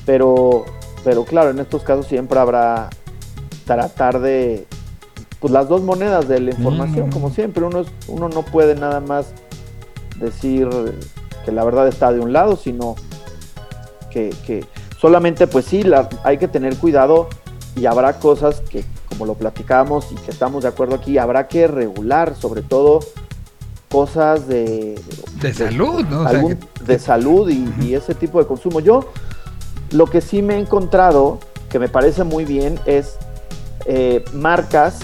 [0.05, 0.65] Pero,
[1.03, 2.89] pero claro, en estos casos siempre habrá
[3.65, 4.65] tratar de
[5.39, 7.11] pues las dos monedas de la información, Mm.
[7.11, 7.63] como siempre.
[7.63, 9.27] Uno, es- uno no puede nada más
[10.19, 10.67] decir
[11.43, 12.95] que la verdad está de un lado, sino
[14.09, 14.65] que, que
[14.99, 17.27] solamente pues sí, la- hay que tener cuidado
[17.75, 21.67] y habrá cosas que, como lo platicábamos y que estamos de acuerdo aquí, habrá que
[21.67, 22.99] regular, sobre todo
[23.89, 24.99] cosas de,
[25.41, 26.21] De salud, ¿no?
[26.21, 28.79] O sea, algún- que- de salud y, y ese tipo de consumo.
[28.79, 29.09] Yo
[29.91, 31.39] lo que sí me he encontrado,
[31.69, 33.17] que me parece muy bien, es
[33.85, 34.99] eh, marcas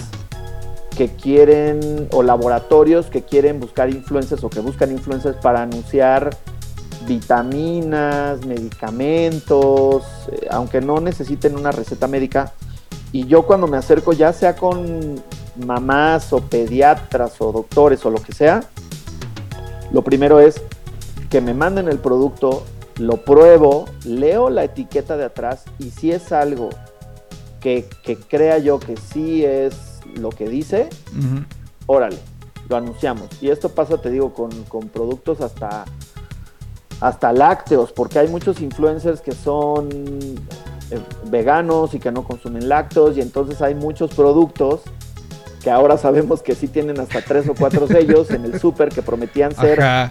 [0.96, 6.36] que quieren, o laboratorios que quieren buscar influencers o que buscan influencers para anunciar
[7.06, 12.52] vitaminas, medicamentos, eh, aunque no necesiten una receta médica.
[13.12, 15.22] Y yo cuando me acerco, ya sea con
[15.56, 18.64] mamás o pediatras o doctores o lo que sea,
[19.92, 20.62] lo primero es
[21.28, 22.64] que me manden el producto,
[22.98, 26.70] lo pruebo, leo la etiqueta de atrás y si es algo
[27.60, 30.88] que, que crea yo que sí es lo que dice,
[31.86, 32.18] órale,
[32.68, 33.28] lo anunciamos.
[33.40, 35.84] Y esto pasa, te digo, con, con productos hasta,
[37.02, 43.16] hasta lácteos, porque hay muchos influencers que son eh, veganos y que no consumen lácteos,
[43.16, 44.82] y entonces hay muchos productos
[45.64, 49.02] que ahora sabemos que sí tienen hasta tres o cuatro sellos en el súper que
[49.02, 50.08] prometían ser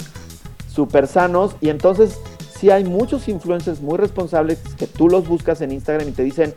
[0.67, 2.19] súper sanos, y entonces
[2.59, 6.53] sí hay muchos influencers muy responsables que tú los buscas en Instagram y te dicen,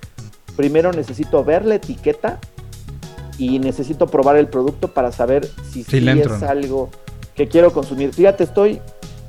[0.56, 2.40] primero necesito ver la etiqueta
[3.38, 6.90] y necesito probar el producto para saber si Sí, es algo
[7.34, 8.12] que quiero consumir.
[8.12, 8.80] Fíjate, estoy,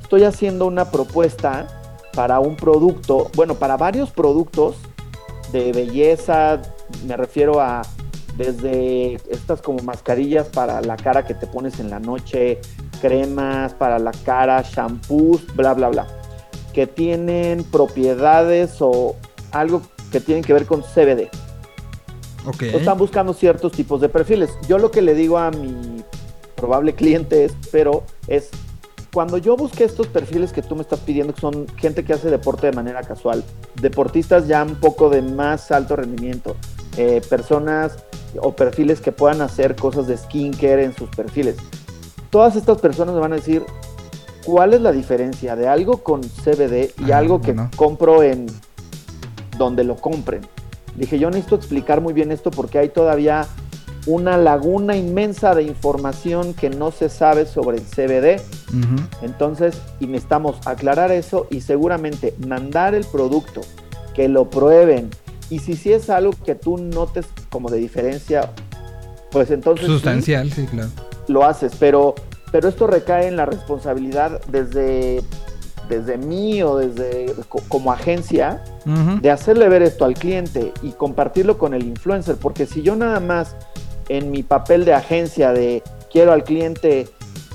[0.05, 1.65] estoy haciendo una propuesta
[2.13, 4.75] para un producto, bueno, para varios productos
[5.51, 6.61] de belleza,
[7.07, 7.81] me refiero a
[8.37, 12.59] desde estas como mascarillas para la cara que te pones en la noche,
[13.01, 16.07] cremas para la cara, shampoos, bla, bla, bla,
[16.71, 19.15] que tienen propiedades o
[19.51, 21.31] algo que tienen que ver con CBD.
[22.45, 22.61] Ok.
[22.61, 24.51] Están buscando ciertos tipos de perfiles.
[24.69, 26.03] Yo lo que le digo a mi
[26.55, 28.51] probable cliente es, pero es
[29.15, 32.29] cuando yo busqué estos perfiles que tú me estás pidiendo, que son gente que hace
[32.29, 33.45] deporte de manera casual,
[33.81, 36.57] deportistas ya un poco de más alto rendimiento,
[36.97, 37.95] eh, personas
[38.41, 41.55] o perfiles que puedan hacer cosas de skincare en sus perfiles.
[42.29, 43.63] Todas estas personas me van a decir
[44.43, 47.71] cuál es la diferencia de algo con CBD y Ah, algo que bueno.
[47.77, 48.47] compro en
[49.57, 50.41] donde lo compren.
[50.97, 53.47] Dije, yo necesito explicar muy bien esto porque hay todavía
[54.07, 58.41] una laguna inmensa de información que no se sabe sobre el CBD.
[59.21, 63.61] Entonces, y necesitamos aclarar eso y seguramente mandar el producto,
[64.13, 65.09] que lo prueben.
[65.49, 68.51] Y si sí es algo que tú notes como de diferencia,
[69.31, 70.89] pues entonces Sustancial, sí, claro.
[71.27, 71.73] lo haces.
[71.79, 72.15] Pero,
[72.51, 75.21] pero esto recae en la responsabilidad desde,
[75.89, 78.63] desde mí o desde co- como agencia
[79.21, 83.19] de hacerle ver esto al cliente y compartirlo con el influencer, porque si yo nada
[83.19, 83.55] más
[84.09, 87.07] en mi papel de agencia de quiero al cliente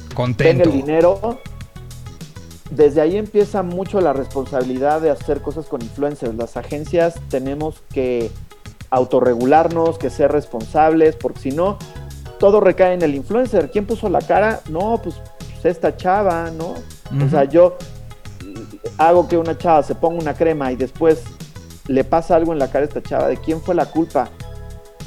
[0.09, 0.65] tenga Contento.
[0.65, 1.39] el dinero,
[2.71, 6.35] desde ahí empieza mucho la responsabilidad de hacer cosas con influencers.
[6.35, 8.31] Las agencias tenemos que
[8.91, 11.79] autorregularnos, que ser responsables, porque si no,
[12.39, 13.71] todo recae en el influencer.
[13.71, 14.61] ¿Quién puso la cara?
[14.69, 16.75] No, pues, pues esta chava, ¿no?
[17.25, 17.77] O sea, yo
[18.99, 21.23] hago que una chava se ponga una crema y después
[21.89, 24.31] le pasa algo en la cara a esta chava, ¿de quién fue la culpa?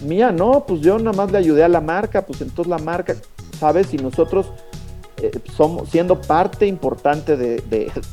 [0.03, 3.15] Mía, no, pues yo nada más le ayudé a la marca, pues entonces la marca,
[3.59, 3.93] ¿sabes?
[3.93, 4.47] Y nosotros
[5.21, 7.61] eh, somos, siendo parte importante de,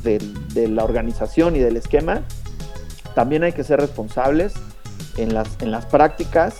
[0.03, 2.23] de- la organización y del esquema,
[3.15, 4.53] también hay que ser responsables
[5.17, 6.57] en las, en las prácticas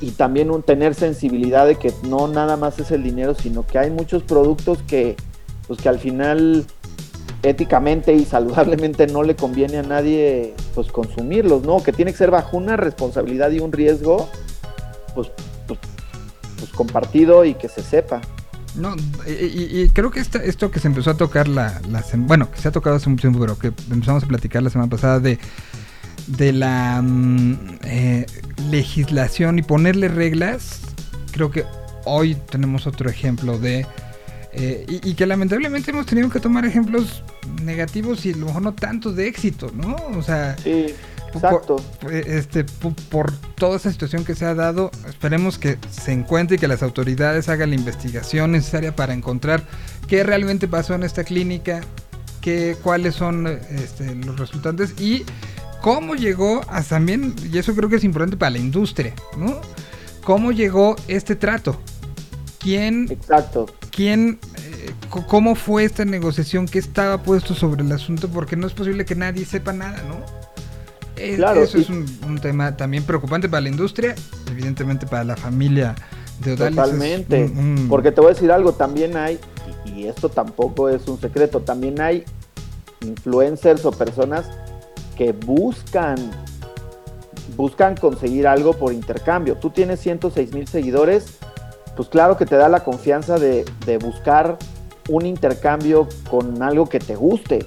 [0.00, 3.90] y también tener sensibilidad de que no nada más es el dinero, sino que hay
[3.90, 5.16] muchos productos que,
[5.66, 6.66] pues que al final
[7.42, 11.82] éticamente y saludablemente no le conviene a nadie pues consumirlos, ¿no?
[11.82, 14.28] Que tiene que ser bajo una responsabilidad y un riesgo
[15.14, 15.30] pues,
[15.66, 15.78] pues,
[16.58, 18.20] pues, compartido y que se sepa.
[18.74, 18.94] No,
[19.26, 22.68] y, creo que esta- esto que se empezó a tocar la, la bueno, que se
[22.68, 25.38] ha tocado hace mucho tiempo, pero que empezamos a platicar la semana pasada de,
[26.26, 28.26] de la mm, eh,
[28.70, 30.80] legislación y ponerle reglas,
[31.32, 31.64] creo que
[32.04, 33.86] hoy tenemos otro ejemplo de...
[34.52, 37.22] eh, y, y que lamentablemente hemos tenido que tomar ejemplos
[37.62, 39.96] negativos y a lo mejor no tanto de éxito, ¿no?
[40.16, 40.94] O sea, Sí,
[41.34, 41.76] exacto.
[42.00, 46.56] por, este, por, por toda esa situación que se ha dado, esperemos que se encuentre
[46.56, 49.62] y que las autoridades hagan la investigación necesaria para encontrar
[50.06, 51.82] qué realmente pasó en esta clínica,
[52.40, 55.24] qué, cuáles son este, los resultantes y
[55.82, 59.60] cómo llegó a también, y eso creo que es importante para la industria, ¿no?
[60.24, 61.80] ¿Cómo llegó este trato?
[62.58, 63.66] ¿Quién, Exacto.
[63.90, 64.90] Quién, eh,
[65.28, 66.66] cómo fue esta negociación?
[66.66, 68.28] ¿Qué estaba puesto sobre el asunto?
[68.28, 70.16] Porque no es posible que nadie sepa nada, ¿no?
[71.16, 74.14] Es- Claro, eso es y- un, un tema también preocupante para la industria,
[74.50, 75.94] evidentemente para la familia
[76.44, 76.78] de Odalis.
[76.78, 77.44] es Totalmente.
[77.44, 79.38] un- un- Porque te voy a decir algo, también hay,
[79.84, 82.24] y, y esto tampoco es un secreto, también hay
[83.00, 84.46] influencers o personas
[85.16, 86.16] que buscan
[87.56, 89.56] buscan conseguir algo por intercambio.
[89.56, 91.38] Tú tienes 106 mil seguidores,
[91.98, 94.56] pues claro que te da la confianza de, de buscar
[95.08, 97.66] un intercambio con algo que te guste,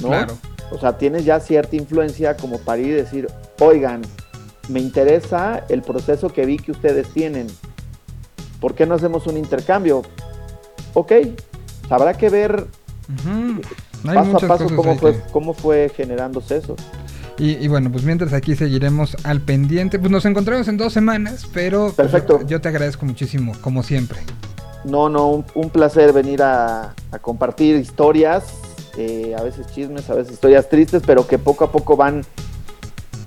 [0.00, 0.08] ¿no?
[0.08, 0.34] Claro.
[0.70, 3.28] O sea, tienes ya cierta influencia como para ir y decir,
[3.60, 4.00] oigan,
[4.70, 7.48] me interesa el proceso que vi que ustedes tienen.
[8.62, 10.00] ¿Por qué no hacemos un intercambio?
[10.94, 11.12] Ok,
[11.90, 12.68] habrá que ver
[14.02, 16.76] paso a paso cómo fue, cómo fue generándose eso.
[17.38, 19.98] Y, y bueno, pues mientras aquí seguiremos al pendiente.
[19.98, 22.40] Pues nos encontramos en dos semanas, pero pues, Perfecto.
[22.40, 24.18] yo, yo te agradezco muchísimo, como siempre.
[24.84, 28.44] No, no, un, un placer venir a, a compartir historias,
[28.96, 32.22] eh, a veces chismes, a veces historias tristes, pero que poco a poco van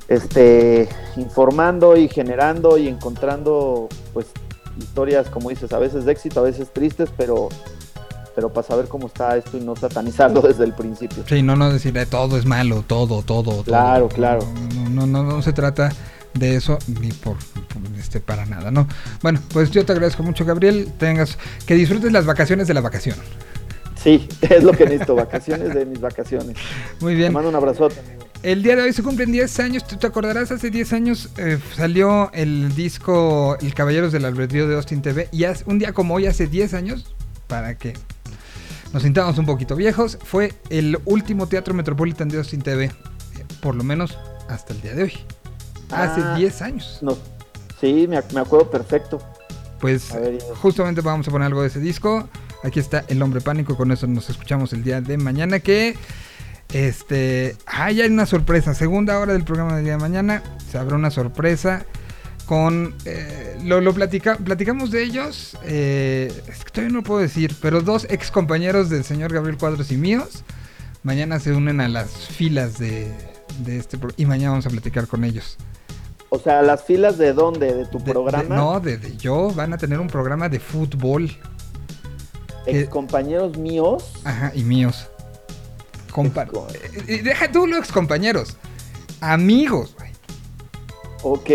[0.07, 4.27] este, informando y generando y encontrando pues
[4.80, 7.49] historias, como dices, a veces de éxito, a veces tristes, pero,
[8.39, 11.25] pero para saber cómo está esto y no satanizarlo desde el principio.
[11.27, 13.63] Sí, no, no decir eh, todo es malo, todo, todo, todo.
[13.63, 14.39] Claro, claro.
[14.75, 15.91] No, no, no, no se trata
[16.33, 18.87] de eso ni por, por, este para nada, ¿no?
[19.21, 20.89] Bueno, pues yo te agradezco mucho, Gabriel.
[20.97, 23.17] Tengas que disfrutes las vacaciones de la vacación.
[24.01, 26.55] Sí, es lo que necesito, vacaciones de mis vacaciones.
[27.01, 27.33] Muy Te bien.
[27.33, 27.99] mando un abrazote.
[27.99, 28.25] amigo.
[28.41, 29.85] El día de hoy se cumplen 10 años.
[29.85, 34.75] Tú te acordarás, hace 10 años eh, salió el disco El Caballeros del Albedrío de
[34.77, 35.27] Austin TV.
[35.33, 37.13] Y hace- un día como hoy, hace 10 años,
[37.47, 37.95] para que
[38.93, 42.85] nos sintamos un poquito viejos, fue el último teatro Metropolitan de Austin TV.
[42.85, 42.91] eh,
[43.61, 44.17] Por lo menos
[44.47, 45.13] hasta el día de hoy.
[45.91, 46.35] Hace Ah.
[46.35, 46.99] 10 años.
[47.01, 47.17] No.
[47.79, 49.21] Sí, me, ac- me acuerdo perfecto.
[49.79, 52.27] Pues ver, justamente vamos a poner algo de ese disco.
[52.63, 55.95] Aquí está El Hombre Pánico, con eso nos escuchamos el día de mañana que
[56.73, 60.77] este, ah, ya hay una sorpresa, segunda hora del programa del día de mañana, se
[60.77, 61.85] abre una sorpresa
[62.49, 67.55] con eh, lo, lo platica- platicamos de ellos, eh, es que todavía no puedo decir,
[67.61, 70.43] pero dos ex compañeros del señor Gabriel Cuadros y míos
[71.03, 73.13] mañana se unen a las filas de,
[73.59, 75.57] de este y mañana vamos a platicar con ellos.
[76.30, 79.51] O sea, las filas de dónde, de tu De- de- programa, no, de, de yo
[79.51, 81.30] van a tener un programa de fútbol.
[82.65, 84.11] ex compañeros míos.
[84.23, 85.07] Ajá, y míos.
[86.11, 86.47] Compa
[87.07, 88.57] Eh, deja tú los compañeros.
[89.21, 90.09] Amigos, güey.
[91.21, 91.49] Ok,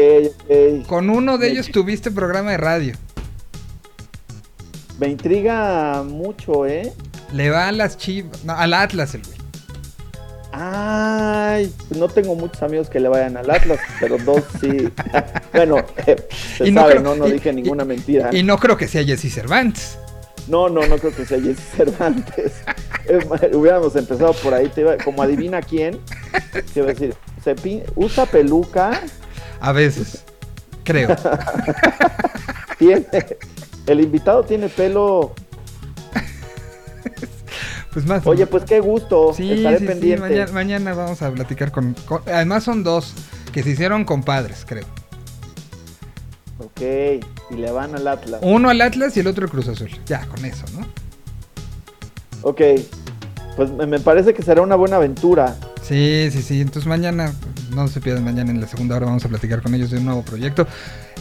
[0.49, 0.87] ok.
[0.87, 2.95] Con uno de ellos tuviste programa de radio.
[4.99, 6.93] Me intriga mucho, ¿eh?
[7.33, 8.45] Le va a las chivas.
[8.45, 9.35] No, al Atlas el güey.
[10.57, 14.89] Ay, no tengo muchos amigos que le vayan al Atlas, pero dos sí.
[15.53, 16.17] bueno, eh,
[16.57, 18.31] se no sabe, creo- no, no y- dije ninguna mentira.
[18.33, 19.99] Y no creo que sea Jesse Cervantes.
[20.47, 22.53] No, no, no creo que sea Jesse Cervantes.
[23.53, 25.99] Hubiéramos empezado por ahí, te iba- como adivina quién.
[26.53, 29.01] Te iba a decir, se pin- usa peluca,
[29.61, 30.25] A veces.
[30.85, 31.17] Creo.
[32.79, 33.07] tiene.
[33.87, 35.35] El invitado tiene pelo.
[37.93, 38.27] Pues más.
[38.27, 39.33] Oye, pues qué gusto.
[39.35, 43.15] Sí, Estaré sí, sí, mañana, mañana vamos a platicar con, con- Además son dos
[43.53, 44.85] que se hicieron compadres, creo.
[46.59, 46.81] Ok,
[47.51, 48.41] y le van al Atlas.
[48.43, 49.91] Uno al Atlas y el otro al Cruz Azul.
[50.07, 50.87] Ya, con eso, ¿no?
[52.43, 52.61] Ok,
[53.57, 55.57] pues me parece que será una buena aventura.
[55.83, 56.61] Sí, sí, sí.
[56.61, 57.33] Entonces mañana,
[57.75, 60.05] no se pierdan, mañana en la segunda hora vamos a platicar con ellos de un
[60.05, 60.67] nuevo proyecto.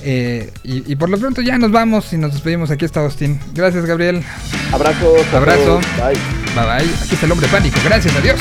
[0.03, 2.71] Eh, y, y por lo pronto ya nos vamos y nos despedimos.
[2.71, 3.39] Aquí está Austin.
[3.53, 4.23] Gracias, Gabriel.
[4.71, 5.33] Abrazos.
[5.33, 5.79] Abrazo.
[5.97, 6.17] Bye.
[6.55, 6.95] Bye bye.
[7.03, 7.77] Aquí está el hombre pánico.
[7.85, 8.39] Gracias, adiós.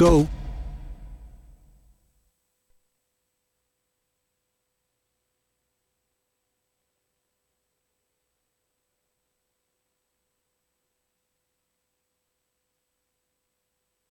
[0.00, 0.29] Go.